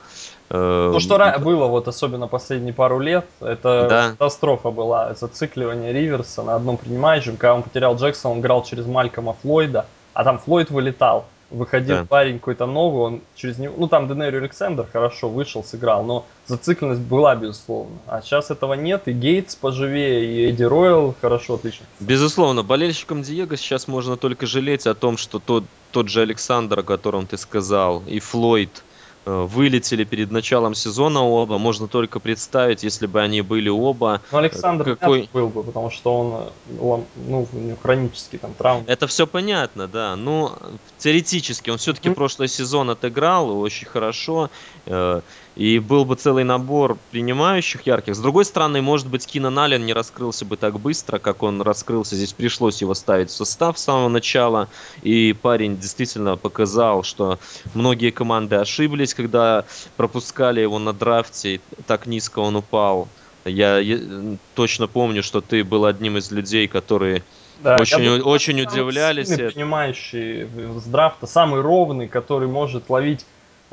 То, 0.52 1.00
что 1.00 1.40
было 1.40 1.68
вот 1.68 1.88
особенно 1.88 2.28
последние 2.28 2.74
пару 2.74 3.00
лет, 3.00 3.26
это 3.40 3.88
да. 3.90 4.10
катастрофа 4.12 4.70
была. 4.70 5.14
Зацикливание 5.14 5.94
Риверса 5.94 6.44
на 6.44 6.56
одном 6.56 6.78
принимающем. 6.78 7.38
Когда 7.38 7.56
он 7.56 7.64
потерял 7.64 7.96
Джексона, 7.96 8.34
он 8.34 8.42
играл 8.42 8.64
через 8.64 8.86
Малькома 8.86 9.36
Флойда, 9.42 9.86
а 10.14 10.24
там 10.24 10.40
Флойд 10.40 10.70
вылетал. 10.70 11.26
Выходил 11.52 11.98
да. 11.98 12.06
парень 12.06 12.40
какой-то 12.40 12.66
новый, 12.66 13.04
он 13.04 13.22
через 13.36 13.58
него... 13.58 13.74
Ну, 13.78 13.90
там 13.90 14.08
Денери 14.08 14.38
Александр 14.38 14.88
хорошо 14.90 15.28
вышел, 15.28 15.66
сыграл, 15.66 16.02
но 16.06 16.26
зацикленность 16.48 17.02
была, 17.02 17.36
безусловно. 17.36 17.98
А 18.08 18.22
сейчас 18.22 18.52
этого 18.52 18.74
нет, 18.74 19.10
и 19.10 19.12
Гейтс 19.12 19.56
поживее, 19.58 20.26
и 20.26 20.50
Эдди 20.50 20.64
Ройл 20.64 21.14
хорошо, 21.20 21.56
отлично. 21.56 21.86
Безусловно, 22.00 22.64
болельщикам 22.64 23.22
Диего 23.22 23.58
сейчас 23.58 23.90
можно 23.90 24.16
только 24.16 24.48
жалеть 24.48 24.88
о 24.88 24.94
том, 24.94 25.18
что 25.18 25.40
тот, 25.40 25.66
тот 25.92 26.08
же 26.08 26.22
Александр, 26.22 26.80
о 26.80 26.84
котором 26.84 27.28
ты 27.28 27.38
сказал, 27.38 28.02
и 28.08 28.22
Флойд, 28.22 28.70
Э, 28.70 28.91
вылетели 29.26 30.04
перед 30.04 30.32
началом 30.32 30.74
сезона 30.74 31.24
оба. 31.24 31.58
Можно 31.58 31.88
только 31.88 32.20
представить, 32.20 32.84
если 32.84 33.06
бы 33.06 33.22
они 33.22 33.42
были 33.42 33.70
оба. 33.70 34.22
Ну, 34.32 34.38
Александр 34.38 34.96
какой... 34.96 35.30
был 35.32 35.50
бы, 35.50 35.64
потому 35.64 35.90
что 35.92 36.18
он, 36.18 36.34
э, 36.68 37.04
ну, 37.28 37.48
у 37.52 37.58
него 37.58 37.78
хронический 37.82 38.38
там 38.38 38.54
травм. 38.54 38.84
Это 38.88 39.08
все 39.08 39.28
понятно, 39.28 39.88
да. 39.88 40.16
Ну, 40.16 40.52
теоретически, 40.98 41.70
он 41.70 41.78
все-таки 41.78 42.10
mm-hmm. 42.10 42.16
прошлый 42.16 42.48
сезон 42.48 42.90
отыграл 42.90 43.60
очень 43.60 43.88
хорошо. 43.88 44.50
Э, 45.56 45.60
и 45.60 45.80
был 45.80 46.06
бы 46.06 46.16
целый 46.16 46.44
набор 46.44 46.98
принимающих 47.12 47.86
ярких. 47.86 48.16
С 48.16 48.20
другой 48.20 48.46
стороны, 48.46 48.82
может 48.82 49.08
быть, 49.08 49.26
Кинан 49.26 49.58
Аллен 49.60 49.86
не 49.86 49.94
раскрылся 49.94 50.46
бы 50.46 50.58
так 50.58 50.80
быстро, 50.80 51.20
как 51.20 51.44
он 51.44 51.62
раскрылся. 51.62 52.16
Здесь 52.16 52.34
пришлось 52.34 52.82
его 52.82 52.94
ставить 52.94 53.30
в 53.30 53.34
состав 53.34 53.78
с 53.78 53.84
самого 53.84 54.08
начала. 54.08 54.70
И 55.02 55.36
парень 55.40 55.78
действительно 55.78 56.38
показал, 56.38 57.04
что 57.04 57.40
многие 57.74 58.12
команды 58.12 58.56
ошиблись, 58.56 59.14
когда 59.14 59.66
пропускали 59.98 60.62
его 60.62 60.80
на 60.80 60.94
драфте, 60.94 61.62
так 61.88 62.06
низко 62.06 62.40
он 62.40 62.56
упал. 62.56 63.08
Я, 63.44 63.80
я 63.80 63.98
точно 64.54 64.88
помню, 64.88 65.24
что 65.24 65.42
ты 65.42 65.64
был 65.64 65.86
одним 65.86 66.18
из 66.18 66.32
людей, 66.32 66.68
которые 66.68 67.24
да, 67.64 67.76
очень, 67.80 67.98
думаю, 67.98 68.24
очень 68.24 68.62
удивлялись. 68.62 69.30
Принимающий 69.30 70.48
с 70.80 70.86
драфта, 70.86 71.26
самый 71.26 71.62
ровный, 71.62 72.08
который 72.08 72.48
может 72.48 72.90
ловить 72.90 73.26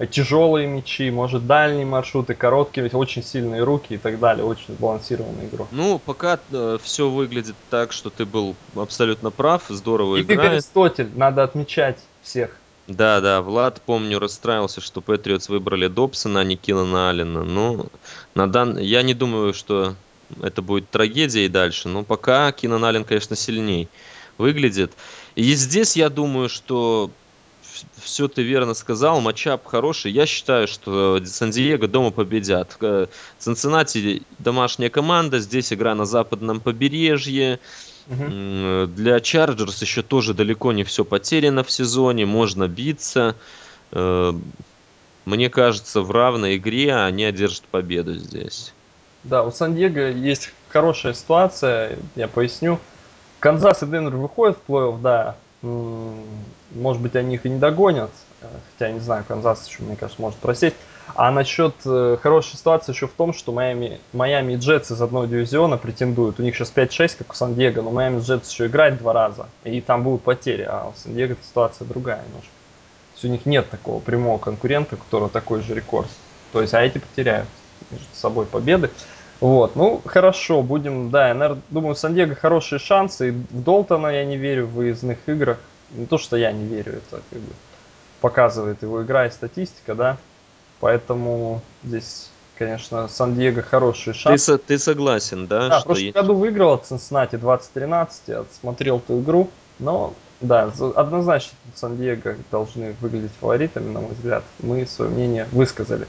тяжелые 0.07 0.67
мячи, 0.67 1.11
может 1.11 1.47
дальние 1.47 1.85
маршруты, 1.85 2.35
короткие, 2.35 2.85
ведь 2.85 2.95
очень 2.95 3.23
сильные 3.23 3.65
руки 3.65 3.95
и 3.95 3.99
так 3.99 4.21
далее, 4.21 4.45
очень 4.45 4.75
сбалансированный 4.75 5.47
игрок. 5.47 5.69
Ну, 5.73 5.99
пока 5.99 6.39
э, 6.53 6.79
все 6.83 7.11
выглядит 7.11 7.57
так, 7.71 7.93
что 7.93 8.11
ты 8.11 8.25
был 8.25 8.55
абсолютно 8.77 9.31
прав, 9.31 9.65
здорово 9.69 10.17
и 10.17 10.23
играет. 10.23 10.53
И 10.53 10.55
Аристотель, 10.55 11.11
надо 11.17 11.43
отмечать 11.43 11.99
всех. 12.23 12.57
Да, 12.87 13.21
да, 13.21 13.43
Влад, 13.43 13.83
помню, 13.85 14.19
расстраивался, 14.19 14.81
что 14.81 15.03
Патриотс 15.03 15.49
выбрали 15.49 15.89
Добсона, 15.89 16.41
а 16.41 16.45
не 16.45 16.57
Киллана 16.57 17.11
Аллена. 17.11 17.43
Ну, 17.43 17.87
на 18.35 18.51
дан... 18.51 18.79
я 18.79 19.03
не 19.03 19.13
думаю, 19.13 19.53
что 19.53 19.95
это 20.43 20.63
будет 20.63 20.89
трагедией 20.89 21.49
дальше, 21.49 21.89
но 21.89 22.03
пока 22.03 22.51
Кинан 22.53 22.85
Аллен, 22.85 23.05
конечно, 23.05 23.37
сильней 23.37 23.89
выглядит. 24.39 24.93
И 25.35 25.53
здесь 25.55 25.97
я 25.97 26.09
думаю, 26.09 26.49
что 26.49 27.11
все 27.97 28.29
ты 28.29 28.43
верно 28.43 28.75
сказал, 28.75 29.21
матчап 29.21 29.67
хороший. 29.67 30.13
Я 30.13 30.27
считаю, 30.27 30.69
что 30.69 31.21
Сан-Диего 31.25 31.89
дома 31.89 32.11
победят. 32.11 32.77
Э, 32.81 33.07
Цинциннати 33.39 34.23
домашняя 34.39 34.91
команда, 34.91 35.39
здесь 35.39 35.73
игра 35.73 35.95
на 35.95 36.05
западном 36.05 36.61
побережье. 36.61 37.61
Угу. 38.09 38.87
Для 38.95 39.21
Чарджерс 39.21 39.83
еще 39.83 40.03
тоже 40.03 40.35
далеко 40.35 40.73
не 40.73 40.85
все 40.85 41.05
потеряно 41.05 41.63
в 41.63 41.71
сезоне, 41.71 42.27
можно 42.27 42.69
биться. 42.69 43.35
Э, 43.93 44.33
мне 45.25 45.51
кажется, 45.51 46.01
в 46.01 46.11
равной 46.11 46.57
игре 46.57 46.95
они 46.95 47.25
одержат 47.25 47.65
победу 47.65 48.15
здесь. 48.15 48.73
Да, 49.25 49.45
у 49.45 49.51
Сан-Диего 49.51 50.11
есть 50.11 50.53
хорошая 50.71 51.13
ситуация, 51.13 51.99
я 52.17 52.29
поясню. 52.29 52.79
Канзас 53.41 53.83
и 53.83 53.87
Денвер 53.87 54.17
выходят 54.17 54.59
в 54.59 54.71
плей-офф, 54.71 55.01
да, 55.01 55.37
может 56.73 57.03
быть, 57.03 57.17
они 57.17 57.37
их 57.37 57.47
и 57.47 57.51
не 57.51 57.59
догонят. 57.59 58.11
Э, 58.41 58.47
хотя, 58.73 58.89
я 58.89 58.95
не 58.95 59.01
знаю, 59.01 59.25
Канзас 59.27 59.67
еще, 59.67 59.83
мне 59.83 59.97
кажется, 59.97 60.21
может 60.21 60.39
просесть. 60.39 60.77
А 61.15 61.31
насчет 61.31 61.75
э, 61.85 62.19
хорошей 62.21 62.57
ситуации 62.57 62.93
еще 62.93 63.07
в 63.09 63.13
том, 63.13 63.33
что 63.33 63.53
Майами, 63.53 64.01
Майами 64.13 64.55
и 64.55 64.57
Джетс 64.57 64.91
из 64.91 65.01
одного 65.01 65.25
дивизиона 65.25 65.79
претендуют. 65.79 66.39
У 66.39 66.43
них 66.43 66.55
сейчас 66.55 66.73
5-6, 66.75 67.17
как 67.19 67.33
у 67.33 67.35
Сан-Диего, 67.35 67.83
но 67.83 67.91
Майами 67.91 68.21
Джетс 68.21 68.51
еще 68.51 68.67
играет 68.67 68.99
два 68.99 69.13
раза. 69.13 69.47
И 69.65 69.81
там 69.81 70.03
будут 70.03 70.23
потери, 70.23 70.67
а 70.69 70.89
у 70.89 70.99
Сан-Диего 70.99 71.37
ситуация 71.43 71.87
другая 71.87 72.23
немножко. 72.27 72.49
То 72.49 73.15
есть 73.15 73.25
у 73.25 73.29
них 73.29 73.47
нет 73.47 73.71
такого 73.71 74.01
прямого 74.01 74.39
конкурента, 74.39 74.95
у 74.95 74.99
которого 74.99 75.29
такой 75.31 75.63
же 75.63 75.75
рекорд. 75.75 76.09
То 76.53 76.61
есть, 76.61 76.75
а 76.75 76.83
эти 76.83 76.99
потеряют 76.99 77.49
между 77.91 78.07
собой 78.13 78.47
победы. 78.47 78.91
Вот, 79.41 79.77
ну, 79.77 80.01
хорошо, 80.05 80.63
будем, 80.63 81.11
да, 81.11 81.29
я, 81.29 81.35
наверное, 81.35 81.63
думаю, 81.71 81.95
в 81.95 81.99
Сан-Диего 81.99 82.35
хорошие 82.35 82.81
шансы, 82.81 83.29
и 83.29 83.31
в 83.31 83.63
Долтона 83.63 84.09
я 84.09 84.25
не 84.25 84.37
верю 84.37 84.67
в 84.67 84.73
выездных 84.73 85.19
играх, 85.27 85.59
не 85.91 86.07
то, 86.07 86.19
что 86.19 86.37
я 86.37 86.53
не 86.53 86.67
верю, 86.67 86.95
это 86.95 87.23
как 87.31 87.39
бы 87.41 87.53
показывает 88.21 88.83
его 88.83 89.03
игра 89.03 89.27
и 89.27 89.31
статистика, 89.31 89.95
да, 89.95 90.17
поэтому 90.81 91.63
здесь, 91.85 92.31
конечно, 92.57 93.09
Сан-Диего 93.09 93.63
хорошие 93.63 94.15
шансы. 94.15 94.59
Ты, 94.59 94.65
ты 94.65 94.79
согласен, 94.79 95.47
да? 95.47 95.69
Да, 95.69 95.75
что 95.75 95.81
в 95.81 95.85
прошлом 95.85 96.05
есть... 96.05 96.17
году 96.17 96.35
выиграл 96.35 96.73
от 96.75 96.87
Цинциннати 96.87 97.37
2013, 97.37 98.23
я 98.27 98.45
смотрел 98.61 98.99
эту 98.99 99.21
игру, 99.21 99.51
но, 99.79 100.15
да, 100.41 100.73
однозначно 100.97 101.57
Сан-Диего 101.75 102.37
должны 102.51 102.95
выглядеть 103.01 103.33
фаворитами, 103.41 103.93
на 103.93 104.01
мой 104.01 104.13
взгляд, 104.13 104.45
мы 104.61 104.87
свое 104.87 105.11
мнение 105.11 105.47
высказали. 105.53 106.07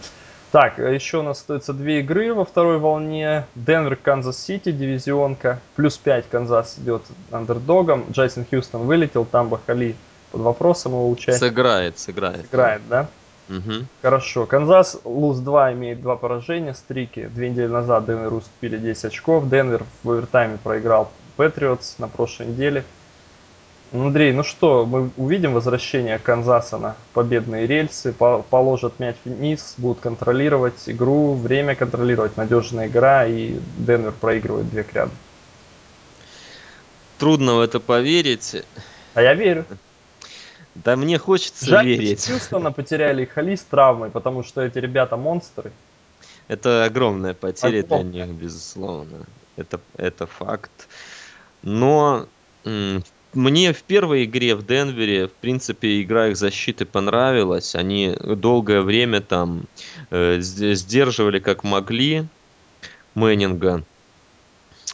Так, 0.52 0.80
э, 0.80 0.96
еще 0.96 1.20
у 1.20 1.24
нас 1.24 1.42
остается 1.42 1.74
две 1.74 2.00
игры 2.00 2.34
во 2.34 2.44
второй 2.44 2.80
волне. 2.80 3.46
Денвер, 3.56 3.96
Канзас 3.96 4.44
Сити, 4.44 4.72
дивизионка. 4.72 5.60
Плюс 5.76 5.98
5 5.98 6.26
Канзас 6.30 6.78
идет 6.80 7.04
андердогом. 7.32 8.06
Джейсон 8.12 8.46
Хьюстон 8.50 8.82
вылетел, 8.82 9.26
там 9.26 9.50
Бахали 9.50 9.96
под 10.32 10.42
вопросом 10.42 10.94
его 10.94 11.10
участия. 11.10 11.48
Сыграет, 11.48 12.00
сыграет. 12.00 12.42
Сыграет, 12.42 12.82
да? 12.90 13.08
Угу. 13.50 13.86
Хорошо. 14.02 14.46
Канзас 14.46 15.00
Луз 15.04 15.40
2 15.40 15.74
имеет 15.74 16.02
два 16.02 16.16
поражения, 16.16 16.74
стрики. 16.74 17.30
Две 17.34 17.50
недели 17.50 17.68
назад 17.68 18.06
Денвер 18.06 18.34
уступили 18.34 18.78
10 18.78 19.06
очков. 19.06 19.50
Денвер 19.50 19.84
в 20.04 20.12
овертайме 20.12 20.58
проиграл 20.64 21.12
Патриотс 21.36 21.98
на 22.00 22.08
прошлой 22.08 22.48
неделе. 22.48 22.84
Андрей, 23.92 24.34
ну 24.34 24.44
что, 24.44 24.86
мы 24.86 25.10
увидим 25.18 25.54
возвращение 25.54 26.20
Канзаса 26.20 26.78
на 26.78 26.96
победные 27.14 27.66
рельсы, 27.66 28.14
положат 28.14 29.00
мяч 29.00 29.16
вниз, 29.26 29.74
будут 29.78 30.00
контролировать 30.00 30.88
игру, 30.88 31.34
время 31.34 31.76
контролировать, 31.76 32.38
надежная 32.38 32.88
игра, 32.88 33.26
и 33.26 33.56
Денвер 33.78 34.12
проигрывает 34.12 34.70
две 34.70 34.84
кряды. 34.84 35.12
Трудно 37.18 37.56
в 37.56 37.60
это 37.62 37.80
поверить. 37.80 38.64
А 39.16 39.22
я 39.22 39.34
верю. 39.34 39.66
Да 40.76 40.96
мне 40.96 41.18
хочется 41.18 41.66
Жаль, 41.66 41.88
верить. 41.88 42.26
Хьюстона 42.26 42.72
потеряли 42.72 43.26
Хали 43.26 43.56
с 43.56 43.62
травмой, 43.62 44.12
потому 44.12 44.44
что 44.44 44.62
эти 44.62 44.78
ребята 44.78 45.18
монстры. 45.18 45.72
Это 46.48 46.86
огромная 46.86 47.34
потеря 47.34 47.80
огромная. 47.82 48.12
для 48.12 48.26
них, 48.26 48.36
безусловно. 48.36 49.26
Это, 49.58 49.82
это 49.98 50.28
факт. 50.28 50.72
Но 51.64 52.28
в 52.64 53.02
мне 53.34 53.74
в 53.74 53.84
первой 53.84 54.26
игре 54.26 54.56
в 54.56 54.66
Денвере, 54.66 55.28
в 55.28 55.34
принципе, 55.34 56.02
игра 56.02 56.30
их 56.30 56.38
защиты 56.38 56.86
понравилась. 56.86 57.76
Они 57.76 58.16
долгое 58.22 58.82
время 58.82 59.22
там 59.22 59.66
э, 60.10 60.40
сдерживали 60.42 61.40
как 61.40 61.64
могли 61.64 62.26
Мэннинга. 63.14 63.84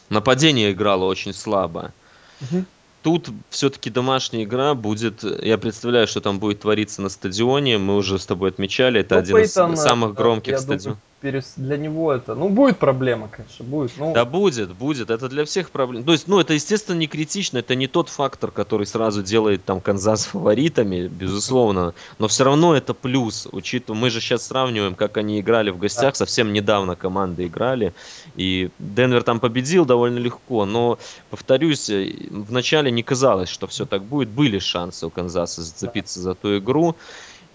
Нападение 0.09 0.71
играло 0.71 1.05
очень 1.05 1.33
слабо. 1.33 1.93
Угу. 2.41 2.65
Тут 3.03 3.29
все-таки 3.49 3.89
домашняя 3.89 4.43
игра 4.43 4.73
будет. 4.73 5.23
Я 5.23 5.57
представляю, 5.57 6.07
что 6.07 6.21
там 6.21 6.39
будет 6.39 6.61
твориться 6.61 7.01
на 7.01 7.09
стадионе. 7.09 7.77
Мы 7.77 7.95
уже 7.95 8.19
с 8.19 8.25
тобой 8.25 8.49
отмечали, 8.49 9.01
это 9.01 9.15
ну, 9.15 9.21
один 9.21 9.35
Пейтон, 9.35 9.73
из 9.73 9.79
самых 9.79 10.13
громких 10.15 10.59
стадионов. 10.59 10.99
Перес... 11.25 11.53
для 11.57 11.77
него 11.77 12.13
это, 12.13 12.35
ну, 12.35 12.49
будет 12.49 12.77
проблема, 12.77 13.27
конечно, 13.27 13.65
будет. 13.65 13.91
Ну... 13.97 14.13
Да 14.13 14.25
будет, 14.25 14.75
будет, 14.75 15.09
это 15.09 15.27
для 15.27 15.43
всех 15.43 15.71
проблем. 15.71 16.03
То 16.03 16.11
есть, 16.11 16.27
ну, 16.27 16.39
это, 16.39 16.53
естественно, 16.53 16.95
не 16.95 17.07
критично, 17.07 17.57
это 17.57 17.73
не 17.73 17.87
тот 17.87 18.09
фактор, 18.09 18.51
который 18.51 18.85
сразу 18.85 19.23
делает 19.23 19.65
там 19.65 19.81
Канзас 19.81 20.25
фаворитами, 20.31 21.07
безусловно, 21.07 21.95
но 22.19 22.27
все 22.27 22.43
равно 22.43 22.75
это 22.75 22.93
плюс, 22.93 23.47
учитывая, 23.51 23.99
мы 23.99 24.09
же 24.11 24.21
сейчас 24.21 24.45
сравниваем, 24.45 24.93
как 24.93 25.17
они 25.17 25.39
играли 25.39 25.71
в 25.71 25.79
гостях, 25.79 26.13
да. 26.13 26.17
совсем 26.17 26.53
недавно 26.53 26.95
команды 26.95 27.47
играли, 27.47 27.93
и 28.35 28.69
Денвер 28.77 29.23
там 29.23 29.39
победил 29.39 29.85
довольно 29.85 30.19
легко, 30.19 30.65
но, 30.65 30.99
повторюсь, 31.31 31.89
э, 31.89 32.13
вначале 32.29 32.91
не 32.91 33.01
казалось, 33.01 33.49
что 33.49 33.65
все 33.65 33.85
так 33.85 34.03
будет, 34.03 34.29
были 34.29 34.59
шансы 34.59 35.07
у 35.07 35.09
Канзаса 35.09 35.63
зацепиться 35.63 36.19
да. 36.19 36.23
за 36.23 36.35
ту 36.35 36.57
игру, 36.59 36.95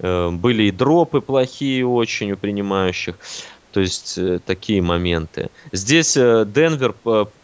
Э, 0.00 0.30
были 0.30 0.64
и 0.64 0.70
дропы 0.70 1.20
плохие 1.20 1.86
очень 1.86 2.32
у 2.32 2.36
принимающих. 2.36 3.16
То 3.72 3.80
есть 3.80 4.18
э, 4.18 4.40
такие 4.44 4.82
моменты. 4.82 5.50
Здесь 5.72 6.16
э, 6.16 6.44
Денвер, 6.46 6.94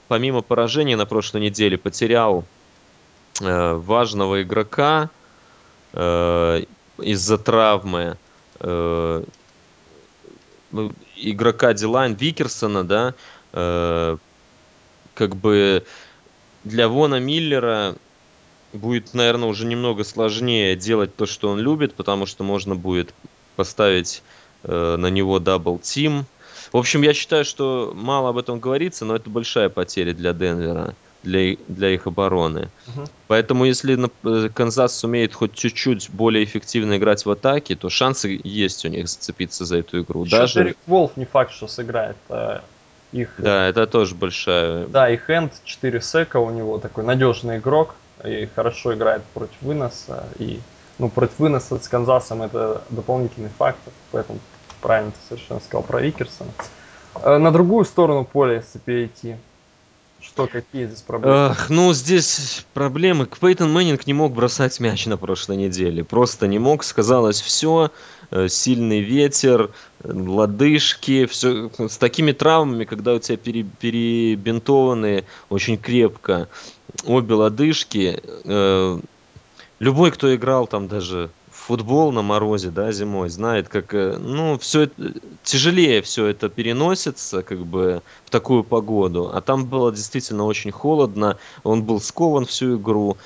помимо 0.08 0.42
поражения 0.42 0.96
на 0.96 1.06
прошлой 1.06 1.42
неделе, 1.42 1.78
потерял 1.78 2.44
важного 3.38 4.42
игрока 4.42 5.10
из-за 5.92 7.36
травмы 7.36 8.16
игрока 11.16 11.74
D-line 11.74 12.14
Викерсона, 12.14 12.82
да, 12.82 13.14
как 13.52 15.36
бы 15.36 15.84
для 16.64 16.88
Вона 16.88 17.18
Миллера 17.18 17.94
будет, 18.72 19.14
наверное, 19.14 19.48
уже 19.48 19.66
немного 19.66 20.04
сложнее 20.04 20.76
делать 20.76 21.14
то, 21.16 21.26
что 21.26 21.48
он 21.48 21.58
любит, 21.58 21.94
потому 21.94 22.26
что 22.26 22.44
можно 22.44 22.74
будет 22.74 23.14
поставить 23.56 24.22
э, 24.22 24.45
на 24.66 25.06
него 25.06 25.38
double 25.38 25.78
team. 25.78 26.26
В 26.72 26.76
общем, 26.76 27.02
я 27.02 27.14
считаю, 27.14 27.44
что 27.44 27.92
мало 27.94 28.30
об 28.30 28.38
этом 28.38 28.58
говорится, 28.60 29.04
но 29.04 29.16
это 29.16 29.30
большая 29.30 29.68
потеря 29.68 30.12
для 30.12 30.32
Денвера, 30.32 30.94
для, 31.22 31.56
для 31.68 31.90
их 31.90 32.06
обороны. 32.06 32.68
Угу. 32.88 33.06
Поэтому, 33.28 33.64
если 33.64 33.98
э, 33.98 34.48
Канзас 34.48 34.96
сумеет 34.96 35.34
хоть 35.34 35.54
чуть-чуть 35.54 36.10
более 36.10 36.44
эффективно 36.44 36.96
играть 36.96 37.24
в 37.24 37.30
атаке, 37.30 37.76
то 37.76 37.88
шансы 37.88 38.40
есть 38.42 38.84
у 38.84 38.88
них 38.88 39.08
зацепиться 39.08 39.64
за 39.64 39.78
эту 39.78 40.02
игру. 40.02 40.24
Еще 40.24 40.36
Даже... 40.36 40.54
Дерек 40.54 40.76
Волф 40.86 41.16
не 41.16 41.24
факт, 41.24 41.52
что 41.52 41.68
сыграет. 41.68 42.16
А 42.28 42.62
их... 43.12 43.34
Да, 43.38 43.68
это 43.68 43.86
тоже 43.86 44.14
большая... 44.14 44.86
Да, 44.86 45.10
и 45.10 45.16
Хэнд 45.16 45.52
4 45.64 46.00
сека 46.00 46.38
у 46.38 46.50
него, 46.50 46.78
такой 46.78 47.04
надежный 47.04 47.58
игрок 47.58 47.94
и 48.24 48.48
хорошо 48.54 48.94
играет 48.94 49.22
против 49.34 49.56
выноса. 49.60 50.24
И 50.38 50.60
ну, 50.98 51.08
против 51.08 51.38
выноса 51.38 51.78
с 51.78 51.88
Канзасом 51.88 52.42
это 52.42 52.82
дополнительный 52.90 53.50
фактор, 53.56 53.92
поэтому 54.10 54.38
правильно 54.80 55.12
ты 55.12 55.18
совершенно 55.28 55.60
сказал 55.60 55.82
про 55.82 56.00
Викерсона. 56.00 56.50
Э, 57.22 57.38
на 57.38 57.50
другую 57.50 57.84
сторону 57.84 58.24
поля, 58.24 58.56
если 58.56 58.78
перейти, 58.78 59.36
что, 60.26 60.46
какие 60.46 60.86
здесь 60.86 61.02
проблемы? 61.02 61.36
Ах, 61.36 61.70
ну, 61.70 61.92
здесь 61.92 62.66
проблемы. 62.74 63.26
Пейтон 63.26 63.72
Мэннинг 63.72 64.06
не 64.06 64.12
мог 64.12 64.32
бросать 64.32 64.80
мяч 64.80 65.06
на 65.06 65.16
прошлой 65.16 65.56
неделе. 65.56 66.04
Просто 66.04 66.46
не 66.46 66.58
мог. 66.58 66.84
Сказалось 66.84 67.40
все. 67.40 67.90
Э, 68.30 68.48
сильный 68.48 69.00
ветер, 69.00 69.70
лодыжки. 70.02 71.26
Все. 71.26 71.70
С 71.78 71.96
такими 71.96 72.32
травмами, 72.32 72.84
когда 72.84 73.14
у 73.14 73.18
тебя 73.18 73.36
пере, 73.36 73.62
перебинтованы 73.62 75.24
очень 75.48 75.78
крепко 75.78 76.48
обе 77.04 77.34
лодыжки. 77.34 78.20
Э, 78.44 78.98
любой, 79.78 80.10
кто 80.10 80.34
играл 80.34 80.66
там 80.66 80.88
даже 80.88 81.30
футбол 81.66 82.12
на 82.12 82.22
морозе, 82.22 82.70
да, 82.70 82.92
зимой, 82.92 83.28
знает, 83.28 83.68
как, 83.68 83.92
э, 83.92 84.16
ну, 84.18 84.56
все 84.58 84.82
это, 84.82 85.14
тяжелее 85.42 86.00
все 86.02 86.26
это 86.26 86.48
переносится, 86.48 87.42
как 87.42 87.66
бы, 87.66 88.02
в 88.24 88.30
такую 88.30 88.62
погоду. 88.62 89.30
А 89.34 89.40
там 89.40 89.64
было 89.64 89.90
действительно 89.90 90.44
очень 90.44 90.70
холодно, 90.70 91.38
он 91.64 91.82
был 91.82 92.00
скован 92.00 92.46
всю 92.46 92.76
игру. 92.76 93.16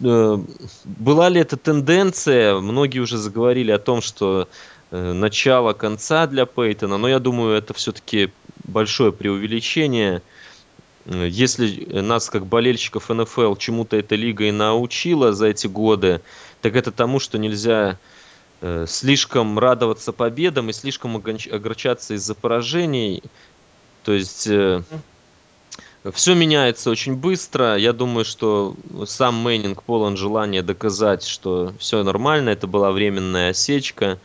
Э, 0.00 0.38
была 0.84 1.28
ли 1.28 1.40
это 1.40 1.58
тенденция? 1.58 2.58
Многие 2.60 3.00
уже 3.00 3.18
заговорили 3.18 3.72
о 3.72 3.78
том, 3.78 4.00
что 4.00 4.48
начало 4.90 5.72
конца 5.72 6.28
для 6.28 6.46
Пейтона, 6.46 6.96
но 6.96 7.08
я 7.08 7.18
думаю, 7.18 7.56
это 7.56 7.74
все-таки 7.74 8.30
большое 8.64 9.12
преувеличение. 9.12 10.22
Если 11.06 12.00
нас, 12.00 12.30
как 12.30 12.46
болельщиков 12.46 13.08
НФЛ, 13.08 13.56
чему-то 13.56 13.96
эта 13.96 14.14
лига 14.14 14.44
и 14.44 14.52
научила 14.52 15.32
за 15.32 15.48
эти 15.48 15.66
годы, 15.66 16.20
так 16.66 16.74
это 16.74 16.90
тому, 16.90 17.20
что 17.20 17.38
нельзя 17.38 17.96
э, 18.60 18.86
слишком 18.88 19.56
радоваться 19.56 20.12
победам 20.12 20.68
и 20.68 20.72
слишком 20.72 21.16
огорчаться 21.16 22.14
из-за 22.14 22.34
поражений. 22.34 23.22
То 24.02 24.12
есть 24.12 24.48
э, 24.48 24.82
все 26.12 26.34
меняется 26.34 26.90
очень 26.90 27.14
быстро. 27.14 27.76
Я 27.76 27.92
думаю, 27.92 28.24
что 28.24 28.74
сам 29.04 29.36
Мейнинг 29.36 29.84
полон 29.84 30.16
желания 30.16 30.60
доказать, 30.64 31.24
что 31.24 31.72
все 31.78 32.02
нормально, 32.02 32.48
это 32.48 32.66
была 32.66 32.90
временная 32.90 33.50
осечка. 33.50 34.18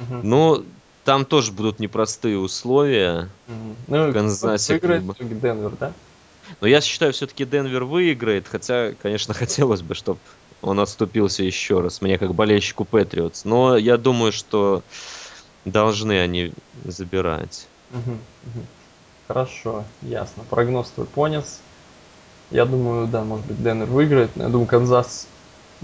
Угу. 0.00 0.20
Но 0.22 0.64
там 1.04 1.26
тоже 1.26 1.52
будут 1.52 1.80
непростые 1.80 2.38
условия. 2.38 3.28
Угу. 3.46 3.76
Ну, 3.88 4.08
в 4.08 4.12
Канзасе. 4.14 4.72
Выиграет 4.72 5.04
Денвер, 5.20 5.72
да? 5.78 5.92
Но 6.62 6.66
я 6.66 6.80
считаю, 6.80 7.12
все-таки 7.12 7.44
Денвер 7.44 7.84
выиграет, 7.84 8.48
хотя, 8.48 8.92
конечно, 9.02 9.34
хотелось 9.34 9.82
бы, 9.82 9.94
чтобы 9.94 10.18
он 10.64 10.80
отступился 10.80 11.42
еще 11.42 11.80
раз, 11.80 12.00
мне 12.00 12.18
как 12.18 12.34
болельщику 12.34 12.84
Патриотс. 12.84 13.44
Но 13.44 13.76
я 13.76 13.96
думаю, 13.96 14.32
что 14.32 14.82
должны 15.64 16.20
они 16.20 16.52
забирать. 16.84 17.66
Хорошо, 19.28 19.84
ясно. 20.02 20.44
Прогноз 20.48 20.88
твой 20.88 21.06
понес. 21.06 21.60
Я 22.50 22.66
думаю, 22.66 23.06
да, 23.06 23.24
может 23.24 23.46
быть, 23.46 23.62
Денвер 23.62 23.86
выиграет. 23.86 24.30
Я 24.36 24.48
думаю, 24.48 24.66
Канзас 24.66 25.26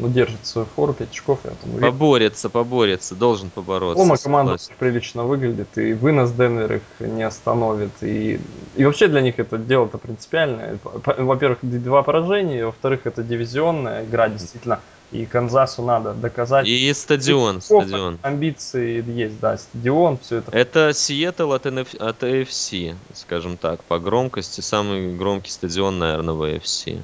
ну, 0.00 0.08
держит 0.08 0.46
свою 0.46 0.66
фору, 0.66 0.92
5 0.92 1.10
очков, 1.10 1.40
я 1.44 1.52
думаю. 1.62 1.80
Поборется, 1.92 2.48
поборется, 2.48 3.14
должен 3.14 3.50
побороться. 3.50 4.02
Ома 4.02 4.16
команда 4.16 4.56
прилично 4.78 5.24
выглядит, 5.24 5.76
и 5.76 5.92
вынос 5.92 6.32
Денвер 6.32 6.74
их 6.74 6.82
не 7.00 7.22
остановит. 7.22 7.90
И, 8.00 8.40
и 8.76 8.84
вообще 8.84 9.08
для 9.08 9.20
них 9.20 9.38
это 9.38 9.58
дело-то 9.58 9.98
принципиальное. 9.98 10.78
Во-первых, 10.82 11.58
два 11.62 12.02
поражения, 12.02 12.66
во-вторых, 12.66 13.00
это 13.04 13.22
дивизионная 13.22 14.04
игра, 14.04 14.28
действительно. 14.28 14.80
И 15.12 15.26
Канзасу 15.26 15.82
надо 15.82 16.14
доказать. 16.14 16.68
И 16.68 16.92
стадион, 16.94 17.58
и 17.58 17.60
стадион. 17.60 18.18
Амбиции 18.22 19.02
есть, 19.10 19.40
да, 19.40 19.58
стадион, 19.58 20.18
все 20.18 20.36
это. 20.36 20.52
Это 20.52 20.92
Сиэтл 20.94 21.52
от, 21.52 21.66
NF, 21.66 21.96
от 21.98 22.22
AFC, 22.22 22.94
скажем 23.14 23.56
так, 23.56 23.82
по 23.84 23.98
громкости. 23.98 24.60
Самый 24.60 25.16
громкий 25.16 25.50
стадион, 25.50 25.98
наверное, 25.98 26.34
в 26.34 26.42
AFC. 26.42 27.00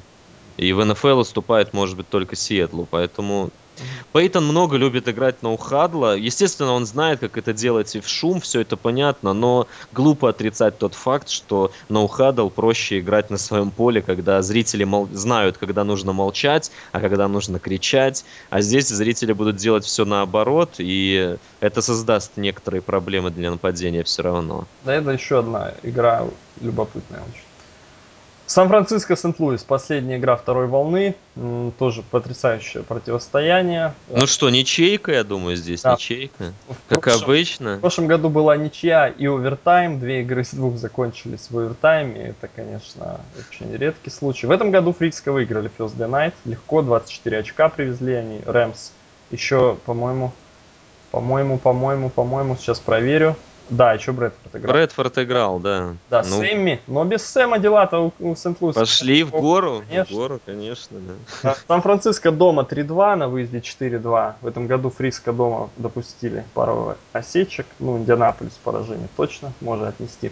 И 0.56 0.72
в 0.72 0.84
НФЛ 0.84 1.18
уступает, 1.18 1.72
может 1.72 1.96
быть, 1.96 2.08
только 2.08 2.36
Сиэтлу. 2.36 2.86
Поэтому 2.90 3.50
Пейтон 4.12 4.46
много 4.46 4.76
любит 4.76 5.08
играть 5.08 5.42
на 5.42 5.52
ухадла. 5.52 6.16
Естественно, 6.16 6.72
он 6.72 6.86
знает, 6.86 7.20
как 7.20 7.36
это 7.36 7.52
делать 7.52 7.94
и 7.96 8.00
в 8.00 8.08
шум, 8.08 8.40
все 8.40 8.60
это 8.60 8.76
понятно, 8.76 9.32
но 9.32 9.66
глупо 9.92 10.30
отрицать 10.30 10.78
тот 10.78 10.94
факт, 10.94 11.28
что 11.28 11.72
на 11.88 12.02
ухадл 12.02 12.48
проще 12.48 13.00
играть 13.00 13.30
на 13.30 13.38
своем 13.38 13.70
поле, 13.70 14.02
когда 14.02 14.40
зрители 14.42 14.84
мол... 14.84 15.08
знают, 15.12 15.58
когда 15.58 15.84
нужно 15.84 16.12
молчать, 16.12 16.70
а 16.92 17.00
когда 17.00 17.28
нужно 17.28 17.58
кричать. 17.58 18.24
А 18.50 18.60
здесь 18.60 18.88
зрители 18.88 19.32
будут 19.32 19.56
делать 19.56 19.84
все 19.84 20.04
наоборот, 20.04 20.76
и 20.78 21.36
это 21.60 21.82
создаст 21.82 22.32
некоторые 22.36 22.82
проблемы 22.82 23.30
для 23.30 23.50
нападения 23.50 24.04
все 24.04 24.22
равно. 24.22 24.66
Да, 24.84 24.94
это 24.94 25.10
еще 25.10 25.40
одна 25.40 25.74
игра 25.82 26.26
любопытная 26.60 27.20
очень. 27.20 27.45
Сан-Франциско 28.46 29.16
Сент-Луис, 29.16 29.64
последняя 29.64 30.18
игра 30.18 30.36
второй 30.36 30.68
волны, 30.68 31.16
тоже 31.78 32.02
потрясающее 32.02 32.84
противостояние. 32.84 33.92
Ну 34.08 34.26
что, 34.28 34.50
ничейка, 34.50 35.12
я 35.12 35.24
думаю, 35.24 35.56
здесь 35.56 35.82
да. 35.82 35.94
ничейка, 35.94 36.52
как 36.88 37.02
прошлом, 37.02 37.24
обычно. 37.24 37.76
В 37.78 37.80
прошлом 37.80 38.06
году 38.06 38.28
была 38.28 38.56
ничья 38.56 39.08
и 39.08 39.26
овертайм, 39.26 39.98
две 39.98 40.22
игры 40.22 40.42
из 40.42 40.54
двух 40.54 40.76
закончились 40.76 41.48
в 41.50 41.58
овертайме, 41.58 42.28
это, 42.28 42.48
конечно, 42.54 43.20
очень 43.36 43.76
редкий 43.76 44.10
случай. 44.10 44.46
В 44.46 44.52
этом 44.52 44.70
году 44.70 44.92
Фрикска 44.92 45.32
выиграли 45.32 45.68
First 45.76 45.96
Day 45.96 46.08
Night, 46.08 46.34
легко, 46.44 46.82
24 46.82 47.38
очка 47.38 47.68
привезли 47.68 48.14
они, 48.14 48.40
Рэмс 48.46 48.92
еще, 49.32 49.76
по-моему, 49.86 50.32
по-моему, 51.10 51.58
по-моему, 51.58 52.10
по-моему, 52.10 52.56
сейчас 52.56 52.78
проверю, 52.78 53.36
да, 53.68 53.94
еще 53.94 54.12
Брэдфорд 54.12 54.56
играл. 54.56 54.72
Брэдфорд 54.72 55.18
играл, 55.18 55.58
да. 55.58 55.94
Да, 56.08 56.22
ну, 56.22 56.38
Сэмми, 56.38 56.80
но 56.86 57.04
без 57.04 57.26
Сэма 57.26 57.58
дела-то 57.58 57.98
у, 57.98 58.12
у 58.20 58.36
Сент-Луиса. 58.36 58.80
Пошли 58.80 59.24
в 59.24 59.30
гору, 59.30 59.82
конечно. 59.88 60.14
в 60.14 60.18
гору, 60.18 60.40
конечно, 60.44 60.98
да. 61.42 61.56
Сан-Франциско 61.66 62.30
дома 62.30 62.62
3-2, 62.62 63.16
на 63.16 63.28
выезде 63.28 63.58
4-2. 63.58 64.34
В 64.40 64.46
этом 64.46 64.68
году 64.68 64.90
Фриско 64.90 65.32
дома 65.32 65.70
допустили 65.76 66.44
пару 66.54 66.94
осечек. 67.12 67.66
Ну, 67.80 67.98
Индианаполис 67.98 68.52
поражение 68.62 69.08
точно 69.16 69.52
можно 69.60 69.88
отнести 69.88 70.30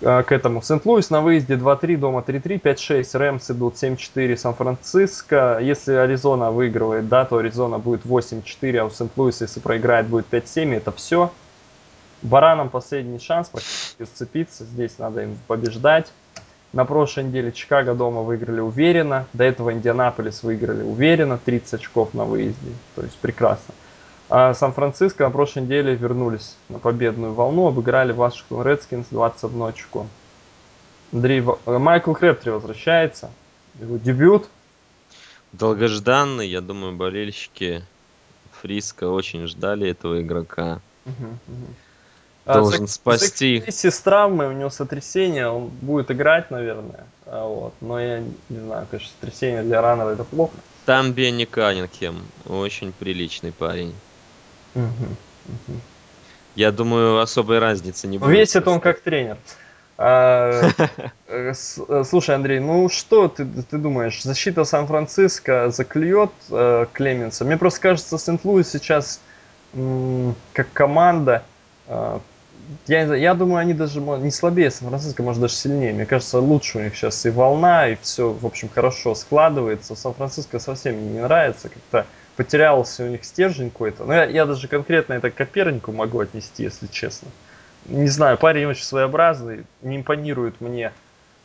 а, 0.00 0.22
к 0.22 0.30
этому. 0.30 0.62
Сент-Луис 0.62 1.10
на 1.10 1.20
выезде 1.20 1.54
2-3, 1.54 1.96
дома 1.96 2.24
3-3, 2.26 2.60
5-6, 2.60 3.18
Рэмс 3.18 3.50
идут 3.50 3.74
7-4, 3.74 4.36
Сан-Франциско. 4.36 5.58
Если 5.60 5.94
Аризона 5.94 6.52
выигрывает, 6.52 7.08
да, 7.08 7.24
то 7.24 7.38
Аризона 7.38 7.78
будет 7.78 8.04
8-4, 8.04 8.76
а 8.78 8.84
у 8.84 8.90
Сент-Луиса, 8.90 9.44
если 9.44 9.58
проиграет, 9.58 10.06
будет 10.06 10.26
5-7, 10.30 10.76
это 10.76 10.92
все 10.92 11.32
Баранам 12.22 12.70
последний 12.70 13.18
шанс 13.18 13.48
практически 13.48 14.04
сцепиться. 14.04 14.64
Здесь 14.64 14.98
надо 14.98 15.22
им 15.22 15.38
побеждать. 15.46 16.12
На 16.72 16.84
прошлой 16.84 17.24
неделе 17.24 17.52
Чикаго 17.52 17.94
дома 17.94 18.22
выиграли 18.22 18.60
уверенно. 18.60 19.26
До 19.32 19.44
этого 19.44 19.72
Индианаполис 19.72 20.42
выиграли 20.42 20.82
уверенно. 20.82 21.36
30 21.36 21.74
очков 21.74 22.14
на 22.14 22.24
выезде. 22.24 22.72
То 22.94 23.02
есть 23.02 23.18
прекрасно. 23.18 23.74
А 24.30 24.54
Сан-Франциско 24.54 25.24
на 25.24 25.30
прошлой 25.30 25.64
неделе 25.64 25.94
вернулись 25.94 26.56
на 26.68 26.78
победную 26.78 27.34
волну. 27.34 27.66
Обыграли 27.66 28.12
Вашингтон 28.12 28.62
Редскинс 28.66 29.08
21 29.10 29.62
очко. 29.64 30.06
Андрей, 31.12 31.44
Майкл 31.66 32.14
Крептри 32.14 32.50
возвращается. 32.50 33.30
Его 33.78 33.98
дебют. 33.98 34.48
Долгожданный, 35.52 36.48
я 36.48 36.62
думаю, 36.62 36.96
болельщики 36.96 37.84
Фриска 38.52 39.10
очень 39.10 39.46
ждали 39.46 39.90
этого 39.90 40.22
игрока. 40.22 40.80
Угу, 41.04 41.26
угу. 41.48 41.66
Должен 42.44 42.84
а, 42.84 42.88
спасти. 42.88 43.62
Если 43.64 43.90
с 43.90 44.00
травмой, 44.00 44.48
у 44.48 44.52
него 44.52 44.70
сотрясение, 44.70 45.48
он 45.48 45.68
будет 45.80 46.10
играть, 46.10 46.50
наверное. 46.50 47.04
А 47.26 47.46
вот. 47.46 47.74
Но 47.80 48.00
я 48.00 48.20
не 48.48 48.58
знаю, 48.58 48.86
конечно, 48.90 49.12
сотрясение 49.20 49.62
для 49.62 49.80
раннера 49.80 50.10
это 50.10 50.24
плохо. 50.24 50.54
Там 50.84 51.12
Бенни 51.12 51.44
Каннингем, 51.44 52.22
очень 52.48 52.92
приличный 52.92 53.52
парень. 53.52 53.94
Угу, 54.74 54.84
угу. 54.84 55.80
Я 56.56 56.72
думаю, 56.72 57.20
особой 57.20 57.60
разницы 57.60 58.08
не 58.08 58.18
будет. 58.18 58.30
Весит 58.30 58.66
он 58.66 58.80
как 58.80 59.00
тренер. 59.00 59.38
А, 59.98 60.68
э, 61.28 61.52
э, 61.52 62.04
слушай, 62.04 62.34
Андрей, 62.34 62.58
ну 62.58 62.88
что 62.88 63.28
ты, 63.28 63.44
ты 63.44 63.78
думаешь, 63.78 64.22
защита 64.22 64.64
Сан-Франциско 64.64 65.70
заклюет 65.70 66.32
э, 66.50 66.86
Клеменса? 66.92 67.44
Мне 67.44 67.56
просто 67.56 67.80
кажется, 67.80 68.18
Сент-Луис 68.18 68.70
сейчас 68.70 69.20
как 70.52 70.72
команда 70.72 71.44
э, 71.86 72.18
я, 72.86 73.14
я 73.14 73.34
думаю, 73.34 73.58
они 73.58 73.74
даже 73.74 74.00
не 74.00 74.30
слабее 74.30 74.70
Сан-Франциско, 74.70 75.22
может 75.22 75.40
даже 75.40 75.54
сильнее. 75.54 75.92
Мне 75.92 76.06
кажется, 76.06 76.38
лучше 76.38 76.78
у 76.78 76.80
них 76.80 76.94
сейчас 76.94 77.24
и 77.26 77.30
волна, 77.30 77.88
и 77.88 77.96
все, 78.00 78.30
в 78.30 78.46
общем, 78.46 78.68
хорошо 78.68 79.14
складывается. 79.14 79.94
Сан-Франциско 79.94 80.58
совсем 80.58 81.12
не 81.12 81.20
нравится, 81.20 81.68
как-то 81.68 82.06
потерялся 82.36 83.04
у 83.04 83.08
них 83.08 83.24
стержень 83.24 83.70
какой-то. 83.70 84.04
Но 84.04 84.14
я, 84.14 84.24
я 84.24 84.46
даже 84.46 84.68
конкретно 84.68 85.14
это 85.14 85.30
к 85.30 85.34
Копернику 85.34 85.92
могу 85.92 86.20
отнести, 86.20 86.64
если 86.64 86.86
честно. 86.86 87.28
Не 87.86 88.08
знаю, 88.08 88.38
парень 88.38 88.66
очень 88.66 88.84
своеобразный, 88.84 89.64
не 89.82 89.96
импонирует 89.96 90.60
мне. 90.60 90.92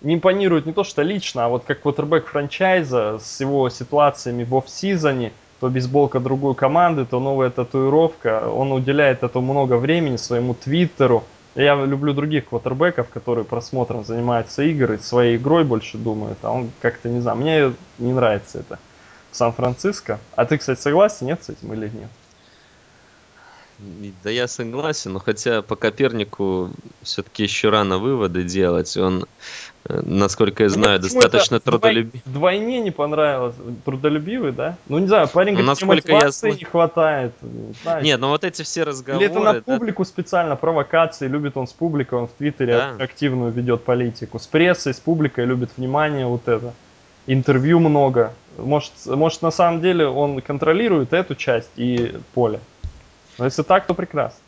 Не 0.02 0.16
импонирует 0.16 0.66
не 0.66 0.74
то, 0.74 0.84
что 0.84 1.02
лично, 1.02 1.46
а 1.46 1.50
вот 1.50 1.64
как 1.66 1.82
квотербек 1.82 2.28
франчайза 2.28 3.20
с 3.20 3.40
его 3.40 3.70
ситуациями 3.70 4.44
в 4.44 4.56
офф-сизоне– 4.56 5.32
то 5.60 5.70
бейсболка 5.70 6.20
другой 6.20 6.56
команды, 6.56 7.06
то 7.06 7.20
новая 7.20 7.50
татуировка. 7.50 8.50
Он 8.50 8.72
уделяет 8.72 9.24
этому 9.24 9.54
много 9.54 9.78
времени, 9.78 10.18
своему 10.18 10.54
твиттеру. 10.54 11.24
Я 11.56 11.76
люблю 11.76 12.14
других 12.14 12.50
квотербеков, 12.50 13.10
которые 13.10 13.44
просмотром 13.44 14.06
занимаются 14.06 14.62
игры, 14.64 15.00
своей 15.00 15.38
игрой 15.38 15.64
больше 15.64 15.98
думают, 15.98 16.38
а 16.44 16.52
он 16.52 16.70
как-то, 16.82 17.10
не 17.10 17.20
знаю, 17.20 17.38
мне 17.38 17.74
не 17.98 18.14
нравится 18.14 18.60
это 18.60 18.78
Сан-Франциско. 19.32 20.20
А 20.36 20.46
ты, 20.46 20.58
кстати, 20.58 20.80
согласен, 20.80 21.26
нет 21.26 21.44
с 21.44 21.50
этим 21.50 21.74
или 21.74 21.90
нет? 21.90 22.10
Да 24.24 24.32
я 24.32 24.48
согласен, 24.48 25.14
но 25.14 25.20
хотя 25.20 25.62
по 25.62 25.76
Копернику 25.76 26.72
все-таки 27.04 27.44
еще 27.44 27.70
рано 27.70 28.00
выводы 28.00 28.44
делать. 28.44 28.98
Он, 28.98 29.26
э, 29.86 30.02
насколько 30.04 30.64
я 30.64 30.70
знаю, 30.70 31.00
Мне 31.00 31.10
достаточно 31.10 31.60
трудолюбивый. 31.60 32.24
Вдвойне 32.26 32.80
не 32.80 32.90
понравилось. 32.90 33.56
Трудолюбивый, 33.86 34.52
да? 34.52 34.78
Ну, 34.88 34.98
не 34.98 35.06
знаю, 35.06 35.28
парень 35.28 35.56
ну, 35.56 35.62
насколько 35.62 36.12
я 36.12 36.32
не 36.52 36.66
хватает. 36.66 37.34
Знаешь. 37.84 38.04
Нет, 38.04 38.20
ну 38.20 38.30
вот 38.30 38.44
эти 38.44 38.64
все 38.64 38.82
разговоры... 38.82 39.24
Или 39.24 39.32
это 39.32 39.40
на 39.40 39.62
публику 39.62 40.04
да? 40.04 40.10
специально, 40.10 40.56
провокации, 40.56 41.28
любит 41.28 41.56
он 41.56 41.68
с 41.68 41.74
публикой, 41.74 42.20
он 42.20 42.28
в 42.28 42.32
Твиттере 42.32 42.74
да. 42.74 42.96
активную 43.00 43.52
ведет 43.52 43.84
политику. 43.84 44.40
С 44.40 44.48
прессой, 44.48 44.96
с 44.96 45.00
публикой 45.00 45.46
любит 45.46 45.70
внимание, 45.78 46.26
вот 46.26 46.48
это. 46.48 46.74
Интервью 47.28 47.80
много. 47.80 48.34
Может, 48.58 48.94
может 49.06 49.44
на 49.44 49.52
самом 49.52 49.82
деле 49.82 50.08
он 50.08 50.42
контролирует 50.42 51.14
эту 51.14 51.36
часть 51.36 51.70
и 51.76 52.16
поле. 52.34 52.60
Но 53.38 53.46
если 53.46 53.64
так, 53.64 53.86
то 53.86 53.94
прекрасно. 53.94 54.40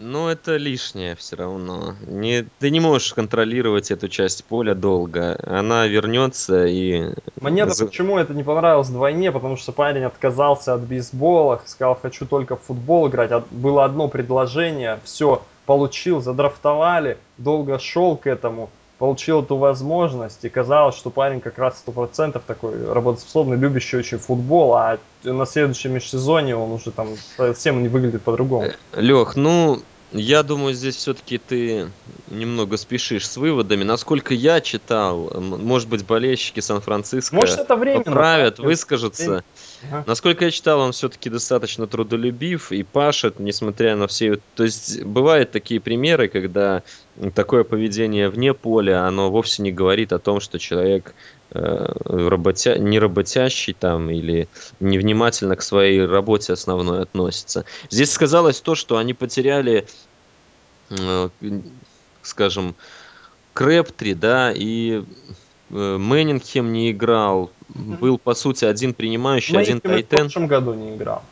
Ну, 0.00 0.28
это 0.28 0.56
лишнее 0.56 1.16
все 1.16 1.36
равно. 1.36 1.94
Не, 2.06 2.46
ты 2.60 2.70
не 2.70 2.78
можешь 2.78 3.12
контролировать 3.14 3.90
эту 3.90 4.08
часть 4.08 4.44
поля 4.44 4.74
долго. 4.74 5.38
Она 5.44 5.88
вернется 5.88 6.66
и... 6.66 7.14
Мне 7.40 7.62
-то 7.62 7.86
почему 7.86 8.16
это 8.16 8.32
не 8.32 8.44
понравилось 8.44 8.88
вдвойне, 8.88 9.32
потому 9.32 9.56
что 9.56 9.72
парень 9.72 10.04
отказался 10.04 10.74
от 10.74 10.82
бейсбола, 10.82 11.60
сказал, 11.66 11.98
хочу 12.00 12.26
только 12.26 12.56
в 12.56 12.62
футбол 12.62 13.08
играть. 13.08 13.32
Было 13.50 13.84
одно 13.84 14.06
предложение, 14.06 15.00
все, 15.02 15.42
получил, 15.66 16.20
задрафтовали, 16.20 17.18
долго 17.36 17.80
шел 17.80 18.16
к 18.16 18.28
этому 18.28 18.70
получил 18.98 19.42
эту 19.42 19.56
возможность, 19.56 20.44
и 20.44 20.48
казалось, 20.48 20.96
что 20.96 21.10
парень 21.10 21.40
как 21.40 21.58
раз 21.58 21.82
100% 21.86 22.40
такой 22.46 22.92
работоспособный, 22.92 23.56
любящий 23.56 23.96
очень 23.96 24.18
футбол, 24.18 24.74
а 24.74 24.98
на 25.22 25.46
следующем 25.46 25.92
межсезонье 25.92 26.56
он 26.56 26.72
уже 26.72 26.90
там 26.90 27.08
совсем 27.36 27.82
не 27.82 27.88
выглядит 27.88 28.22
по-другому. 28.22 28.68
Лех, 28.94 29.36
ну, 29.36 29.80
я 30.12 30.42
думаю, 30.42 30.74
здесь 30.74 30.96
все-таки 30.96 31.38
ты 31.38 31.90
немного 32.28 32.76
спешишь 32.76 33.28
с 33.28 33.36
выводами. 33.36 33.84
Насколько 33.84 34.32
я 34.34 34.60
читал, 34.60 35.30
может 35.40 35.88
быть, 35.88 36.04
болельщики 36.06 36.60
Сан-Франциско 36.60 37.34
может, 37.34 37.58
это 37.58 37.76
временно, 37.76 38.04
поправят, 38.04 38.58
выскажутся. 38.58 39.44
Ага. 39.90 40.04
Насколько 40.06 40.46
я 40.46 40.50
читал, 40.50 40.80
он 40.80 40.92
все-таки 40.92 41.28
достаточно 41.28 41.86
трудолюбив 41.86 42.72
и 42.72 42.82
пашет, 42.82 43.38
несмотря 43.38 43.96
на 43.96 44.06
все... 44.06 44.38
То 44.54 44.64
есть 44.64 45.02
бывают 45.02 45.50
такие 45.50 45.80
примеры, 45.80 46.28
когда 46.28 46.82
такое 47.34 47.64
поведение 47.64 48.28
вне 48.28 48.54
поля, 48.54 49.06
оно 49.06 49.30
вовсе 49.30 49.62
не 49.62 49.72
говорит 49.72 50.12
о 50.12 50.18
том, 50.18 50.40
что 50.40 50.58
человек 50.58 51.14
работя... 51.50 52.78
не 52.78 52.98
работящий 52.98 53.72
там 53.72 54.10
или 54.10 54.48
невнимательно 54.80 55.56
к 55.56 55.62
своей 55.62 56.04
работе 56.04 56.52
основной 56.52 57.02
относится. 57.02 57.64
Здесь 57.90 58.12
сказалось 58.12 58.60
то, 58.60 58.74
что 58.74 58.98
они 58.98 59.14
потеряли, 59.14 59.86
э, 60.90 61.28
скажем, 62.22 62.74
Крэптри, 63.54 64.14
да, 64.14 64.52
и 64.54 65.02
э, 65.70 65.96
Мэннингем 65.96 66.72
не 66.72 66.92
играл, 66.92 67.50
был, 67.68 68.18
по 68.18 68.34
сути, 68.34 68.64
один 68.64 68.94
принимающий, 68.94 69.54
Мэннингем 69.54 69.76
один 69.76 69.90
тайтен. 69.90 70.16
в 70.16 70.20
прошлом 70.20 70.46
году 70.46 70.74
не 70.74 70.96
играл. 70.96 71.22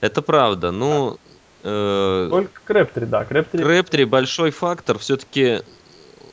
Это 0.00 0.22
правда, 0.22 0.70
ну... 0.70 1.18
Э, 1.62 2.28
Только 2.30 2.60
Крэптри, 2.64 3.06
да. 3.06 3.24
Крэптри... 3.24 3.62
Крэптри 3.62 4.04
большой 4.04 4.50
фактор, 4.50 4.98
все-таки 4.98 5.62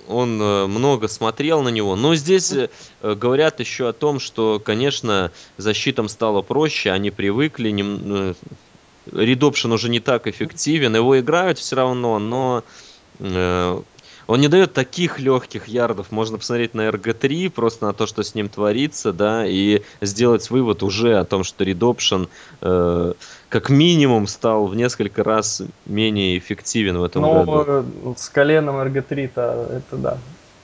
он 0.08 0.42
э, 0.42 0.68
много 0.68 1.08
смотрел 1.08 1.62
на 1.62 1.70
него. 1.70 1.96
Но 1.96 2.16
здесь 2.16 2.54
э, 2.54 2.70
говорят 3.02 3.60
еще 3.60 3.90
о 3.90 3.94
том, 3.94 4.20
что, 4.20 4.62
конечно, 4.64 5.32
защитам 5.58 6.10
стало 6.10 6.42
проще, 6.42 6.92
они 6.92 7.12
привыкли, 7.12 7.70
не, 7.70 8.36
Редопшн 9.12 9.72
уже 9.72 9.90
не 9.90 10.00
так 10.00 10.28
эффективен, 10.28 10.96
его 10.96 11.20
играют 11.20 11.58
все 11.58 11.76
равно, 11.76 12.20
но 12.20 12.64
он 14.32 14.40
не 14.40 14.48
дает 14.48 14.72
таких 14.72 15.20
легких 15.20 15.68
ярдов. 15.68 16.10
Можно 16.10 16.38
посмотреть 16.38 16.74
на 16.74 16.88
RG3, 16.88 17.50
просто 17.50 17.86
на 17.86 17.94
то, 17.94 18.08
что 18.08 18.24
с 18.24 18.34
ним 18.34 18.48
творится, 18.48 19.12
да, 19.12 19.46
и 19.46 19.82
сделать 20.00 20.50
вывод 20.50 20.84
уже 20.84 21.18
о 21.18 21.26
том, 21.26 21.44
что 21.44 21.66
Redoption 21.66 22.30
э, 22.62 23.14
как 23.50 23.70
минимум 23.70 24.28
стал 24.28 24.68
в 24.68 24.76
несколько 24.76 25.26
раз 25.26 25.64
менее 25.86 26.38
эффективен 26.38 26.98
в 27.00 27.04
этом 27.04 27.24
Но 27.24 27.44
году. 27.44 27.66
Э, 27.68 27.84
с 28.16 28.30
коленом 28.30 28.78
RG3-то 28.78 29.68
это 29.70 29.98
да. 29.98 30.18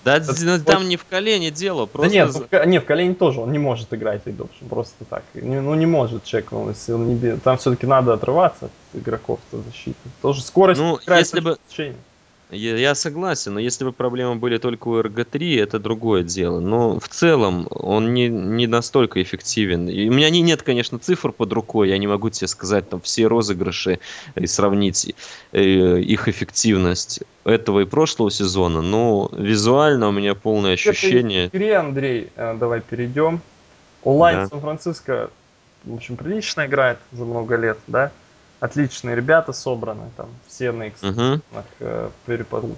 Да, 0.06 0.16
это, 0.16 0.34
ну, 0.46 0.64
там 0.64 0.84
вот... 0.84 0.88
не 0.88 0.96
в 0.96 1.04
колене 1.04 1.52
дело, 1.52 1.88
просто... 1.88 2.10
Да 2.10 2.16
нет, 2.16 2.30
в, 2.30 2.66
нет, 2.68 2.84
в 2.84 2.86
колене 2.86 3.16
тоже 3.16 3.42
он 3.42 3.52
не 3.52 3.60
может 3.60 3.94
играть 3.94 4.22
Redoption, 4.24 4.70
просто 4.70 5.04
так. 5.04 5.24
Ну, 5.34 5.76
не 5.76 5.86
может 5.86 6.24
человек, 6.24 6.54
он, 6.54 6.70
если 6.70 6.94
он 6.94 7.20
не... 7.20 7.36
Там 7.36 7.58
все-таки 7.58 7.86
надо 7.86 8.14
отрываться 8.14 8.68
от 8.68 8.72
игроков-то 9.02 9.62
защиты. 9.62 9.98
Тоже 10.22 10.42
скорость... 10.42 10.80
Ну, 10.80 11.00
если 11.06 11.42
бы... 11.42 11.58
Течение. 11.68 11.98
Я, 12.50 12.78
я 12.78 12.96
согласен, 12.96 13.56
но 13.56 13.60
если 13.60 13.84
бы 13.84 13.92
проблемы 13.92 14.36
были 14.36 14.58
только 14.58 14.88
у 14.88 15.02
RG3, 15.02 15.62
это 15.62 15.80
другое 15.80 16.24
дело. 16.24 16.62
Но 16.62 16.98
в 16.98 17.10
целом 17.10 17.68
он 17.70 18.14
не, 18.14 18.30
не 18.30 18.68
настолько 18.68 19.22
эффективен. 19.22 19.90
И 19.90 20.08
у 20.08 20.14
меня 20.14 20.30
не, 20.30 20.42
нет, 20.42 20.64
конечно, 20.64 20.98
цифр 20.98 21.34
под 21.34 21.52
рукой, 21.52 21.90
я 21.90 21.98
не 21.98 22.08
могу 22.08 22.30
тебе 22.30 22.48
сказать 22.48 22.90
там 22.90 23.02
все 23.02 23.28
розыгрыши 23.28 24.00
и 24.36 24.48
сравнить 24.48 25.14
э, 25.52 26.00
их 26.00 26.30
эффективность 26.30 27.22
этого 27.44 27.82
и 27.82 27.86
прошлого 27.86 28.32
сезона, 28.32 28.82
но 28.82 29.30
визуально 29.34 30.08
у 30.08 30.12
меня 30.12 30.34
полное 30.34 30.74
ощущение... 30.74 31.50
К 31.50 31.56
игре, 31.56 31.76
Андрей, 31.76 32.30
э, 32.38 32.56
давай 32.58 32.80
перейдем. 32.80 33.42
Онлайн 34.04 34.38
да. 34.38 34.48
Сан-Франциско, 34.48 35.32
в 35.84 35.96
общем, 35.96 36.16
прилично 36.16 36.66
играет 36.66 37.00
за 37.12 37.26
много 37.26 37.58
лет, 37.58 37.78
да? 37.88 38.12
Отличные 38.60 39.16
ребята 39.16 39.54
собраны, 39.54 40.10
там 40.16 40.28
все 40.48 40.72
на 40.72 40.90
экспертах 40.90 41.42
uh-huh. 41.80 42.12
перепаду. 42.26 42.76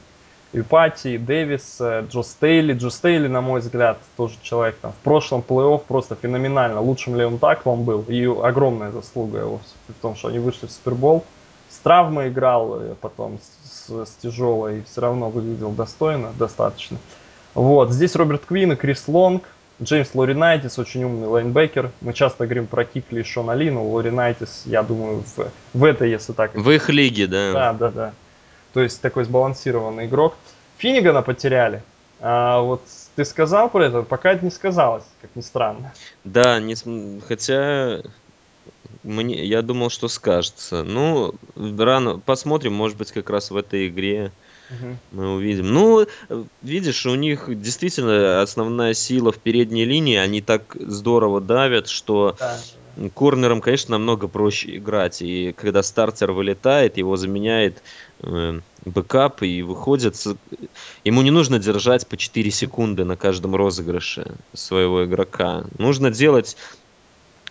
И 0.52 0.62
Пати, 0.62 1.10
и 1.10 1.18
Дэвис, 1.20 1.78
э, 1.80 2.06
Джо 2.10 2.24
Стейли. 2.24 2.74
Джо 2.74 2.90
Стейли, 2.90 3.28
на 3.28 3.40
мой 3.40 3.60
взгляд, 3.60 4.00
тоже 4.18 4.36
человек 4.42 4.78
там 4.82 4.94
в 4.94 5.04
прошлом 5.04 5.44
плей-офф 5.48 5.84
просто 5.88 6.16
феноменально. 6.16 6.82
Лучшим 6.82 7.16
ли 7.16 7.24
он 7.24 7.38
так 7.38 7.68
вам 7.68 7.84
был. 7.84 8.04
И 8.08 8.26
огромная 8.26 8.92
заслуга 8.92 9.40
его 9.40 9.62
в 9.88 10.02
том, 10.02 10.16
что 10.16 10.30
они 10.30 10.40
вышли 10.40 10.66
в 10.66 10.72
Супербол. 10.72 11.24
с 11.70 11.78
травмой 11.78 12.30
играл, 12.30 12.82
потом 13.00 13.40
с, 13.64 14.06
с 14.06 14.12
тяжелой, 14.24 14.84
все 14.90 15.02
равно 15.02 15.30
выглядел 15.30 15.70
достойно, 15.70 16.32
достаточно. 16.40 16.98
Вот, 17.54 17.92
здесь 17.92 18.16
Роберт 18.16 18.46
Квин 18.46 18.72
и 18.72 18.76
Крис 18.76 19.08
Лонг, 19.08 19.44
Джеймс 19.82 20.14
Лоринайтис, 20.14 20.78
очень 20.78 21.04
умный 21.04 21.28
лайнбекер. 21.28 21.92
Мы 22.02 22.14
часто 22.14 22.46
говорим 22.46 22.68
про 22.68 22.84
Кикли 22.84 23.22
и 23.22 23.24
Шона 23.24 23.54
Ли, 23.54 23.72
но 23.72 23.88
Лоринайтис, 23.88 24.64
я 24.66 24.84
думаю, 24.84 25.24
в, 25.36 25.52
в 25.74 25.84
этой, 25.84 26.10
если 26.10 26.34
так... 26.34 26.54
В 26.54 26.70
их 26.70 26.90
лиге, 26.90 27.28
да. 27.28 27.54
Да, 27.54 27.74
да, 27.74 27.92
да. 27.92 28.14
То 28.74 28.82
есть 28.82 29.02
такой 29.02 29.24
сбалансированный 29.24 30.06
игрок. 30.06 30.36
Финнигана 30.78 31.22
потеряли. 31.22 31.82
А 32.20 32.60
вот 32.62 32.82
ты 33.16 33.24
сказал 33.24 33.70
про 33.70 33.86
это, 33.86 34.02
пока 34.02 34.34
это 34.34 34.44
не 34.44 34.52
сказалось, 34.52 35.06
как 35.22 35.30
ни 35.36 35.42
странно. 35.42 35.94
Да, 36.26 36.60
не, 36.60 36.76
хотя 37.22 38.02
мне, 39.04 39.46
я 39.46 39.62
думал, 39.62 39.90
что 39.90 40.10
скажется. 40.10 40.84
Ну, 40.84 41.34
рано 41.56 42.20
посмотрим, 42.20 42.74
может 42.74 42.98
быть, 42.98 43.12
как 43.12 43.30
раз 43.30 43.52
в 43.52 43.56
этой 43.58 43.88
игре 43.88 44.32
угу. 44.70 44.98
мы 45.12 45.36
увидим. 45.36 45.74
Ну, 45.74 46.08
видишь, 46.62 47.06
у 47.06 47.16
них 47.16 47.46
действительно 47.62 48.42
основная 48.42 48.94
сила 48.94 49.32
в 49.32 49.38
передней 49.38 49.86
линии, 49.86 50.18
они 50.18 50.42
так 50.42 50.76
здорово 50.80 51.42
давят, 51.42 51.88
что 51.88 52.36
да. 52.40 52.58
корнером, 53.14 53.62
конечно, 53.62 53.92
намного 53.92 54.28
проще 54.28 54.78
играть. 54.78 55.22
И 55.22 55.54
когда 55.54 55.84
стартер 55.84 56.32
вылетает, 56.32 56.98
его 56.98 57.18
заменяет 57.18 57.82
э, 58.22 58.60
backup 58.86 59.44
и 59.44 59.62
выходит. 59.62 60.16
Ему 61.04 61.22
не 61.22 61.32
нужно 61.32 61.60
держать 61.60 62.08
по 62.08 62.18
4 62.18 62.52
секунды 62.52 63.04
на 63.04 63.16
каждом 63.16 63.56
розыгрыше 63.56 64.36
своего 64.54 65.06
игрока. 65.06 65.66
Нужно 65.78 66.12
делать 66.12 66.58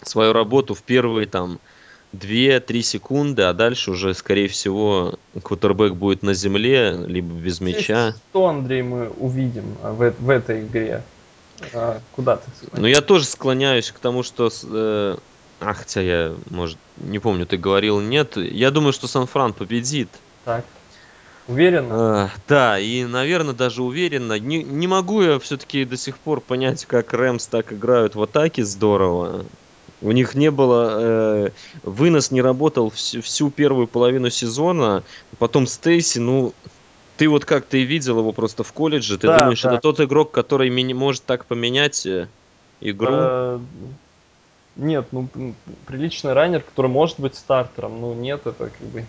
свою 0.03 0.33
работу 0.33 0.75
в 0.75 0.83
первые 0.83 1.27
там 1.27 1.59
2-3 2.15 2.83
секунды, 2.83 3.43
а 3.43 3.53
дальше 3.53 3.91
уже, 3.91 4.15
скорее 4.15 4.49
всего, 4.49 5.15
квотербек 5.43 5.95
будет 5.95 6.23
на 6.23 6.35
земле, 6.35 6.97
либо 7.07 7.35
без 7.35 7.61
мяча. 7.61 8.15
Что, 8.31 8.49
Андрей, 8.49 8.83
мы 8.83 9.11
увидим 9.11 9.77
а, 9.83 9.93
в, 9.93 10.15
в 10.19 10.31
этой 10.31 10.63
игре? 10.63 11.03
А, 11.75 12.01
куда 12.13 12.37
ты? 12.37 12.51
Ну, 12.73 12.87
я 12.87 13.01
тоже 13.03 13.25
склоняюсь 13.25 13.91
к 13.91 13.99
тому, 13.99 14.23
что... 14.23 14.51
Э, 14.65 15.17
а, 15.61 15.75
хотя 15.75 16.01
я, 16.01 16.35
может, 16.51 16.79
не 16.99 17.19
помню, 17.19 17.45
ты 17.45 17.57
говорил 17.57 18.01
нет. 18.01 18.37
Я 18.37 18.71
думаю, 18.71 18.93
что 18.93 19.07
Сан-Фран 19.07 19.53
победит. 19.53 20.09
Так. 20.45 20.65
Уверенно? 21.49 22.31
Э, 22.35 22.39
да, 22.47 22.79
и, 22.79 23.05
наверное, 23.05 23.55
даже 23.55 23.83
уверенно. 23.83 24.39
Не, 24.39 24.63
не 24.63 24.87
могу 24.87 25.23
я 25.23 25.39
все-таки 25.39 25.85
до 25.85 25.97
сих 25.97 26.19
пор 26.19 26.41
понять, 26.41 26.85
как 26.85 27.13
Рэмс 27.13 27.47
так 27.47 27.73
играют 27.73 28.15
в 28.15 28.23
атаке 28.23 28.65
здорово. 28.65 29.45
У 30.01 30.13
них 30.13 30.35
не 30.35 30.51
было... 30.51 30.97
Э, 30.99 31.51
вынос 31.83 32.31
не 32.31 32.41
работал 32.41 32.91
всю, 32.91 33.21
всю 33.21 33.51
первую 33.51 33.89
половину 33.89 34.31
сезона. 34.31 35.03
Потом 35.39 35.67
Стейси, 35.67 36.19
ну... 36.19 36.53
Ты 37.17 37.29
вот 37.29 37.45
как 37.45 37.67
ты 37.67 37.83
видел 37.83 38.21
его 38.21 38.33
просто 38.33 38.63
в 38.63 38.73
колледже, 38.73 39.19
ты 39.19 39.27
да, 39.27 39.39
думаешь, 39.39 39.63
да. 39.63 39.73
это 39.73 39.81
тот 39.81 40.01
игрок, 40.01 40.31
который 40.31 40.71
ми- 40.71 40.95
может 40.95 41.25
так 41.25 41.47
поменять 41.47 42.07
э, 42.07 42.29
игру? 42.81 43.09
А, 43.11 43.61
нет, 44.77 45.09
ну 45.11 45.29
приличный 45.87 46.33
раннер, 46.33 46.61
который 46.61 46.87
может 46.87 47.19
быть 47.19 47.35
стартером, 47.35 48.01
ну 48.01 48.15
нет, 48.15 48.43
это 48.47 48.71
как 48.71 48.89
бы 48.89 49.05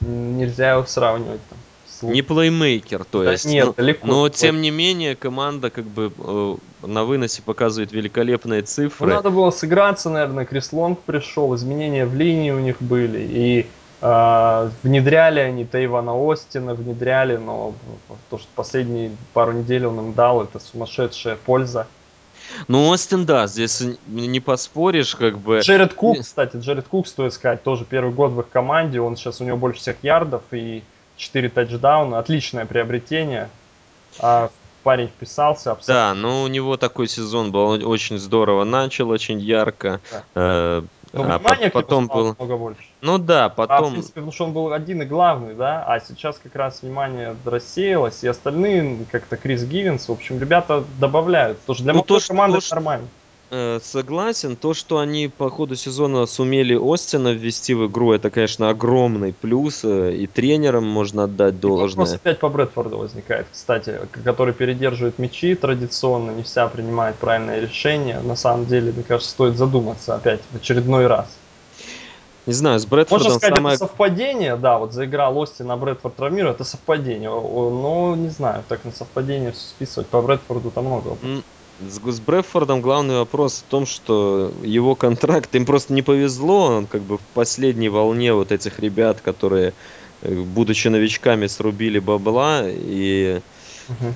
нельзя 0.00 0.72
его 0.72 0.86
сравнивать 0.86 1.46
там 1.50 1.58
не 2.02 2.22
плеймейкер, 2.22 3.04
то 3.04 3.24
да 3.24 3.32
есть. 3.32 3.44
Нет, 3.44 3.66
но, 3.66 3.72
далеко. 3.72 4.06
Но 4.06 4.28
тем 4.28 4.60
не 4.60 4.70
менее 4.70 5.16
команда 5.16 5.70
как 5.70 5.84
бы 5.84 6.12
э, 6.16 6.56
на 6.86 7.04
выносе 7.04 7.42
показывает 7.42 7.92
великолепные 7.92 8.62
цифры. 8.62 9.08
Ну, 9.08 9.14
надо 9.14 9.30
было 9.30 9.50
сыграться, 9.50 10.10
наверное, 10.10 10.44
Крис 10.44 10.72
Лонг 10.72 11.00
пришел, 11.00 11.54
изменения 11.54 12.06
в 12.06 12.14
линии 12.14 12.50
у 12.50 12.58
них 12.58 12.76
были 12.80 13.20
и 13.20 13.66
э, 14.00 14.70
внедряли 14.82 15.40
они 15.40 15.64
Тейвана 15.64 16.12
Остина, 16.14 16.74
внедряли, 16.74 17.36
но 17.36 17.74
то, 18.30 18.38
что 18.38 18.48
последние 18.54 19.12
пару 19.32 19.52
недель 19.52 19.86
он 19.86 19.98
им 19.98 20.12
дал, 20.12 20.42
это 20.42 20.58
сумасшедшая 20.58 21.36
польза. 21.36 21.86
Ну, 22.68 22.88
Остин, 22.88 23.24
да, 23.24 23.46
здесь 23.46 23.82
не 24.06 24.40
поспоришь, 24.40 25.14
как 25.14 25.38
бы. 25.38 25.60
Джеред 25.60 25.94
Кук, 25.94 26.18
кстати, 26.20 26.56
Джеред 26.56 26.86
Кук, 26.88 27.06
стоит 27.06 27.32
сказать, 27.32 27.62
тоже 27.62 27.84
первый 27.84 28.12
год 28.12 28.32
в 28.32 28.40
их 28.40 28.48
команде, 28.50 29.00
он 29.00 29.16
сейчас, 29.16 29.40
у 29.40 29.44
него 29.44 29.56
больше 29.56 29.80
всех 29.80 29.96
ярдов, 30.02 30.42
и 30.50 30.82
4 31.22 31.48
тачдауна, 31.50 32.18
отличное 32.18 32.66
приобретение. 32.66 33.48
А 34.18 34.50
парень 34.82 35.08
вписался 35.08 35.72
абсолютно. 35.72 35.94
Да, 35.94 36.14
ну 36.14 36.42
у 36.42 36.48
него 36.48 36.76
такой 36.76 37.08
сезон 37.08 37.52
был 37.52 37.88
очень 37.88 38.18
здорово 38.18 38.64
начал, 38.64 39.08
очень 39.10 39.38
ярко. 39.40 40.00
Да. 40.10 40.22
Э, 40.34 40.82
но 41.12 41.22
а 41.24 41.38
внимание 41.38 41.70
потом 41.70 42.08
был 42.08 42.34
много 42.38 42.56
больше. 42.56 42.82
Ну 43.02 43.18
да, 43.18 43.48
потом. 43.50 43.76
А, 43.76 43.88
в 43.88 43.92
принципе, 43.92 44.14
потому 44.14 44.32
что 44.32 44.44
он 44.44 44.52
был 44.52 44.72
один 44.72 45.02
и 45.02 45.04
главный, 45.04 45.54
да, 45.54 45.84
а 45.86 46.00
сейчас 46.00 46.38
как 46.38 46.56
раз 46.56 46.82
внимание 46.82 47.36
рассеялось, 47.44 48.24
и 48.24 48.28
остальные, 48.28 49.04
как-то 49.10 49.36
Крис 49.36 49.64
Гивенс, 49.64 50.08
в 50.08 50.12
общем, 50.12 50.40
ребята 50.40 50.84
добавляют. 50.98 51.58
Потому 51.60 51.74
что 51.74 51.84
для 51.84 51.92
ну, 51.92 52.02
то, 52.02 52.18
команды 52.26 52.58
то, 52.58 52.64
это 52.64 52.74
нормально. 52.74 53.08
Э, 53.54 53.80
согласен. 53.82 54.56
То, 54.56 54.72
что 54.72 54.98
они 54.98 55.28
по 55.28 55.50
ходу 55.50 55.76
сезона 55.76 56.24
сумели 56.24 56.74
Остина 56.74 57.34
ввести 57.34 57.74
в 57.74 57.86
игру, 57.86 58.14
это, 58.14 58.30
конечно, 58.30 58.70
огромный 58.70 59.34
плюс. 59.34 59.84
Э, 59.84 60.10
и 60.10 60.26
тренерам 60.26 60.88
можно 60.88 61.24
отдать 61.24 61.60
должное. 61.60 62.06
Вопрос 62.06 62.14
опять 62.14 62.38
по 62.38 62.48
Брэдфорду 62.48 62.96
возникает, 62.96 63.46
кстати, 63.52 63.98
который 64.24 64.54
передерживает 64.54 65.18
мячи 65.18 65.54
традиционно, 65.54 66.30
не 66.30 66.44
вся 66.44 66.66
принимает 66.66 67.16
правильное 67.16 67.60
решение. 67.60 68.20
На 68.20 68.36
самом 68.36 68.64
деле, 68.64 68.90
мне 68.90 69.02
кажется, 69.02 69.30
стоит 69.30 69.58
задуматься 69.58 70.14
опять 70.14 70.40
в 70.50 70.56
очередной 70.56 71.06
раз. 71.06 71.26
Не 72.46 72.54
знаю, 72.54 72.80
с 72.80 72.86
Брэдфордом 72.86 73.26
Можно 73.26 73.38
сказать, 73.38 73.56
самое... 73.56 73.76
это 73.76 73.86
совпадение, 73.86 74.56
да, 74.56 74.78
вот 74.78 74.94
заиграл 74.94 75.36
Остин, 75.36 75.70
а 75.70 75.76
Брэдфорд 75.76 76.16
травмирует, 76.16 76.54
это 76.54 76.64
совпадение. 76.64 77.28
Но 77.28 78.16
не 78.16 78.30
знаю, 78.30 78.64
так 78.66 78.82
на 78.86 78.92
совпадение 78.92 79.52
списывать. 79.52 80.06
По 80.06 80.22
Брэдфорду 80.22 80.70
там 80.70 80.86
много. 80.86 81.18
С, 81.88 82.00
с 82.00 82.20
Брэдфордом 82.20 82.80
главный 82.80 83.16
вопрос 83.16 83.64
в 83.66 83.70
том, 83.70 83.86
что 83.86 84.52
его 84.62 84.94
контракт, 84.94 85.54
им 85.54 85.66
просто 85.66 85.92
не 85.92 86.02
повезло, 86.02 86.66
он 86.66 86.86
как 86.86 87.02
бы 87.02 87.18
в 87.18 87.22
последней 87.34 87.88
волне 87.88 88.32
вот 88.32 88.52
этих 88.52 88.78
ребят, 88.80 89.20
которые, 89.20 89.72
э, 90.22 90.34
будучи 90.34 90.88
новичками, 90.88 91.46
срубили 91.46 91.98
бабла, 91.98 92.62
и 92.66 93.40
угу. 93.88 94.14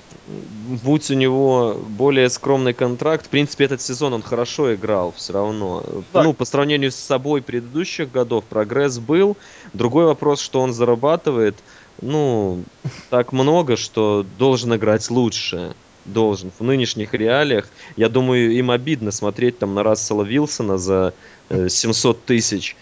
будь 0.84 1.10
у 1.10 1.14
него 1.14 1.76
более 1.88 2.30
скромный 2.30 2.74
контракт, 2.74 3.26
в 3.26 3.28
принципе, 3.28 3.64
этот 3.64 3.80
сезон 3.80 4.12
он 4.14 4.22
хорошо 4.22 4.74
играл 4.74 5.12
все 5.16 5.32
равно. 5.32 5.84
Так. 6.12 6.24
Ну, 6.24 6.32
по 6.32 6.44
сравнению 6.44 6.92
с 6.92 6.96
собой 6.96 7.42
предыдущих 7.42 8.10
годов 8.10 8.44
прогресс 8.44 8.98
был. 8.98 9.36
Другой 9.72 10.06
вопрос, 10.06 10.40
что 10.40 10.60
он 10.60 10.72
зарабатывает, 10.72 11.56
ну, 12.00 12.62
так 13.10 13.32
много, 13.32 13.76
что 13.76 14.24
должен 14.38 14.74
играть 14.74 15.10
лучше 15.10 15.74
должен 16.06 16.50
в 16.58 16.62
нынешних 16.62 17.14
реалиях. 17.14 17.68
Я 17.96 18.08
думаю, 18.08 18.52
им 18.52 18.70
обидно 18.70 19.10
смотреть 19.10 19.58
там 19.58 19.74
на 19.74 19.82
Рассела 19.82 20.22
Вилсона 20.22 20.78
за 20.78 21.14
э, 21.48 21.68
700 21.68 22.24
тысяч, 22.24 22.76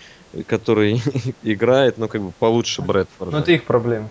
который 0.46 1.02
играет, 1.42 1.98
ну, 1.98 2.08
как 2.08 2.22
бы 2.22 2.32
получше 2.38 2.82
Брэдфорда. 2.82 3.36
Ну, 3.36 3.42
это 3.42 3.52
их 3.52 3.64
проблема. 3.64 4.08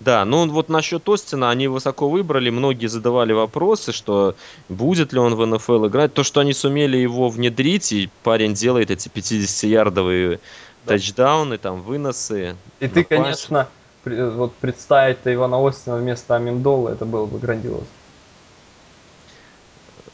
Да, 0.00 0.24
ну 0.24 0.48
вот 0.48 0.68
насчет 0.68 1.08
Остина 1.08 1.50
они 1.50 1.68
высоко 1.68 2.08
выбрали, 2.08 2.50
многие 2.50 2.88
задавали 2.88 3.32
вопросы, 3.32 3.92
что 3.92 4.34
будет 4.68 5.12
ли 5.12 5.20
он 5.20 5.36
в 5.36 5.46
НФЛ 5.46 5.86
играть. 5.86 6.12
То, 6.12 6.24
что 6.24 6.40
они 6.40 6.54
сумели 6.54 6.96
его 6.96 7.28
внедрить, 7.28 7.92
и 7.92 8.10
парень 8.24 8.54
делает 8.54 8.90
эти 8.90 9.08
50-ярдовые 9.08 10.40
да. 10.84 10.94
тачдауны, 10.94 11.56
там, 11.56 11.82
выносы. 11.82 12.56
И 12.80 12.88
ты, 12.88 13.04
конечно, 13.04 13.68
вот 14.04 14.54
представить-то 14.54 15.32
Ивана 15.32 15.64
Остина 15.64 15.96
вместо 15.96 16.34
Аминдола, 16.34 16.88
это 16.88 17.04
было 17.04 17.26
бы 17.26 17.38
грандиозно. 17.38 17.86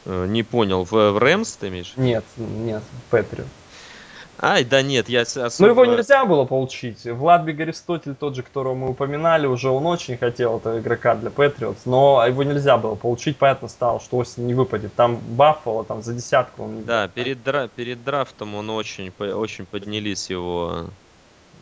Э, 0.09 0.25
не 0.25 0.41
понял, 0.41 0.85
в, 0.85 0.91
в 0.91 1.17
Рэмс 1.19 1.57
ты 1.57 1.67
имеешь? 1.67 1.93
Нет, 1.95 2.23
нет, 2.37 2.81
в 2.81 3.11
Патриот. 3.11 3.47
Ай, 4.41 4.63
да 4.63 4.81
нет, 4.81 5.07
я 5.09 5.21
особо... 5.21 5.51
Ну 5.59 5.67
его 5.67 5.85
нельзя 5.85 6.25
было 6.25 6.45
получить. 6.45 7.05
Владбиг 7.05 7.59
Аристотель, 7.59 8.15
тот 8.15 8.35
же, 8.35 8.41
которого 8.41 8.73
мы 8.73 8.89
упоминали, 8.89 9.45
уже 9.45 9.69
он 9.69 9.85
очень 9.85 10.17
хотел 10.17 10.57
этого 10.57 10.79
игрока 10.79 11.15
для 11.15 11.29
Патриотс, 11.29 11.85
но 11.85 12.25
его 12.25 12.41
нельзя 12.43 12.77
было 12.77 12.95
получить, 12.95 13.37
понятно 13.37 13.67
стало, 13.67 13.99
что 13.99 14.17
осень 14.17 14.47
не 14.47 14.53
выпадет. 14.55 14.93
Там 14.95 15.17
Баффало, 15.17 15.83
там 15.83 16.01
за 16.01 16.13
десятку 16.13 16.63
он 16.63 16.77
не 16.77 16.81
Да, 16.83 17.07
перед, 17.09 17.43
дра... 17.43 17.67
перед 17.67 18.03
драфтом 18.03 18.55
он 18.55 18.69
очень, 18.69 19.11
очень 19.19 19.65
поднялись 19.65 20.29
его 20.29 20.85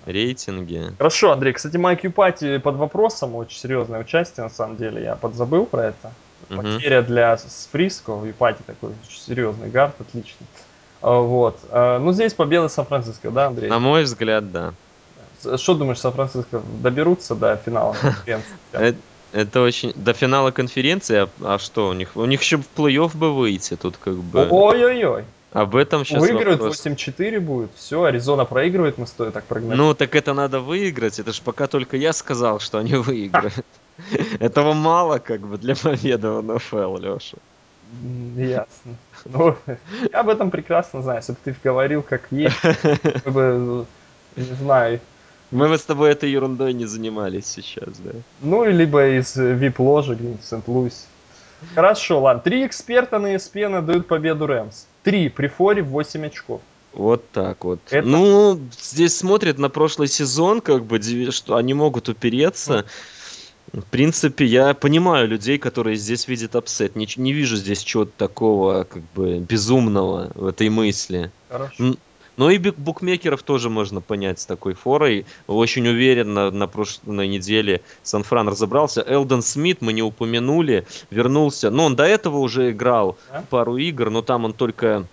рейтинги. 0.06 0.94
Хорошо, 1.00 1.32
Андрей, 1.32 1.54
кстати, 1.54 1.76
Майк 1.76 2.04
Юпати 2.06 2.60
под 2.60 2.76
вопросом, 2.76 3.36
очень 3.36 3.60
серьезное 3.60 4.00
участие, 4.00 4.44
на 4.44 4.52
самом 4.52 4.78
деле, 4.78 5.04
я 5.04 5.16
подзабыл 5.16 5.66
про 5.66 5.88
это. 5.88 6.14
Потеря 6.50 7.02
для 7.02 7.38
Сприско 7.38 8.14
в 8.14 8.30
Ипате 8.30 8.64
такой 8.66 8.92
серьезный 9.10 9.70
гард, 9.70 9.96
отличный. 10.00 10.48
А, 11.02 11.20
вот. 11.20 11.60
А, 11.70 12.00
ну, 12.00 12.14
здесь 12.14 12.34
победа 12.34 12.70
Сан-Франциско, 12.70 13.32
да, 13.32 13.48
Андрей? 13.48 13.70
На 13.70 13.80
мой 13.80 14.04
взгляд, 14.04 14.52
да. 14.52 14.74
Что 15.58 15.74
думаешь, 15.76 16.00
Сан-Франциско 16.00 16.62
доберутся 16.82 17.36
до 17.36 17.58
финала 17.58 17.94
конференции? 18.02 18.98
Это 19.34 19.62
очень... 19.62 19.94
До 19.96 20.14
финала 20.14 20.52
конференции? 20.52 21.18
А, 21.18 21.30
а 21.42 21.60
что 21.60 21.90
у 21.90 21.94
них? 21.94 22.16
У 22.16 22.26
них 22.26 22.42
еще 22.42 22.58
в 22.58 22.68
плей-офф 22.76 23.16
бы 23.16 23.34
выйти 23.34 23.76
тут 23.76 23.98
как 23.98 24.16
бы... 24.16 24.48
Ой-ой-ой. 24.50 25.26
Об 25.52 25.76
этом 25.76 26.06
сейчас 26.06 26.22
Выиграют 26.22 26.60
вопрос. 26.60 26.86
8-4 26.86 27.40
будет. 27.40 27.72
Все, 27.76 28.04
Аризона 28.04 28.46
проигрывает, 28.46 28.98
мы 28.98 29.08
стоит 29.08 29.34
так 29.34 29.44
прогнозируем. 29.46 29.90
Ну, 29.90 29.94
так 29.96 30.16
это 30.16 30.34
надо 30.34 30.60
выиграть. 30.60 31.20
Это 31.20 31.34
же 31.34 31.42
пока 31.42 31.68
только 31.68 31.98
я 31.98 32.14
сказал, 32.14 32.60
что 32.60 32.78
они 32.78 32.94
выиграют. 32.96 33.66
Этого 34.40 34.74
мало, 34.74 35.20
как 35.20 35.42
бы, 35.42 35.58
для 35.58 35.76
победы 35.76 36.30
в 36.30 36.42
НФЛ, 36.42 36.98
Леша. 36.98 37.38
Ясно. 38.36 38.96
Ну, 39.26 39.56
я 40.12 40.20
об 40.20 40.30
этом 40.30 40.52
прекрасно 40.52 41.02
знаю. 41.02 41.20
Если 41.20 41.32
бы 41.32 41.38
ты 41.44 41.56
говорил 41.64 42.02
как 42.02 42.28
есть, 42.32 42.60
как 42.62 43.34
бы, 43.34 43.86
не 44.36 44.44
знаю. 44.44 45.00
Мы 45.52 45.70
бы 45.70 45.78
с 45.78 45.84
тобой 45.84 46.12
этой 46.12 46.30
ерундой 46.30 46.74
не 46.74 46.86
занимались 46.86 47.46
сейчас, 47.46 47.98
да? 48.00 48.12
Ну, 48.42 48.66
либо 48.66 49.08
из 49.18 49.38
VIP-ложи 49.38 50.16
где-нибудь 50.16 50.42
в 50.42 50.46
Сент-Луисе. 50.46 51.06
Хорошо, 51.74 52.20
ладно. 52.20 52.42
Три 52.44 52.66
эксперта 52.66 53.20
на 53.20 53.36
ESPN 53.36 53.82
дают 53.82 54.08
победу 54.08 54.46
Рэмс. 54.46 54.86
Три 55.04 55.30
при 55.30 55.48
форе 55.48 55.82
в 55.82 55.88
8 55.88 56.26
очков. 56.26 56.62
Вот 56.94 57.30
так 57.32 57.64
вот. 57.64 57.80
Это... 57.90 58.06
Ну, 58.06 58.60
здесь 58.78 59.18
смотрят 59.18 59.58
на 59.58 59.70
прошлый 59.70 60.08
сезон, 60.08 60.62
как 60.62 60.84
бы, 60.84 61.00
что 61.32 61.56
они 61.56 61.74
могут 61.74 62.10
упереться. 62.10 62.86
В 63.74 63.82
принципе, 63.82 64.46
я 64.46 64.74
понимаю 64.74 65.28
людей, 65.28 65.58
которые 65.58 65.98
здесь 65.98 66.28
видят 66.28 66.56
upset. 66.56 66.96
Не, 66.96 67.08
не 67.18 67.34
вижу 67.34 67.56
здесь 67.58 67.84
чего-то 67.84 68.12
такого, 68.18 68.86
как 68.86 69.04
бы, 69.14 69.40
безумного 69.40 70.32
в 70.36 70.46
этой 70.46 70.70
мысли. 70.70 71.32
Хорошо. 71.50 71.96
Но 72.38 72.52
и 72.52 72.60
букмекеров 72.60 73.42
тоже 73.42 73.70
можно 73.70 74.00
понять 74.00 74.40
с 74.40 74.46
такой 74.46 74.76
форой. 74.76 75.26
Очень 75.48 75.88
уверенно 75.88 76.52
на 76.52 76.68
прошлой 76.68 77.28
неделе 77.28 77.82
Сан-Фран 78.04 78.48
разобрался. 78.48 79.04
Элден 79.06 79.42
Смит 79.42 79.82
мы 79.82 79.92
не 79.92 80.04
упомянули, 80.04 80.86
вернулся. 81.10 81.72
Ну, 81.72 81.84
он 81.84 81.96
до 81.96 82.04
этого 82.04 82.38
уже 82.38 82.72
играл 82.72 83.18
а? 83.32 83.44
пару 83.50 83.78
игр, 83.78 84.12
но 84.12 84.22
там 84.22 84.46
он 84.46 84.54
только 84.54 85.08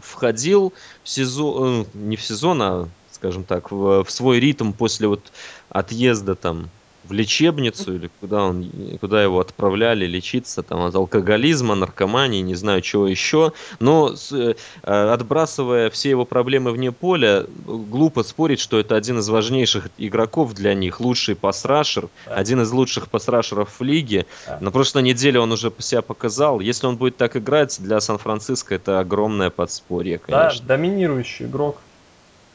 входил 0.00 0.72
в 1.04 1.08
сезон, 1.08 1.82
э, 1.82 1.84
не 1.94 2.16
в 2.16 2.22
сезон, 2.22 2.62
а, 2.62 2.88
скажем 3.12 3.44
так, 3.44 3.70
в, 3.70 4.02
в 4.02 4.10
свой 4.10 4.40
ритм 4.40 4.72
после 4.72 5.06
вот 5.06 5.32
отъезда 5.70 6.34
там 6.34 6.70
в 7.08 7.12
лечебницу 7.12 7.94
или 7.94 8.10
куда 8.20 8.44
он, 8.44 8.70
куда 9.00 9.22
его 9.22 9.40
отправляли 9.40 10.06
лечиться 10.06 10.62
там 10.62 10.82
от 10.82 10.94
алкоголизма, 10.94 11.74
наркомании, 11.74 12.42
не 12.42 12.54
знаю 12.54 12.82
чего 12.82 13.06
еще. 13.06 13.52
Но 13.80 14.14
с, 14.14 14.32
э, 14.32 14.54
отбрасывая 14.82 15.90
все 15.90 16.10
его 16.10 16.24
проблемы 16.24 16.72
вне 16.72 16.92
поля, 16.92 17.46
глупо 17.66 18.22
спорить, 18.22 18.60
что 18.60 18.78
это 18.78 18.96
один 18.96 19.18
из 19.18 19.28
важнейших 19.28 19.88
игроков 19.98 20.54
для 20.54 20.74
них, 20.74 21.00
лучший 21.00 21.34
пасрашер, 21.34 22.08
один 22.26 22.62
из 22.62 22.70
лучших 22.70 23.08
пасрашеров 23.08 23.78
в 23.78 23.82
лиге. 23.82 24.26
На 24.60 24.70
прошлой 24.70 25.02
неделе 25.02 25.40
он 25.40 25.52
уже 25.52 25.72
себя 25.78 26.02
показал. 26.02 26.60
Если 26.60 26.86
он 26.86 26.96
будет 26.96 27.16
так 27.16 27.36
играть, 27.36 27.76
для 27.80 28.00
Сан-Франциско 28.00 28.74
это 28.74 29.00
огромное 29.00 29.50
подспорье, 29.50 30.18
конечно. 30.18 30.60
Да, 30.60 30.76
доминирующий 30.76 31.46
игрок. 31.46 31.78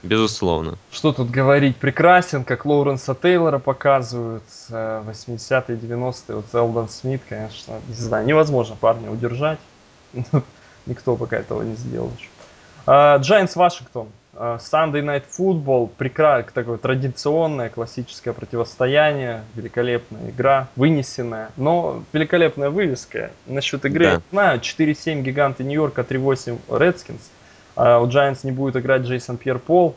Безусловно. 0.04 0.78
Что 0.91 1.14
тут 1.14 1.32
говорить? 1.32 1.78
Прекрасен, 1.78 2.43
как 2.43 2.66
Лоуренса 2.66 3.16
Тейлора 3.16 3.58
показывают. 3.58 4.43
80-е, 4.70 5.78
90-е. 5.78 6.36
Вот 6.36 6.45
Элдон 6.54 6.89
Смит, 6.89 7.22
конечно, 7.28 7.80
не 7.88 7.95
знаю, 7.95 8.26
невозможно 8.26 8.76
парня 8.76 9.10
удержать. 9.10 9.60
Никто 10.86 11.16
пока 11.16 11.38
этого 11.38 11.64
не 11.64 11.76
сделал 11.76 12.12
еще. 12.18 12.28
Giants 12.86 13.54
Вашингтон. 13.56 14.10
Sunday 14.36 15.04
Night 15.04 15.24
Football. 15.38 15.89
Прекрасное, 15.95 16.51
такое 16.54 16.78
традиционное, 16.78 17.70
классическое 17.70 18.34
противостояние. 18.34 19.43
Великолепная 19.56 20.32
игра, 20.32 20.68
вынесенная. 20.76 21.51
Но 21.56 22.04
великолепная 22.12 22.70
вывеска. 22.70 23.32
Насчет 23.45 23.86
игры, 23.86 24.06
да. 24.06 24.22
знаю, 24.32 24.60
4-7 24.60 25.22
гиганты 25.22 25.64
Нью-Йорка, 25.64 26.01
3-8 26.01 26.60
Redskins. 26.68 27.22
А 27.76 27.99
у 27.99 28.07
Giants 28.07 28.39
не 28.43 28.51
будет 28.51 28.76
играть 28.76 29.03
Джейсон 29.03 29.38
Пьер 29.38 29.59
Пол. 29.59 29.95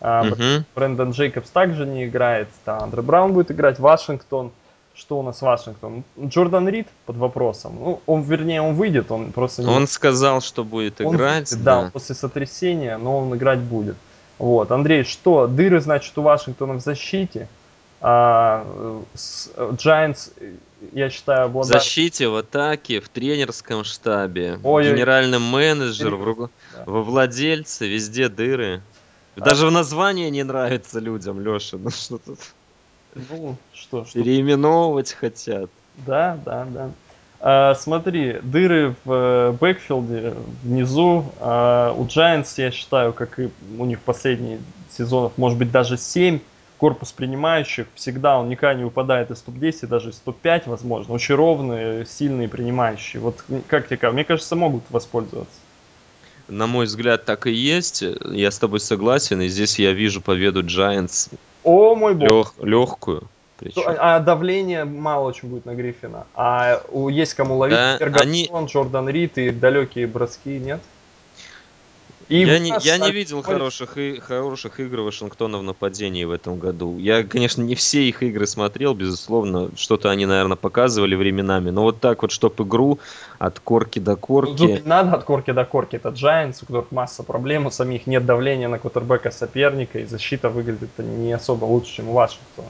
А. 0.00 0.26
Брэндон 0.74 1.12
Джейкобс 1.12 1.48
также 1.50 1.86
не 1.86 2.06
играет. 2.06 2.48
Да, 2.66 2.78
Андре 2.78 3.02
Браун 3.02 3.32
будет 3.32 3.50
играть. 3.50 3.78
Вашингтон. 3.78 4.52
Что 4.94 5.18
у 5.18 5.22
нас 5.22 5.42
Вашингтон? 5.42 6.04
Джордан 6.20 6.68
Рид 6.68 6.86
под 7.06 7.16
вопросом. 7.16 7.74
Ну, 7.80 8.00
он, 8.06 8.22
вернее, 8.22 8.62
он 8.62 8.74
выйдет, 8.74 9.10
он 9.10 9.32
просто 9.32 9.62
не... 9.62 9.68
Он 9.68 9.88
сказал, 9.88 10.40
что 10.40 10.62
будет 10.62 11.00
он, 11.00 11.16
играть. 11.16 11.52
Да, 11.64 11.82
да, 11.82 11.90
после 11.90 12.14
сотрясения, 12.14 12.96
но 12.96 13.18
он 13.18 13.34
играть 13.34 13.58
будет. 13.58 13.96
Вот, 14.38 14.70
Андрей, 14.70 15.02
что? 15.02 15.48
Дыры, 15.48 15.80
значит, 15.80 16.16
у 16.16 16.22
Вашингтона 16.22 16.74
в 16.74 16.80
защите. 16.80 17.48
А, 18.06 18.66
Giants, 19.14 20.30
я 20.92 21.08
считаю, 21.08 21.46
обладает... 21.46 21.80
В 21.80 21.84
защите, 21.84 22.28
в 22.28 22.36
атаке, 22.36 23.00
в 23.00 23.08
тренерском 23.08 23.82
штабе, 23.82 24.60
Ой, 24.62 24.92
генеральном 24.92 25.40
менеджер, 25.40 26.14
в, 26.14 26.50
да. 26.74 26.84
во 26.84 27.02
владельце, 27.02 27.88
везде 27.88 28.28
дыры. 28.28 28.82
Даже 29.36 29.64
а... 29.66 29.70
в 29.70 29.72
названии 29.72 30.28
не 30.28 30.42
нравится 30.42 31.00
людям, 31.00 31.40
Леша. 31.40 31.78
Ну 31.78 31.88
что 31.88 32.18
тут? 32.18 32.40
Ну, 33.14 33.56
что, 33.72 34.04
что? 34.04 34.22
Переименовывать 34.22 35.14
хотят. 35.14 35.70
Да, 36.06 36.38
да, 36.44 36.66
да. 36.68 36.90
А, 37.40 37.74
смотри, 37.74 38.38
дыры 38.42 38.96
в 39.06 39.12
э, 39.12 39.52
бэкфилде 39.52 40.34
внизу. 40.62 41.24
А, 41.40 41.94
у 41.96 42.04
Giants, 42.04 42.52
я 42.58 42.70
считаю, 42.70 43.14
как 43.14 43.38
и 43.40 43.48
у 43.78 43.86
них 43.86 44.00
последние 44.00 44.58
сезонов, 44.94 45.38
может 45.38 45.58
быть, 45.58 45.70
даже 45.70 45.96
7 45.96 46.40
корпус 46.78 47.12
принимающих. 47.12 47.86
Всегда 47.94 48.38
он 48.38 48.48
никогда 48.48 48.74
не 48.74 48.84
выпадает 48.84 49.30
из 49.30 49.40
топ-10, 49.40 49.86
даже 49.86 50.10
из 50.10 50.16
топ-5, 50.16 50.62
возможно. 50.66 51.14
Очень 51.14 51.34
ровные, 51.34 52.06
сильные 52.06 52.48
принимающие. 52.48 53.20
Вот 53.20 53.44
как 53.68 53.86
тебе 53.86 53.96
кажется? 53.96 54.14
Мне 54.14 54.24
кажется, 54.24 54.56
могут 54.56 54.84
воспользоваться 54.90 55.58
на 56.48 56.66
мой 56.66 56.86
взгляд, 56.86 57.24
так 57.24 57.46
и 57.46 57.52
есть. 57.52 58.02
Я 58.02 58.50
с 58.50 58.58
тобой 58.58 58.80
согласен, 58.80 59.40
и 59.40 59.48
здесь 59.48 59.78
я 59.78 59.92
вижу 59.92 60.20
победу 60.20 60.62
Giants. 60.62 61.32
О 61.62 61.94
мой 61.94 62.14
бог. 62.14 62.54
Лег, 62.58 62.66
легкую. 62.66 63.22
Причем. 63.58 63.82
А, 63.86 64.20
давление 64.20 64.84
мало 64.84 65.28
очень 65.28 65.48
будет 65.48 65.64
на 65.64 65.74
Гриффина. 65.74 66.26
А 66.34 66.82
есть 67.08 67.34
кому 67.34 67.56
ловить 67.56 67.76
да, 67.76 67.98
Фергюсон, 67.98 68.26
они... 68.26 68.50
Джордан 68.66 69.08
Рид 69.08 69.38
и 69.38 69.50
далекие 69.50 70.06
броски, 70.06 70.58
нет? 70.58 70.80
И 72.28 72.40
я, 72.40 72.58
не, 72.58 72.72
я 72.80 72.98
не 72.98 73.10
видел 73.10 73.42
хороших, 73.42 73.98
и, 73.98 74.18
хороших 74.18 74.80
игр 74.80 75.00
Вашингтона 75.00 75.58
в 75.58 75.62
нападении 75.62 76.24
в 76.24 76.30
этом 76.30 76.58
году. 76.58 76.98
Я, 76.98 77.22
конечно, 77.22 77.62
не 77.62 77.74
все 77.74 78.08
их 78.08 78.22
игры 78.22 78.46
смотрел, 78.46 78.94
безусловно. 78.94 79.70
Что-то 79.76 80.10
они, 80.10 80.26
наверное, 80.26 80.56
показывали 80.56 81.14
временами. 81.14 81.70
Но 81.70 81.82
вот 81.82 82.00
так 82.00 82.22
вот, 82.22 82.32
чтоб 82.32 82.58
игру 82.60 82.98
от 83.38 83.60
корки 83.60 83.98
до 83.98 84.16
корки... 84.16 84.50
Ну, 84.58 84.76
тут 84.76 84.86
надо 84.86 85.16
от 85.16 85.24
корки 85.24 85.52
до 85.52 85.64
корки. 85.64 85.96
Это 85.96 86.10
Giants, 86.10 86.58
у 86.62 86.66
которых 86.66 86.92
масса 86.92 87.22
проблем. 87.22 87.66
У 87.66 87.70
самих 87.70 88.06
нет 88.06 88.24
давления 88.24 88.68
на 88.68 88.78
квотербека 88.78 89.30
соперника. 89.30 89.98
И 89.98 90.04
защита 90.04 90.48
выглядит 90.48 90.90
не 90.98 91.32
особо 91.32 91.66
лучше, 91.66 91.96
чем 91.96 92.08
у 92.08 92.12
Вашингтона. 92.12 92.68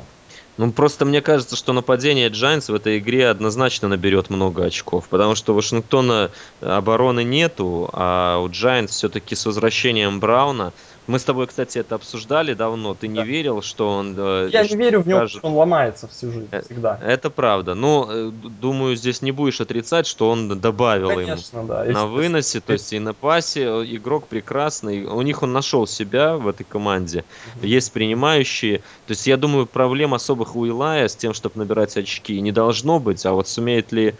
Ну, 0.57 0.71
просто 0.71 1.05
мне 1.05 1.21
кажется, 1.21 1.57
что 1.57 1.73
нападение 1.73 2.29
Giants 2.29 2.71
в 2.71 2.75
этой 2.75 2.99
игре 2.99 3.29
однозначно 3.29 3.89
наберет 3.89 4.31
много 4.31 4.65
очков, 4.65 5.09
потому 5.09 5.35
что 5.35 5.53
у 5.53 5.57
Вашингтона 5.57 6.31
обороны 6.61 7.25
нету, 7.25 7.91
а 7.93 8.39
у 8.39 8.49
Giants 8.49 8.89
все-таки 8.89 9.35
с 9.35 9.47
возвращением 9.47 10.21
Брауна 10.21 10.73
мы 11.07 11.19
с 11.19 11.25
тобой, 11.25 11.47
кстати, 11.47 11.79
это 11.79 11.97
обсуждали 11.97 12.55
давно. 12.55 12.95
Ты 12.95 13.09
да. 13.09 13.13
не 13.13 13.25
верил, 13.25 13.61
что 13.61 13.91
он... 13.91 14.15
Э, 14.17 14.49
Я 14.51 14.67
не 14.67 14.77
верю 14.77 15.01
в 15.01 15.07
него, 15.07 15.19
скажет... 15.19 15.39
что 15.39 15.49
он 15.49 15.55
ломается 15.55 16.09
всю 16.09 16.33
жизнь, 16.33 16.49
э, 16.51 16.63
всегда. 16.63 16.99
Это 17.03 17.29
правда. 17.29 17.75
Но, 17.75 18.09
э, 18.11 18.31
думаю, 18.61 18.97
здесь 18.97 19.21
не 19.21 19.31
будешь 19.31 19.61
отрицать, 19.61 20.07
что 20.07 20.31
он 20.31 20.59
добавил 20.59 21.09
Конечно, 21.09 21.59
ему 21.59 21.69
да. 21.69 21.85
на 21.85 22.07
выносе, 22.07 22.61
то 22.61 22.73
есть 22.73 22.93
и 22.93 22.99
на 22.99 23.13
пасе. 23.13 23.65
Игрок 23.65 24.29
прекрасный. 24.29 25.05
У 25.05 25.21
них 25.23 25.43
он 25.43 25.53
нашел 25.53 25.87
себя 25.87 26.37
в 26.37 26.49
этой 26.49 26.65
команде. 26.65 27.25
Угу. 27.57 27.67
Есть 27.67 27.93
принимающие. 27.93 28.79
То 28.79 29.11
есть, 29.11 29.27
я 29.27 29.37
думаю, 29.37 29.67
проблем 29.67 30.15
особых 30.15 30.57
у 30.57 30.65
Илая 30.65 31.09
с 31.09 31.17
тем, 31.17 31.35
чтобы 31.35 31.59
набирать 31.59 31.97
очки, 31.99 32.41
не 32.41 32.53
должно 32.53 32.99
быть. 32.99 33.27
А 33.27 33.33
вот 33.33 33.47
сумеет 33.47 33.93
ли 33.93 34.15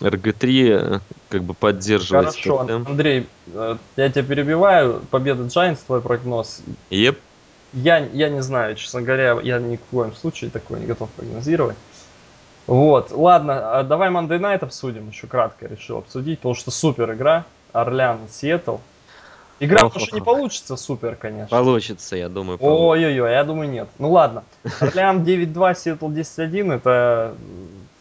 RG3 0.00 0.68
э, 0.68 1.00
как 1.28 1.42
бы 1.42 1.54
поддерживать. 1.54 2.26
Хорошо, 2.26 2.58
тотем. 2.58 2.86
Андрей, 2.86 3.26
э, 3.54 3.76
я 3.96 4.10
тебя 4.10 4.22
перебиваю. 4.22 5.02
Победа 5.10 5.44
Giants, 5.44 5.78
твой 5.86 6.00
прогноз. 6.00 6.62
Yep. 6.90 7.16
Я, 7.72 7.98
я 7.98 8.28
не 8.28 8.42
знаю, 8.42 8.76
честно 8.76 9.02
говоря, 9.02 9.38
я 9.42 9.58
ни 9.58 9.76
в 9.76 9.80
коем 9.90 10.14
случае 10.14 10.50
такое 10.50 10.80
не 10.80 10.86
готов 10.86 11.10
прогнозировать. 11.10 11.76
Вот, 12.66 13.12
ладно, 13.12 13.78
а 13.78 13.82
давай 13.84 14.10
Monday 14.10 14.40
Night 14.40 14.58
обсудим, 14.58 15.08
еще 15.08 15.26
кратко 15.26 15.66
решил 15.66 15.98
обсудить, 15.98 16.40
потому 16.40 16.54
что 16.54 16.70
супер 16.70 17.12
игра, 17.12 17.44
Орлян, 17.72 18.18
Сиэтл. 18.30 18.78
Игра, 19.58 19.84
потому 19.84 20.04
что 20.04 20.16
не 20.16 20.22
получится 20.22 20.76
супер, 20.76 21.16
конечно. 21.16 21.48
Получится, 21.48 22.16
я 22.16 22.28
думаю. 22.28 22.58
Ой-ой-ой, 22.60 23.30
я 23.30 23.44
думаю 23.44 23.70
нет. 23.70 23.88
Ну 23.98 24.10
ладно. 24.10 24.44
Орлеан 24.80 25.22
9-2, 25.22 25.76
Сиэтл 25.76 26.08
10-1, 26.08 26.74
это 26.74 27.34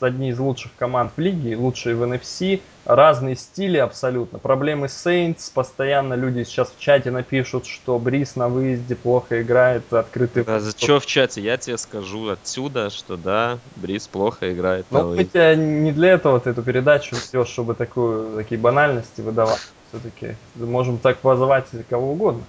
одни 0.03 0.29
из 0.29 0.39
лучших 0.39 0.71
команд 0.77 1.11
в 1.15 1.19
лиге, 1.19 1.55
лучшие 1.55 1.95
в 1.95 2.03
NFC, 2.03 2.61
разные 2.85 3.35
стили 3.35 3.77
абсолютно. 3.77 4.39
Проблемы 4.39 4.87
Saints, 4.87 5.51
постоянно 5.53 6.13
люди 6.13 6.43
сейчас 6.43 6.71
в 6.75 6.79
чате 6.79 7.11
напишут, 7.11 7.65
что 7.65 7.97
Брис 7.99 8.35
на 8.35 8.47
выезде 8.47 8.95
плохо 8.95 9.41
играет, 9.41 9.91
открытый... 9.91 10.43
А 10.47 10.59
за 10.59 10.71
что 10.71 10.99
в 10.99 11.05
чате? 11.05 11.41
Я 11.41 11.57
тебе 11.57 11.77
скажу 11.77 12.29
отсюда, 12.29 12.89
что 12.89 13.17
да, 13.17 13.59
Брис 13.75 14.07
плохо 14.07 14.51
играет 14.53 14.85
Ну, 14.91 15.15
тебя 15.23 15.55
не 15.55 15.91
для 15.91 16.11
этого 16.11 16.39
ты 16.39 16.51
эту 16.51 16.61
передачу 16.61 17.15
ведешь, 17.15 17.49
чтобы 17.49 17.75
такую, 17.75 18.35
такие 18.35 18.59
банальности 18.59 19.21
выдавать. 19.21 19.61
Все-таки 19.89 20.35
можем 20.55 20.97
так 20.97 21.17
позвать 21.17 21.65
кого 21.89 22.11
угодно. 22.11 22.43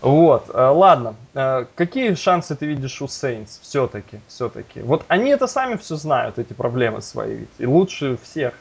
Вот, 0.00 0.48
э, 0.48 0.66
ладно. 0.66 1.14
Э, 1.34 1.66
какие 1.74 2.14
шансы 2.14 2.56
ты 2.56 2.66
видишь 2.66 3.02
у 3.02 3.04
Saints 3.04 3.58
все-таки, 3.60 4.20
все-таки? 4.28 4.80
Вот 4.80 5.04
они 5.08 5.30
это 5.30 5.46
сами 5.46 5.76
все 5.76 5.96
знают, 5.96 6.38
эти 6.38 6.54
проблемы 6.54 7.02
свои 7.02 7.36
ведь, 7.36 7.48
и 7.58 7.66
лучше 7.66 8.18
всех. 8.22 8.54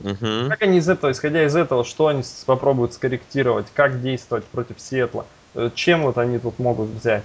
Угу. 0.00 0.48
Как 0.48 0.62
они 0.62 0.78
из 0.78 0.88
этого, 0.88 1.12
исходя 1.12 1.44
из 1.44 1.54
этого, 1.54 1.84
что 1.84 2.08
они 2.08 2.22
попробуют 2.46 2.94
скорректировать, 2.94 3.66
как 3.74 4.02
действовать 4.02 4.44
против 4.46 4.80
Сиэтла? 4.80 5.24
Э, 5.54 5.70
чем 5.74 6.02
вот 6.02 6.18
они 6.18 6.38
тут 6.38 6.58
могут 6.58 6.88
взять? 6.88 7.24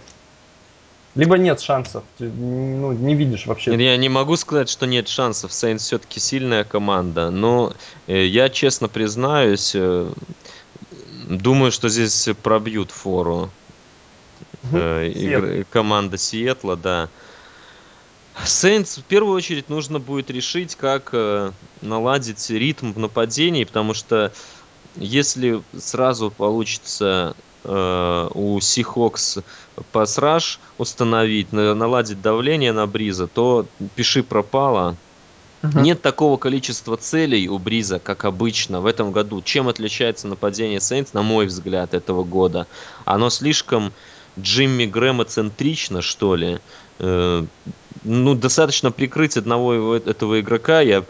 Либо 1.16 1.38
нет 1.38 1.62
шансов, 1.62 2.04
ты 2.18 2.26
ну, 2.26 2.92
не 2.92 3.16
видишь 3.16 3.48
вообще. 3.48 3.74
Я 3.74 3.96
не 3.96 4.10
могу 4.10 4.36
сказать, 4.36 4.68
что 4.68 4.86
нет 4.86 5.08
шансов. 5.08 5.52
Saints 5.52 5.78
все-таки 5.78 6.20
сильная 6.20 6.66
команда. 6.66 7.32
Но 7.32 7.72
я 8.06 8.50
честно 8.50 8.90
признаюсь, 8.90 9.74
Думаю, 11.28 11.72
что 11.72 11.90
здесь 11.90 12.30
пробьют 12.44 12.92
фору. 12.92 13.50
Э, 14.72 15.64
команда 15.72 16.18
Сиэтла, 16.18 16.76
да. 16.76 17.10
Сейнс 18.44 18.98
в 18.98 19.04
первую 19.04 19.36
очередь 19.36 19.70
нужно 19.70 20.00
будет 20.00 20.30
решить, 20.30 20.76
как 20.76 21.10
э, 21.14 21.52
наладить 21.82 22.50
ритм 22.50 22.92
в 22.92 23.00
нападении, 23.00 23.64
потому 23.64 23.94
что 23.94 24.32
если 24.98 25.64
сразу 25.78 26.30
получится 26.30 27.36
э, 27.64 28.30
у 28.34 28.60
Сихокс 28.60 29.40
пасраж 29.92 30.60
установить, 30.78 31.52
наладить 31.52 32.22
давление 32.22 32.72
на 32.72 32.88
Бриза, 32.88 33.28
то 33.28 33.66
пиши 33.96 34.22
пропало. 34.22 34.98
Угу. 35.70 35.80
Нет 35.80 36.02
такого 36.02 36.38
количества 36.38 36.98
целей 36.98 37.48
у 37.48 37.58
Бриза, 37.58 38.00
как 38.00 38.26
обычно 38.26 38.82
в 38.82 38.86
этом 38.86 39.12
году. 39.12 39.42
Чем 39.42 39.68
отличается 39.68 40.28
нападение 40.28 40.80
Сейнс, 40.80 41.14
на 41.14 41.22
мой 41.22 41.46
взгляд, 41.46 41.94
этого 41.94 42.24
года? 42.24 42.68
Оно 43.06 43.30
слишком 43.30 43.94
Джимми 44.40 44.86
Грэма 44.86 45.26
центрично, 45.26 46.02
что 46.02 46.36
ли. 46.36 46.60
Э, 47.00 47.46
ну, 48.04 48.36
достаточно 48.36 48.92
прикрыть 48.92 49.38
одного 49.38 49.96
этого 49.96 50.40
игрока. 50.40 50.82
Я 50.82 51.04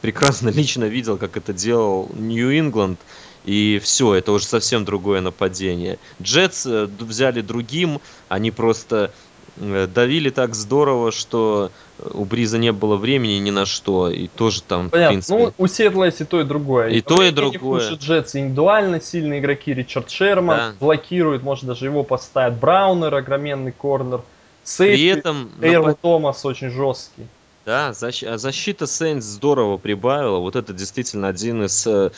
прекрасно 0.00 0.48
лично 0.50 0.84
видел, 0.84 1.16
как 1.16 1.36
это 1.36 1.52
делал 1.52 2.10
Нью-Ингланд. 2.14 2.98
И 3.44 3.78
все, 3.82 4.14
это 4.14 4.32
уже 4.32 4.46
совсем 4.46 4.86
другое 4.86 5.20
нападение. 5.20 5.98
Джетс 6.20 6.66
э, 6.66 6.88
взяли 6.98 7.42
другим, 7.42 8.00
они 8.28 8.50
просто 8.50 8.94
Э, 9.04 9.10
давили 9.56 10.30
так 10.30 10.54
здорово, 10.54 11.12
что 11.12 11.70
у 12.12 12.24
Бриза 12.24 12.58
не 12.58 12.72
было 12.72 12.96
времени 12.96 13.38
ни 13.38 13.50
на 13.50 13.66
что, 13.66 14.10
и 14.10 14.26
тоже 14.28 14.62
там, 14.62 14.90
Понятно. 14.90 15.06
в 15.06 15.12
принципе... 15.12 15.38
Ну, 15.38 15.52
у 15.56 16.04
есть 16.04 16.20
и 16.20 16.24
то, 16.24 16.40
и 16.40 16.44
другое. 16.44 16.88
И, 16.88 16.98
и 16.98 17.00
то, 17.00 17.22
и 17.22 17.30
другое. 17.30 17.80
Хуже 17.80 17.94
Джетс 17.94 18.34
индивидуально 18.34 19.00
сильные 19.00 19.40
игроки, 19.40 19.72
Ричард 19.72 20.10
Шерман, 20.10 20.56
да. 20.56 20.74
блокирует, 20.80 21.42
может, 21.42 21.64
даже 21.64 21.86
его 21.86 22.02
поставят. 22.02 22.58
Браунер, 22.58 23.14
огроменный 23.14 23.72
корнер. 23.72 24.22
Сейф, 24.64 24.94
При 24.94 25.06
этом... 25.06 25.50
Эйрл 25.60 25.84
напад... 25.84 26.00
Томас 26.00 26.44
очень 26.44 26.70
жесткий. 26.70 27.26
Да, 27.64 27.92
защ... 27.92 28.24
А 28.24 28.38
защита 28.38 28.86
Сейнс 28.86 29.24
здорово 29.24 29.76
прибавила. 29.78 30.38
Вот 30.38 30.56
это 30.56 30.72
действительно 30.72 31.28
один 31.28 31.64
из, 31.64 31.86
э, 31.86 32.10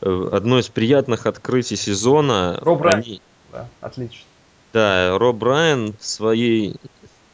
одно 0.00 0.58
из 0.58 0.68
приятных 0.68 1.26
открытий 1.26 1.76
сезона. 1.76 2.58
Роб 2.60 2.84
Они... 2.86 3.20
Да, 3.50 3.68
отлично. 3.80 4.24
Да, 4.72 5.18
Роб 5.18 5.36
Брайан 5.36 5.94
своей... 6.00 6.76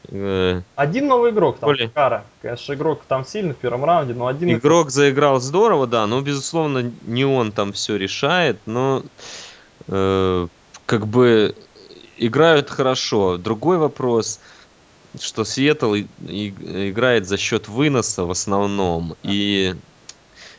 Э, 0.09 0.63
один 0.77 1.07
новый 1.07 1.31
игрок 1.31 1.59
там, 1.59 1.69
Коли... 1.69 1.87
Кара. 1.87 2.25
Конечно, 2.43 2.75
игрок 2.75 3.03
там 3.07 3.25
сильный 3.25 3.55
в 3.55 3.59
первом 3.59 3.85
раунде, 3.85 4.15
но 4.15 4.27
один... 4.27 4.51
Игрок 4.51 4.91
заиграл 4.91 5.41
здорово, 5.41 5.87
да, 5.87 6.07
но, 6.07 6.21
безусловно, 6.21 6.91
не 7.07 7.25
он 7.25 7.53
там 7.53 7.73
все 7.73 7.97
решает, 7.97 8.59
но 8.67 9.03
э, 9.87 10.49
как 10.87 11.07
бы 11.07 11.55
играют 12.17 12.71
хорошо. 12.71 13.37
Другой 13.37 13.79
вопрос, 13.79 14.41
что 15.21 15.45
Сиэтл 15.45 15.95
играет 15.95 17.27
за 17.27 17.37
счет 17.37 17.69
выноса 17.69 18.25
в 18.25 18.31
основном, 18.31 19.17
и 19.23 19.75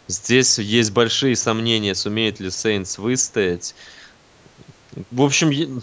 здесь 0.07 0.59
есть 0.59 0.91
большие 0.91 1.35
сомнения, 1.35 1.95
сумеет 1.95 2.39
ли 2.39 2.49
Сейнс 2.49 2.97
выстоять. 2.97 3.75
В 5.11 5.21
общем, 5.21 5.81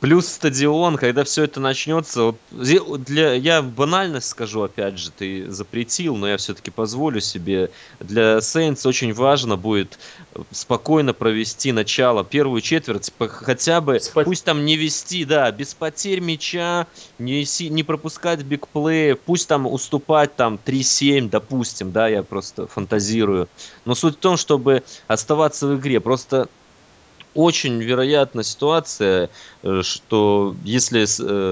плюс 0.00 0.26
стадион, 0.26 0.96
когда 0.96 1.22
все 1.22 1.44
это 1.44 1.60
начнется, 1.60 2.22
вот 2.22 2.36
для, 2.50 3.34
я 3.34 3.62
банальность 3.62 4.28
скажу, 4.28 4.62
опять 4.62 4.98
же, 4.98 5.10
ты 5.10 5.48
запретил, 5.50 6.16
но 6.16 6.28
я 6.28 6.36
все-таки 6.36 6.70
позволю 6.70 7.20
себе. 7.20 7.70
Для 8.00 8.40
Сейнс 8.40 8.84
очень 8.84 9.12
важно 9.12 9.56
будет 9.56 9.98
спокойно 10.50 11.12
провести 11.12 11.70
начало, 11.70 12.24
первую 12.24 12.62
четверть, 12.62 13.12
хотя 13.18 13.80
бы, 13.80 14.00
Спа... 14.00 14.24
пусть 14.24 14.44
там 14.44 14.64
не 14.64 14.76
вести, 14.76 15.24
да, 15.24 15.50
без 15.52 15.74
потерь 15.74 16.20
мяча, 16.20 16.86
не, 17.18 17.46
не 17.68 17.82
пропускать 17.84 18.42
бигплеи, 18.42 19.12
пусть 19.12 19.48
там 19.48 19.66
уступать 19.66 20.34
там 20.34 20.58
3-7, 20.64 21.28
допустим, 21.28 21.92
да, 21.92 22.08
я 22.08 22.22
просто 22.22 22.66
фантазирую. 22.66 23.48
Но 23.84 23.94
суть 23.94 24.16
в 24.16 24.20
том, 24.20 24.36
чтобы 24.36 24.82
оставаться 25.06 25.68
в 25.68 25.76
игре, 25.78 26.00
просто 26.00 26.48
очень 27.34 27.80
вероятна 27.82 28.42
ситуация, 28.42 29.30
э, 29.62 29.82
что 29.82 30.54
если 30.64 31.04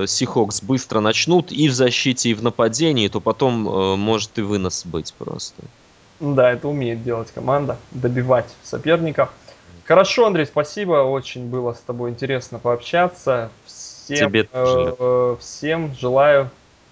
Сихокс 0.07 0.63
э, 0.63 0.67
быстро 0.67 1.01
начнут 1.01 1.53
и 1.53 1.69
в 1.69 1.73
защите, 1.73 2.31
и 2.31 2.35
в 2.35 2.43
нападении, 2.43 3.09
то 3.09 3.21
потом 3.21 3.69
э, 3.69 3.97
может 3.97 4.39
и 4.39 4.43
вынос 4.43 4.85
быть 4.85 5.13
просто. 5.15 5.63
Да, 6.21 6.53
это 6.53 6.69
умеет 6.69 7.03
делать 7.03 7.31
команда, 7.33 7.79
добивать 7.93 8.47
соперников. 8.63 9.31
Хорошо, 9.85 10.27
Андрей, 10.27 10.47
спасибо, 10.47 11.03
очень 11.03 11.49
было 11.49 11.73
с 11.73 11.81
тобой 11.81 12.11
интересно 12.11 12.59
пообщаться. 12.59 13.51
Всем, 13.65 14.29
Тебе 14.29 14.49
э, 14.53 15.37
всем 15.41 15.95
желаю 15.99 16.51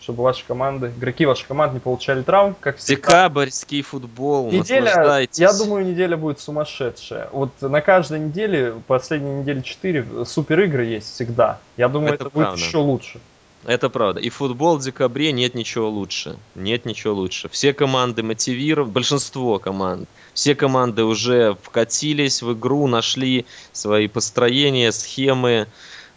чтобы 0.08 0.22
ваши 0.22 0.42
команды, 0.48 0.90
игроки 0.96 1.26
вашей 1.26 1.46
команды 1.46 1.74
не 1.74 1.80
получали 1.80 2.22
травм, 2.22 2.56
как 2.58 2.78
всегда. 2.78 2.96
Декабрьский 2.96 3.82
футбол, 3.82 4.50
неделя, 4.50 5.28
Я 5.34 5.52
думаю, 5.52 5.84
неделя 5.84 6.16
будет 6.16 6.40
сумасшедшая. 6.40 7.28
Вот 7.30 7.50
на 7.60 7.82
каждой 7.82 8.20
неделе, 8.20 8.72
последние 8.86 9.40
недели 9.40 9.60
4, 9.60 10.24
супер 10.24 10.60
игры 10.60 10.86
есть 10.86 11.12
всегда. 11.12 11.58
Я 11.76 11.88
думаю, 11.88 12.14
это, 12.14 12.24
это 12.24 12.30
будет 12.30 12.56
еще 12.56 12.78
лучше. 12.78 13.20
Это 13.66 13.90
правда. 13.90 14.18
И 14.18 14.30
футбол 14.30 14.78
в 14.78 14.82
декабре 14.82 15.30
нет 15.30 15.54
ничего 15.54 15.90
лучше. 15.90 16.38
Нет 16.54 16.86
ничего 16.86 17.12
лучше. 17.12 17.50
Все 17.50 17.74
команды 17.74 18.22
мотивированы, 18.22 18.90
большинство 18.90 19.58
команд, 19.58 20.08
все 20.32 20.54
команды 20.54 21.04
уже 21.04 21.54
вкатились 21.62 22.40
в 22.40 22.54
игру, 22.54 22.86
нашли 22.86 23.44
свои 23.72 24.08
построения, 24.08 24.90
схемы 24.90 25.66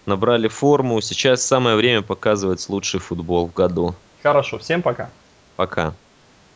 набрали 0.06 0.48
форму. 0.48 1.02
Сейчас 1.02 1.44
самое 1.44 1.76
время 1.76 2.02
показывать 2.02 2.68
лучший 2.70 3.00
футбол 3.00 3.48
в 3.48 3.54
году. 3.54 3.96
Хорошо, 4.24 4.58
всем 4.58 4.82
пока. 4.82 5.10
Пока. 5.56 5.94